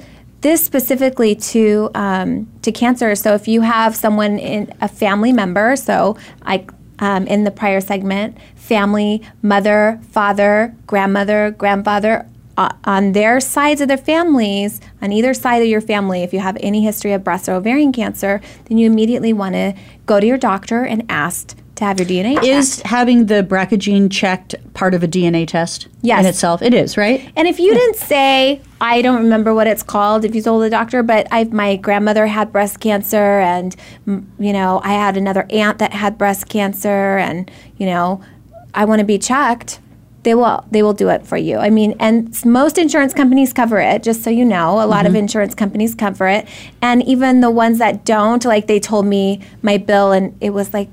this 0.42 0.62
specifically 0.62 1.34
to 1.34 1.90
um, 1.94 2.52
to 2.62 2.70
cancer. 2.70 3.14
So 3.14 3.34
if 3.34 3.48
you 3.48 3.62
have 3.62 3.96
someone 3.96 4.38
in 4.38 4.72
a 4.80 4.88
family 4.88 5.32
member, 5.32 5.76
so 5.76 6.16
I 6.42 6.66
um, 6.98 7.26
in 7.26 7.44
the 7.44 7.50
prior 7.50 7.80
segment, 7.80 8.36
family, 8.54 9.22
mother, 9.40 10.00
father, 10.10 10.76
grandmother, 10.86 11.50
grandfather, 11.50 12.28
uh, 12.56 12.68
on 12.84 13.12
their 13.12 13.40
sides 13.40 13.80
of 13.80 13.88
their 13.88 13.96
families, 13.96 14.80
on 15.00 15.10
either 15.12 15.34
side 15.34 15.62
of 15.62 15.68
your 15.68 15.80
family, 15.80 16.22
if 16.22 16.32
you 16.32 16.38
have 16.38 16.56
any 16.60 16.84
history 16.84 17.12
of 17.12 17.24
breast 17.24 17.48
or 17.48 17.54
ovarian 17.54 17.92
cancer, 17.92 18.40
then 18.66 18.78
you 18.78 18.86
immediately 18.86 19.32
want 19.32 19.54
to 19.54 19.74
go 20.06 20.20
to 20.20 20.26
your 20.26 20.38
doctor 20.38 20.84
and 20.84 21.04
ask 21.08 21.56
to 21.82 21.86
have 21.86 21.98
your 21.98 22.08
DNA 22.08 22.34
checked. 22.34 22.46
Is 22.46 22.82
having 22.82 23.26
the 23.26 23.42
BRCA 23.42 23.78
gene 23.78 24.08
checked 24.08 24.54
part 24.74 24.94
of 24.94 25.02
a 25.02 25.08
DNA 25.08 25.46
test 25.46 25.88
Yes. 26.00 26.20
in 26.20 26.26
itself? 26.26 26.62
It 26.62 26.74
is, 26.74 26.96
right? 26.96 27.30
And 27.36 27.46
if 27.46 27.58
you 27.58 27.74
didn't 27.74 27.96
say, 27.96 28.60
I 28.80 29.02
don't 29.02 29.22
remember 29.22 29.54
what 29.54 29.66
it's 29.66 29.82
called, 29.82 30.24
if 30.24 30.34
you 30.34 30.42
told 30.42 30.62
the 30.62 30.70
doctor, 30.70 31.02
but 31.02 31.26
I, 31.30 31.44
my 31.44 31.76
grandmother 31.76 32.26
had 32.26 32.52
breast 32.52 32.80
cancer, 32.80 33.40
and 33.40 33.74
you 34.06 34.52
know, 34.52 34.80
I 34.84 34.92
had 34.94 35.16
another 35.16 35.46
aunt 35.50 35.78
that 35.78 35.92
had 35.92 36.16
breast 36.16 36.48
cancer, 36.48 37.18
and 37.18 37.50
you 37.76 37.86
know, 37.86 38.22
I 38.74 38.84
want 38.84 39.00
to 39.00 39.04
be 39.04 39.18
checked. 39.18 39.80
They 40.22 40.36
will. 40.36 40.64
They 40.70 40.84
will 40.84 40.92
do 40.92 41.08
it 41.08 41.26
for 41.26 41.36
you. 41.36 41.58
I 41.58 41.68
mean, 41.68 41.96
and 41.98 42.32
most 42.44 42.78
insurance 42.78 43.12
companies 43.12 43.52
cover 43.52 43.80
it. 43.80 44.04
Just 44.04 44.22
so 44.22 44.30
you 44.30 44.44
know, 44.44 44.80
a 44.80 44.86
lot 44.86 45.04
of 45.04 45.10
mm-hmm. 45.10 45.16
insurance 45.16 45.52
companies 45.52 45.96
cover 45.96 46.28
it, 46.28 46.46
and 46.80 47.02
even 47.02 47.40
the 47.40 47.50
ones 47.50 47.78
that 47.78 48.04
don't, 48.04 48.44
like 48.44 48.68
they 48.68 48.78
told 48.78 49.04
me 49.04 49.40
my 49.62 49.78
bill, 49.78 50.12
and 50.12 50.36
it 50.40 50.50
was 50.50 50.72
like 50.72 50.88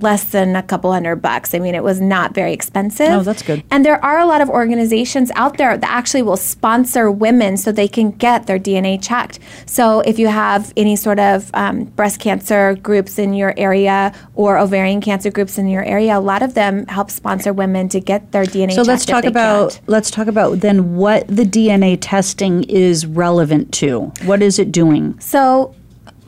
less 0.00 0.24
than 0.24 0.56
a 0.56 0.62
couple 0.62 0.92
hundred 0.92 1.16
bucks. 1.16 1.54
I 1.54 1.58
mean, 1.58 1.74
it 1.74 1.82
was 1.82 2.00
not 2.00 2.34
very 2.34 2.52
expensive. 2.52 3.08
Oh, 3.10 3.22
that's 3.22 3.42
good. 3.42 3.62
And 3.70 3.84
there 3.84 4.02
are 4.04 4.18
a 4.18 4.26
lot 4.26 4.40
of 4.40 4.48
organizations 4.50 5.30
out 5.36 5.56
there 5.56 5.76
that 5.76 5.90
actually 5.90 6.22
will 6.22 6.36
sponsor 6.36 7.10
women 7.10 7.56
so 7.56 7.72
they 7.72 7.88
can 7.88 8.10
get 8.10 8.46
their 8.46 8.58
DNA 8.58 9.02
checked. 9.02 9.38
So 9.64 10.00
if 10.00 10.18
you 10.18 10.28
have 10.28 10.72
any 10.76 10.96
sort 10.96 11.18
of 11.18 11.50
um, 11.54 11.84
breast 11.84 12.20
cancer 12.20 12.74
groups 12.74 13.18
in 13.18 13.32
your 13.34 13.54
area 13.56 14.12
or 14.34 14.58
ovarian 14.58 15.00
cancer 15.00 15.30
groups 15.30 15.56
in 15.58 15.66
your 15.68 15.82
area, 15.84 16.18
a 16.18 16.20
lot 16.20 16.42
of 16.42 16.54
them 16.54 16.86
help 16.86 17.10
sponsor 17.10 17.52
women 17.52 17.88
to 17.88 18.00
get 18.00 18.32
their 18.32 18.44
DNA 18.44 18.72
So 18.72 18.76
checked. 18.78 18.88
let's 18.88 19.04
talk 19.06 19.24
about 19.24 19.70
can't. 19.72 19.88
let's 19.88 20.10
talk 20.10 20.26
about 20.26 20.60
then 20.60 20.96
what 20.96 21.26
the 21.28 21.44
DNA 21.44 21.96
testing 22.00 22.64
is 22.64 23.06
relevant 23.06 23.72
to. 23.74 24.12
What 24.24 24.42
is 24.42 24.58
it 24.58 24.72
doing? 24.72 25.18
So, 25.20 25.74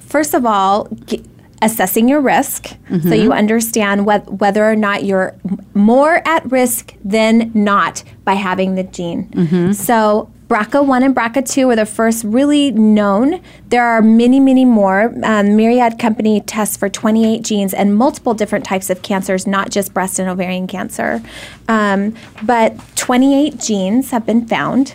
first 0.01 0.33
of 0.35 0.47
all, 0.47 0.89
g- 1.07 1.23
assessing 1.63 2.09
your 2.09 2.21
risk 2.21 2.69
so 3.03 3.15
you 3.15 3.33
understand 3.33 4.07
whe- 4.07 4.27
whether 4.29 4.65
or 4.65 4.77
not 4.77 5.05
you're 5.05 5.35
more 5.75 6.23
at 6.27 6.51
risk 6.51 6.95
than 7.05 7.51
not 7.55 8.03
by 8.25 8.35
having 8.35 8.75
the 8.75 8.85
gene. 8.85 9.29
So, 9.75 10.31
BRCA1 10.49 11.05
and 11.05 11.15
BRCA2 11.15 11.73
are 11.73 11.77
the 11.77 11.85
first 11.85 12.25
really 12.25 12.71
known. 12.71 13.43
There 13.69 13.85
are 13.85 14.01
many, 14.01 14.41
many 14.41 14.65
more. 14.65 15.13
Um, 15.23 15.57
Myriad 15.57 15.99
Company 15.99 16.41
tests 16.41 16.75
for 16.77 16.89
28 16.89 17.43
genes 17.43 17.75
and 17.75 17.95
multiple 17.95 18.33
different 18.33 18.65
types 18.65 18.89
of 18.89 19.03
cancers, 19.03 19.47
not 19.47 19.71
just 19.71 19.93
breast 19.93 20.19
and 20.19 20.27
ovarian 20.27 20.67
cancer. 20.67 21.23
Um, 21.69 22.15
but 22.45 22.79
28 22.97 23.59
genes 23.59 24.11
have 24.11 24.25
been 24.25 24.47
found. 24.47 24.95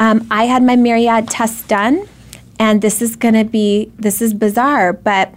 Um, 0.00 0.26
I 0.32 0.46
had 0.46 0.64
my 0.64 0.74
Myriad 0.74 1.28
test 1.28 1.68
done 1.68 2.08
and 2.58 2.80
this 2.82 3.02
is 3.02 3.16
going 3.16 3.34
to 3.34 3.44
be 3.44 3.90
this 3.98 4.22
is 4.22 4.32
bizarre 4.34 4.92
but 4.92 5.34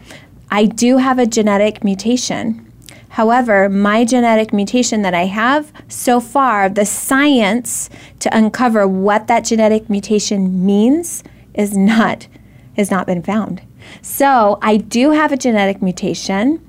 i 0.52 0.66
do 0.66 0.98
have 0.98 1.20
a 1.20 1.26
genetic 1.26 1.84
mutation 1.84 2.62
however 3.10 3.70
my 3.70 4.04
genetic 4.06 4.54
mutation 4.54 5.02
that 5.02 5.14
i 5.14 5.26
have 5.26 5.72
so 5.88 6.20
far 6.20 6.70
the 6.70 6.86
science 6.86 7.90
to 8.20 8.36
uncover 8.38 8.88
what 8.88 9.28
that 9.28 9.44
genetic 9.46 9.90
mutation 9.90 10.66
means 10.66 11.24
is 11.54 11.76
not 11.76 12.28
has 12.76 12.92
not 12.92 13.06
been 13.08 13.22
found 13.24 13.62
so 14.02 14.58
i 14.62 14.78
do 14.78 15.12
have 15.12 15.32
a 15.32 15.38
genetic 15.38 15.82
mutation 15.82 16.60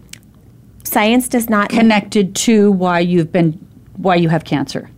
science 0.85 1.29
does 1.29 1.49
not 1.49 1.69
Connected 1.71 2.35
to 2.37 2.71
why 2.71 3.01
you've 3.01 3.33
been 3.33 3.53
why 3.97 4.15
you 4.15 4.29
have 4.29 4.45
cancer. 4.45 4.89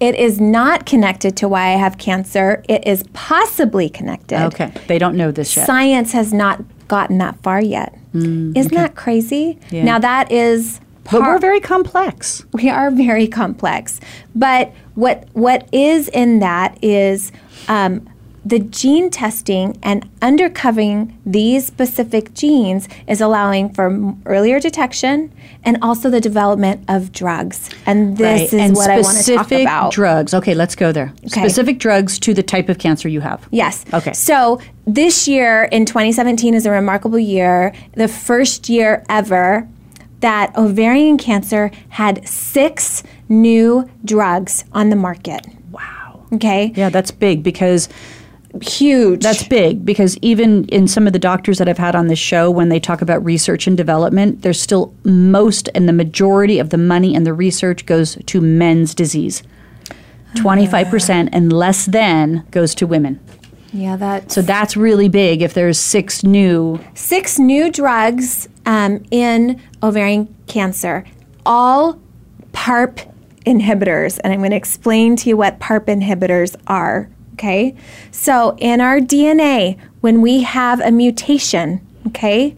it 0.00 0.14
is 0.14 0.40
not 0.40 0.86
connected 0.86 1.36
to 1.36 1.48
why 1.48 1.72
i 1.74 1.76
have 1.76 1.98
cancer 1.98 2.62
it 2.68 2.86
is 2.86 3.04
possibly 3.12 3.88
connected 3.90 4.40
Okay. 4.46 4.72
They 4.86 4.98
don't 4.98 5.16
know 5.16 5.30
this 5.30 5.54
yet. 5.56 5.66
science 5.66 6.12
has 6.12 6.32
not 6.32 6.62
gotten 6.92 7.16
that 7.16 7.42
far 7.42 7.58
yet. 7.58 7.98
Isn't 8.14 8.74
that 8.74 8.94
crazy? 8.96 9.58
Yeah. 9.70 9.84
Now 9.84 9.98
that 9.98 10.30
is 10.30 10.78
but 11.10 11.22
we're 11.22 11.38
very 11.38 11.58
complex. 11.58 12.44
we 12.52 12.68
are 12.68 12.90
very 12.90 13.26
complex. 13.26 13.98
But 14.34 14.74
what 14.94 15.26
what 15.32 15.66
is 15.72 16.08
in 16.08 16.40
that 16.40 16.78
is 16.82 17.32
um, 17.68 18.06
the 18.44 18.58
gene 18.58 19.08
testing 19.08 19.78
and 19.84 20.04
undercovering 20.20 21.14
these 21.24 21.64
specific 21.66 22.34
genes 22.34 22.88
is 23.06 23.20
allowing 23.20 23.72
for 23.72 24.14
earlier 24.26 24.58
detection 24.58 25.32
and 25.62 25.78
also 25.80 26.10
the 26.10 26.20
development 26.20 26.84
of 26.88 27.12
drugs. 27.12 27.70
And 27.86 28.16
this 28.16 28.40
Right. 28.40 28.52
is 28.52 28.54
and 28.54 28.74
what 28.76 28.90
I 28.90 28.94
want 29.00 29.06
to 29.18 29.34
talk 29.34 29.44
specific 29.44 29.62
about. 29.66 29.92
drugs. 29.92 30.34
Okay, 30.34 30.54
let's 30.54 30.74
go 30.74 30.90
there. 30.90 31.12
Specific 31.26 31.78
drugs 31.78 32.18
to 32.18 32.34
the 32.34 32.42
type 32.42 32.68
of 32.68 32.78
cancer 32.78 33.08
you 33.08 33.20
have. 33.20 33.46
Yes. 33.52 33.84
Okay. 33.94 34.12
So 34.12 34.58
this 34.86 35.28
year 35.28 35.64
in 35.70 35.84
2017 35.86 36.54
is 36.54 36.66
a 36.66 36.70
remarkable 36.72 37.20
year. 37.20 37.72
The 37.94 38.08
first 38.08 38.68
year 38.68 39.04
ever 39.08 39.68
that 40.18 40.56
ovarian 40.56 41.16
cancer 41.16 41.70
had 41.90 42.26
six 42.26 43.02
new 43.28 43.88
drugs 44.04 44.64
on 44.72 44.90
the 44.90 44.96
market. 44.96 45.46
Wow. 45.70 46.24
Okay. 46.32 46.72
Yeah, 46.74 46.88
that's 46.88 47.10
big 47.12 47.42
because 47.42 47.88
Huge. 48.60 49.22
That's 49.22 49.48
big 49.48 49.84
because 49.84 50.18
even 50.18 50.66
in 50.66 50.86
some 50.86 51.06
of 51.06 51.14
the 51.14 51.18
doctors 51.18 51.58
that 51.58 51.68
I've 51.68 51.78
had 51.78 51.94
on 51.94 52.08
this 52.08 52.18
show, 52.18 52.50
when 52.50 52.68
they 52.68 52.78
talk 52.78 53.00
about 53.00 53.24
research 53.24 53.66
and 53.66 53.76
development, 53.76 54.42
there's 54.42 54.60
still 54.60 54.94
most 55.04 55.70
and 55.74 55.88
the 55.88 55.92
majority 55.92 56.58
of 56.58 56.70
the 56.70 56.76
money 56.76 57.14
and 57.14 57.26
the 57.26 57.32
research 57.32 57.86
goes 57.86 58.16
to 58.26 58.40
men's 58.40 58.94
disease. 58.94 59.42
25% 60.34 61.28
and 61.32 61.52
less 61.52 61.86
than 61.86 62.46
goes 62.50 62.74
to 62.76 62.86
women. 62.86 63.20
yeah. 63.72 63.96
That 63.96 64.30
So 64.32 64.42
that's 64.42 64.76
really 64.76 65.08
big 65.08 65.42
if 65.42 65.54
there's 65.54 65.78
six 65.78 66.22
new. 66.22 66.78
six 66.94 67.38
new 67.38 67.70
drugs 67.70 68.48
um, 68.66 69.02
in 69.10 69.60
ovarian 69.82 70.34
cancer, 70.46 71.04
all 71.46 71.98
PARP 72.52 73.00
inhibitors. 73.46 74.20
And 74.22 74.32
I'm 74.32 74.40
going 74.40 74.50
to 74.50 74.56
explain 74.56 75.16
to 75.16 75.28
you 75.28 75.36
what 75.36 75.58
PARP 75.58 75.86
inhibitors 75.86 76.54
are. 76.66 77.08
Okay. 77.34 77.74
So 78.10 78.56
in 78.58 78.80
our 78.80 78.98
DNA, 78.98 79.78
when 80.00 80.20
we 80.20 80.42
have 80.42 80.80
a 80.80 80.90
mutation, 80.90 81.86
okay, 82.08 82.56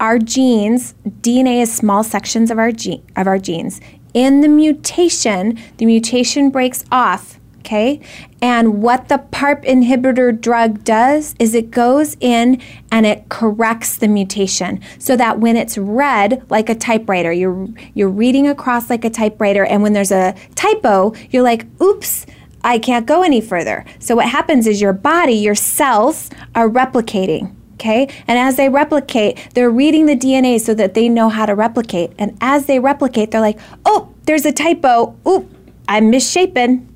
our 0.00 0.18
genes, 0.18 0.94
DNA 1.20 1.62
is 1.62 1.72
small 1.72 2.04
sections 2.04 2.50
of 2.50 2.58
our 2.58 2.72
gene, 2.72 3.02
of 3.16 3.26
our 3.26 3.38
genes. 3.38 3.80
In 4.14 4.40
the 4.40 4.48
mutation, 4.48 5.58
the 5.78 5.86
mutation 5.86 6.50
breaks 6.50 6.84
off, 6.90 7.38
okay? 7.60 8.00
And 8.40 8.82
what 8.82 9.08
the 9.08 9.18
PARP 9.18 9.64
inhibitor 9.64 10.38
drug 10.38 10.84
does 10.84 11.34
is 11.38 11.54
it 11.54 11.70
goes 11.70 12.16
in 12.20 12.60
and 12.90 13.04
it 13.06 13.28
corrects 13.28 13.96
the 13.96 14.08
mutation 14.08 14.80
so 14.98 15.16
that 15.16 15.40
when 15.40 15.56
it's 15.56 15.76
read 15.76 16.42
like 16.48 16.68
a 16.68 16.74
typewriter, 16.74 17.32
you're 17.32 17.68
you're 17.94 18.08
reading 18.08 18.48
across 18.48 18.88
like 18.88 19.04
a 19.04 19.10
typewriter 19.10 19.64
and 19.64 19.82
when 19.82 19.92
there's 19.92 20.12
a 20.12 20.34
typo, 20.54 21.12
you're 21.30 21.42
like, 21.42 21.66
"Oops, 21.82 22.24
I 22.64 22.78
can't 22.78 23.06
go 23.06 23.22
any 23.22 23.40
further." 23.40 23.84
So 23.98 24.16
what 24.16 24.28
happens 24.28 24.66
is 24.66 24.80
your 24.80 24.92
body, 24.92 25.34
your 25.34 25.54
cells 25.54 26.30
are 26.54 26.68
replicating 26.68 27.54
Okay? 27.78 28.08
And 28.26 28.36
as 28.38 28.56
they 28.56 28.68
replicate, 28.68 29.50
they're 29.54 29.70
reading 29.70 30.06
the 30.06 30.16
DNA 30.16 30.60
so 30.60 30.74
that 30.74 30.94
they 30.94 31.08
know 31.08 31.28
how 31.28 31.46
to 31.46 31.54
replicate. 31.54 32.10
And 32.18 32.36
as 32.40 32.66
they 32.66 32.80
replicate, 32.80 33.30
they're 33.30 33.40
like, 33.40 33.58
oh, 33.84 34.12
there's 34.24 34.44
a 34.44 34.50
typo. 34.50 35.16
Oop, 35.26 35.48
I'm 35.86 36.10
misshapen. 36.10 36.92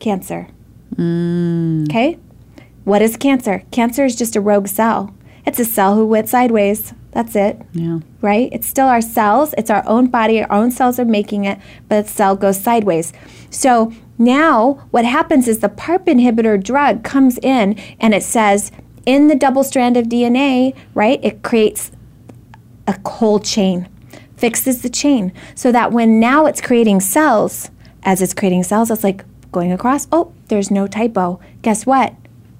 Cancer. 0.00 0.48
Mm. 0.96 1.88
Okay? 1.88 2.18
What 2.82 3.00
is 3.00 3.16
cancer? 3.16 3.62
Cancer 3.70 4.04
is 4.04 4.16
just 4.16 4.34
a 4.34 4.40
rogue 4.40 4.66
cell. 4.66 5.14
It's 5.46 5.60
a 5.60 5.64
cell 5.64 5.94
who 5.94 6.04
went 6.04 6.28
sideways. 6.28 6.92
That's 7.12 7.36
it. 7.36 7.62
Yeah. 7.72 8.00
Right? 8.20 8.48
It's 8.52 8.66
still 8.66 8.88
our 8.88 9.00
cells. 9.00 9.54
It's 9.56 9.70
our 9.70 9.86
own 9.86 10.08
body. 10.08 10.42
Our 10.42 10.52
own 10.52 10.72
cells 10.72 10.98
are 10.98 11.04
making 11.04 11.44
it, 11.44 11.60
but 11.88 12.06
the 12.06 12.12
cell 12.12 12.34
goes 12.34 12.60
sideways. 12.60 13.12
So 13.50 13.92
now 14.18 14.86
what 14.90 15.04
happens 15.04 15.48
is 15.48 15.58
the 15.58 15.68
PARP 15.68 16.06
inhibitor 16.06 16.62
drug 16.62 17.02
comes 17.02 17.38
in 17.38 17.78
and 18.00 18.14
it 18.14 18.22
says 18.22 18.72
in 19.04 19.28
the 19.28 19.36
double 19.36 19.62
strand 19.62 19.96
of 19.96 20.06
DNA, 20.06 20.74
right? 20.94 21.20
It 21.22 21.42
creates 21.42 21.92
a 22.86 22.98
whole 23.08 23.38
chain, 23.38 23.88
fixes 24.36 24.82
the 24.82 24.90
chain 24.90 25.32
so 25.54 25.72
that 25.72 25.92
when 25.92 26.20
now 26.20 26.46
it's 26.46 26.60
creating 26.60 27.00
cells, 27.00 27.70
as 28.02 28.22
it's 28.22 28.34
creating 28.34 28.64
cells, 28.64 28.90
it's 28.90 29.04
like 29.04 29.24
going 29.52 29.72
across. 29.72 30.06
Oh, 30.12 30.32
there's 30.48 30.70
no 30.70 30.86
typo. 30.86 31.40
Guess 31.62 31.86
what? 31.86 32.14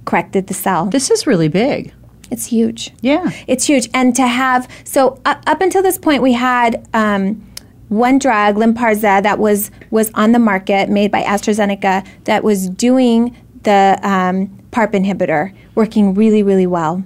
Corrected 0.04 0.46
the 0.46 0.54
cell. 0.54 0.86
This 0.86 1.10
is 1.10 1.26
really 1.26 1.48
big. 1.48 1.92
It's 2.30 2.46
huge. 2.46 2.92
Yeah. 3.00 3.30
It's 3.46 3.64
huge. 3.64 3.88
And 3.94 4.14
to 4.16 4.26
have, 4.26 4.68
so 4.84 5.20
up, 5.24 5.42
up 5.46 5.60
until 5.60 5.82
this 5.82 5.98
point, 5.98 6.22
we 6.22 6.32
had 6.32 6.86
um, 6.92 7.46
one 7.88 8.18
drug, 8.18 8.56
Lynparza, 8.56 9.22
that 9.22 9.38
was, 9.38 9.70
was 9.90 10.10
on 10.14 10.32
the 10.32 10.38
market, 10.38 10.88
made 10.88 11.10
by 11.10 11.22
AstraZeneca, 11.22 12.06
that 12.24 12.42
was 12.44 12.68
doing 12.68 13.36
the 13.62 13.98
um, 14.02 14.48
PARP 14.72 14.92
inhibitor, 14.92 15.54
working 15.74 16.14
really, 16.14 16.42
really 16.42 16.66
well. 16.66 17.04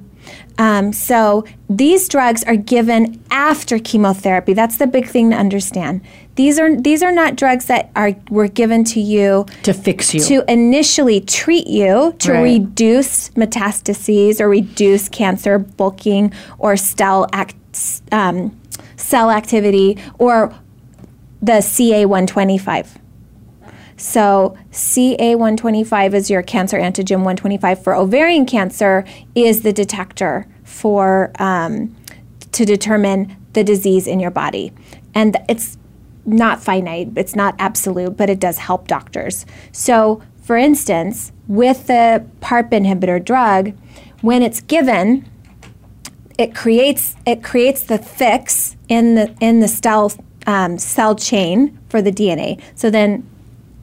Um, 0.58 0.92
so 0.92 1.44
these 1.70 2.06
drugs 2.08 2.44
are 2.44 2.56
given 2.56 3.22
after 3.30 3.78
chemotherapy. 3.78 4.52
That's 4.52 4.76
the 4.76 4.86
big 4.86 5.06
thing 5.06 5.30
to 5.30 5.36
understand. 5.36 6.02
These 6.34 6.58
are 6.58 6.76
these 6.76 7.02
are 7.02 7.12
not 7.12 7.36
drugs 7.36 7.64
that 7.66 7.90
are 7.96 8.12
were 8.28 8.46
given 8.46 8.84
to 8.84 9.00
you 9.00 9.46
To 9.62 9.72
fix 9.72 10.12
you. 10.14 10.20
to 10.20 10.44
initially 10.52 11.20
treat 11.22 11.66
you 11.66 12.14
to 12.18 12.32
Right. 12.32 12.42
reduce 12.42 13.30
metastases 13.30 14.40
or 14.40 14.48
reduce 14.48 15.08
cancer 15.08 15.58
bulking 15.58 16.32
or 16.58 16.76
cell 16.76 17.26
act, 17.32 17.56
um, 18.12 18.54
cell 18.96 19.30
activity 19.30 19.96
or 20.18 20.54
the 21.40 21.60
CA125. 21.60 22.96
So 23.96 24.56
CA125 24.72 26.14
is 26.14 26.30
your 26.30 26.42
cancer 26.42 26.78
antigen 26.78 27.18
125 27.18 27.82
for 27.84 27.94
ovarian 27.94 28.46
cancer 28.46 29.04
is 29.34 29.62
the 29.62 29.72
detector 29.72 30.46
for 30.64 31.32
um, 31.38 31.94
to 32.52 32.64
determine 32.64 33.36
the 33.52 33.62
disease 33.62 34.06
in 34.06 34.20
your 34.20 34.30
body, 34.30 34.72
and 35.14 35.36
it's 35.48 35.76
not 36.24 36.62
finite, 36.62 37.10
it's 37.16 37.34
not 37.34 37.54
absolute, 37.58 38.16
but 38.16 38.30
it 38.30 38.38
does 38.38 38.58
help 38.58 38.86
doctors. 38.86 39.44
So, 39.72 40.22
for 40.42 40.56
instance, 40.56 41.32
with 41.48 41.86
the 41.88 42.24
PARP 42.40 42.70
inhibitor 42.70 43.22
drug, 43.22 43.72
when 44.20 44.42
it's 44.42 44.60
given, 44.60 45.28
it 46.38 46.54
creates 46.54 47.16
it 47.26 47.42
creates 47.42 47.82
the 47.82 47.98
fix 47.98 48.76
in 48.88 49.14
the 49.14 49.34
in 49.40 49.60
the 49.60 49.68
cell 49.68 50.10
um, 50.50 50.78
cell 50.78 51.14
chain 51.14 51.78
for 51.88 52.02
the 52.02 52.10
DNA. 52.10 52.60
So 52.74 52.90
then 52.90 53.24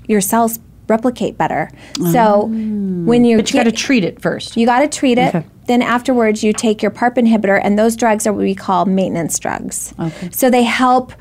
your 0.08 0.20
cells 0.22 0.60
replicate 0.88 1.38
better. 1.38 1.70
So 2.12 2.46
when 2.46 3.26
you're 3.26 3.40
But 3.40 3.52
you 3.52 3.60
got 3.60 3.64
to 3.64 3.72
treat 3.72 4.04
it 4.04 4.22
first. 4.22 4.56
you 4.58 4.66
got 4.66 4.80
to 4.80 4.88
treat 4.88 5.18
it. 5.18 5.34
Okay. 5.34 5.46
Then 5.68 5.82
afterwards, 5.82 6.44
you 6.44 6.54
take 6.54 6.82
your 6.82 6.92
PARP 6.92 7.16
inhibitor, 7.16 7.60
and 7.62 7.78
those 7.78 7.96
drugs 7.98 8.26
are 8.26 8.32
what 8.34 8.42
we 8.42 8.56
call 8.56 8.86
maintenance 8.86 9.38
drugs. 9.38 9.94
Okay. 10.00 10.30
So 10.32 10.50
they 10.50 10.64
help 10.64 11.12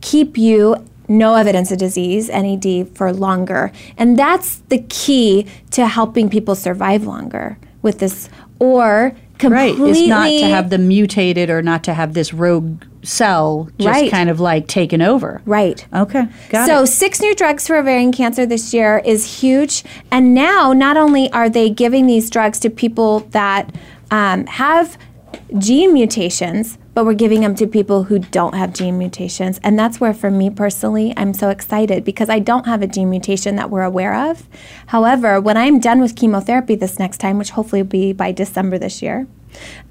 keep 0.00 0.38
you 0.38 0.76
no 1.08 1.34
evidence 1.34 1.72
of 1.72 1.78
disease 1.78 2.28
(NED) 2.28 2.88
for 2.94 3.12
longer, 3.12 3.72
and 3.96 4.16
that's 4.16 4.56
the 4.68 4.84
key 4.88 5.46
to 5.72 5.86
helping 5.86 6.28
people 6.28 6.54
survive 6.54 7.04
longer 7.06 7.58
with 7.82 7.98
this, 7.98 8.28
or 8.60 9.16
completely. 9.38 9.82
Right. 9.82 9.96
It's 9.96 10.08
not 10.08 10.28
to 10.28 10.46
have 10.46 10.70
them 10.70 10.86
mutated 10.86 11.50
or 11.50 11.60
not 11.62 11.82
to 11.84 11.94
have 11.94 12.14
this 12.14 12.32
rogue 12.32 12.84
cell 13.08 13.68
just 13.78 13.88
Right. 13.88 14.10
kind 14.10 14.28
of 14.28 14.38
like 14.38 14.66
taken 14.66 15.00
over. 15.00 15.40
right. 15.46 15.86
Okay. 15.94 16.26
Got 16.50 16.66
so 16.66 16.82
it. 16.82 16.88
six 16.88 17.20
new 17.20 17.34
drugs 17.34 17.66
for 17.66 17.76
ovarian 17.76 18.12
cancer 18.12 18.44
this 18.46 18.74
year 18.74 19.00
is 19.04 19.40
huge, 19.40 19.82
and 20.10 20.34
now 20.34 20.72
not 20.72 20.96
only 20.96 21.30
are 21.32 21.48
they 21.48 21.70
giving 21.70 22.06
these 22.06 22.28
drugs 22.30 22.58
to 22.60 22.70
people 22.70 23.20
that 23.30 23.74
um, 24.10 24.46
have 24.46 24.98
gene 25.58 25.92
mutations, 25.94 26.76
but 26.94 27.04
we're 27.06 27.14
giving 27.14 27.40
them 27.40 27.54
to 27.54 27.66
people 27.66 28.04
who 28.04 28.18
don't 28.18 28.54
have 28.54 28.74
gene 28.74 28.98
mutations, 28.98 29.58
and 29.62 29.78
that's 29.78 30.00
where, 30.00 30.12
for 30.12 30.30
me 30.30 30.50
personally, 30.50 31.14
I'm 31.16 31.32
so 31.32 31.48
excited 31.48 32.04
because 32.04 32.28
I 32.28 32.40
don't 32.40 32.66
have 32.66 32.82
a 32.82 32.86
gene 32.86 33.08
mutation 33.08 33.56
that 33.56 33.70
we're 33.70 33.82
aware 33.84 34.14
of. 34.30 34.46
However, 34.88 35.40
when 35.40 35.56
I'm 35.56 35.78
done 35.80 36.00
with 36.00 36.16
chemotherapy 36.16 36.74
this 36.74 36.98
next 36.98 37.18
time, 37.18 37.38
which 37.38 37.50
hopefully 37.50 37.82
will 37.82 37.88
be 37.88 38.12
by 38.12 38.32
December 38.32 38.78
this 38.78 39.00
year. 39.00 39.26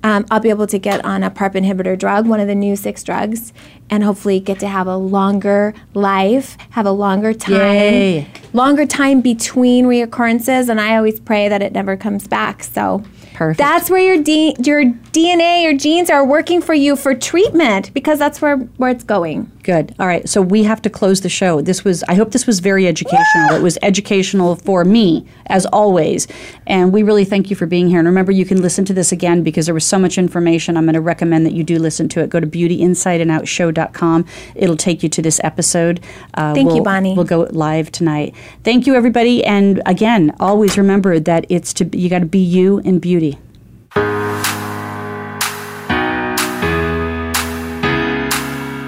Um, 0.04 0.26
I'll 0.32 0.40
be 0.40 0.50
able 0.50 0.68
to 0.68 0.80
get 0.80 1.04
on 1.04 1.24
a 1.24 1.32
PARP 1.32 1.54
inhibitor 1.54 1.98
drug, 1.98 2.28
one 2.28 2.40
of 2.40 2.48
the 2.48 2.56
new 2.56 2.76
six 2.76 3.04
drugs, 3.04 3.54
and 3.90 4.04
hopefully 4.04 4.40
get 4.40 4.60
to 4.60 4.68
have 4.68 4.88
a 4.88 4.98
longer 4.98 5.74
life, 5.94 6.58
have 6.72 6.86
a 6.86 6.92
longer 6.92 7.34
time, 7.34 7.54
Yay. 7.54 8.28
longer 8.54 8.86
time 8.86 9.22
between 9.22 9.86
reoccurrences. 9.86 10.70
And 10.70 10.80
I 10.80 10.96
always 10.98 11.20
pray 11.20 11.50
that 11.50 11.62
it 11.62 11.74
never 11.74 11.98
comes 11.98 12.28
back. 12.28 12.64
So 12.64 13.04
Perfect. 13.34 13.58
that's 13.58 13.90
where 13.90 14.00
your 14.00 14.22
D, 14.24 14.56
your 14.64 14.84
DNA, 14.84 15.64
your 15.64 15.74
genes 15.74 16.10
are 16.10 16.26
working 16.26 16.62
for 16.62 16.74
you 16.74 16.96
for 16.96 17.14
treatment 17.14 17.94
because 17.94 18.20
that's 18.20 18.42
where 18.42 18.58
where 18.78 18.90
it's 18.90 19.04
going. 19.04 19.52
Good. 19.68 19.94
All 20.00 20.08
right. 20.08 20.28
So 20.30 20.42
we 20.42 20.64
have 20.64 20.82
to 20.84 20.90
close 20.90 21.20
the 21.20 21.28
show. 21.28 21.60
This 21.60 21.84
was, 21.84 22.02
I 22.04 22.14
hope 22.14 22.32
this 22.32 22.48
was 22.48 22.62
very 22.62 22.88
educational. 22.88 23.54
It 23.54 23.62
was 23.62 23.78
educational 23.82 24.56
for 24.56 24.86
me, 24.86 25.28
as 25.48 25.66
always. 25.66 26.26
And 26.66 26.94
we 26.94 27.04
really 27.04 27.26
thank 27.26 27.50
you 27.50 27.56
for 27.58 27.66
being 27.66 27.90
here. 27.90 28.00
And 28.00 28.08
remember, 28.08 28.32
you 28.32 28.46
can 28.46 28.62
listen 28.62 28.86
to 28.86 28.94
this 28.94 29.12
again 29.12 29.44
because 29.44 29.66
there 29.66 29.74
was 29.76 29.84
so 29.84 30.00
much 30.00 30.18
information. 30.18 30.78
I'm 30.78 30.86
going 30.86 30.94
to 30.94 31.02
recommend 31.02 31.46
that 31.48 31.52
you 31.52 31.66
do 31.66 31.80
listen 31.80 32.08
to 32.08 32.22
it. 32.22 32.30
Go 32.30 32.40
to 32.40 32.48
beautyinsideandout.show.com. 32.48 34.26
It'll 34.56 34.78
take 34.78 35.04
you 35.04 35.10
to 35.10 35.22
this 35.22 35.42
episode. 35.44 36.00
Uh, 36.36 36.54
Thank 36.54 36.70
you, 36.70 36.76
we'll- 36.76 36.84
Bonnie. 36.86 37.14
We'll 37.14 37.26
go 37.26 37.42
live 37.52 37.92
tonight. 37.92 38.34
Thank 38.64 38.88
you, 38.88 38.96
everybody. 38.96 39.44
And 39.44 39.82
again, 39.86 40.34
always 40.40 40.78
remember 40.78 41.20
that 41.20 41.46
it's 41.50 41.74
to, 41.74 41.98
you 41.98 42.08
got 42.10 42.20
to 42.20 42.26
be 42.26 42.40
you 42.40 42.80
in 42.80 43.00
beauty. 43.00 43.38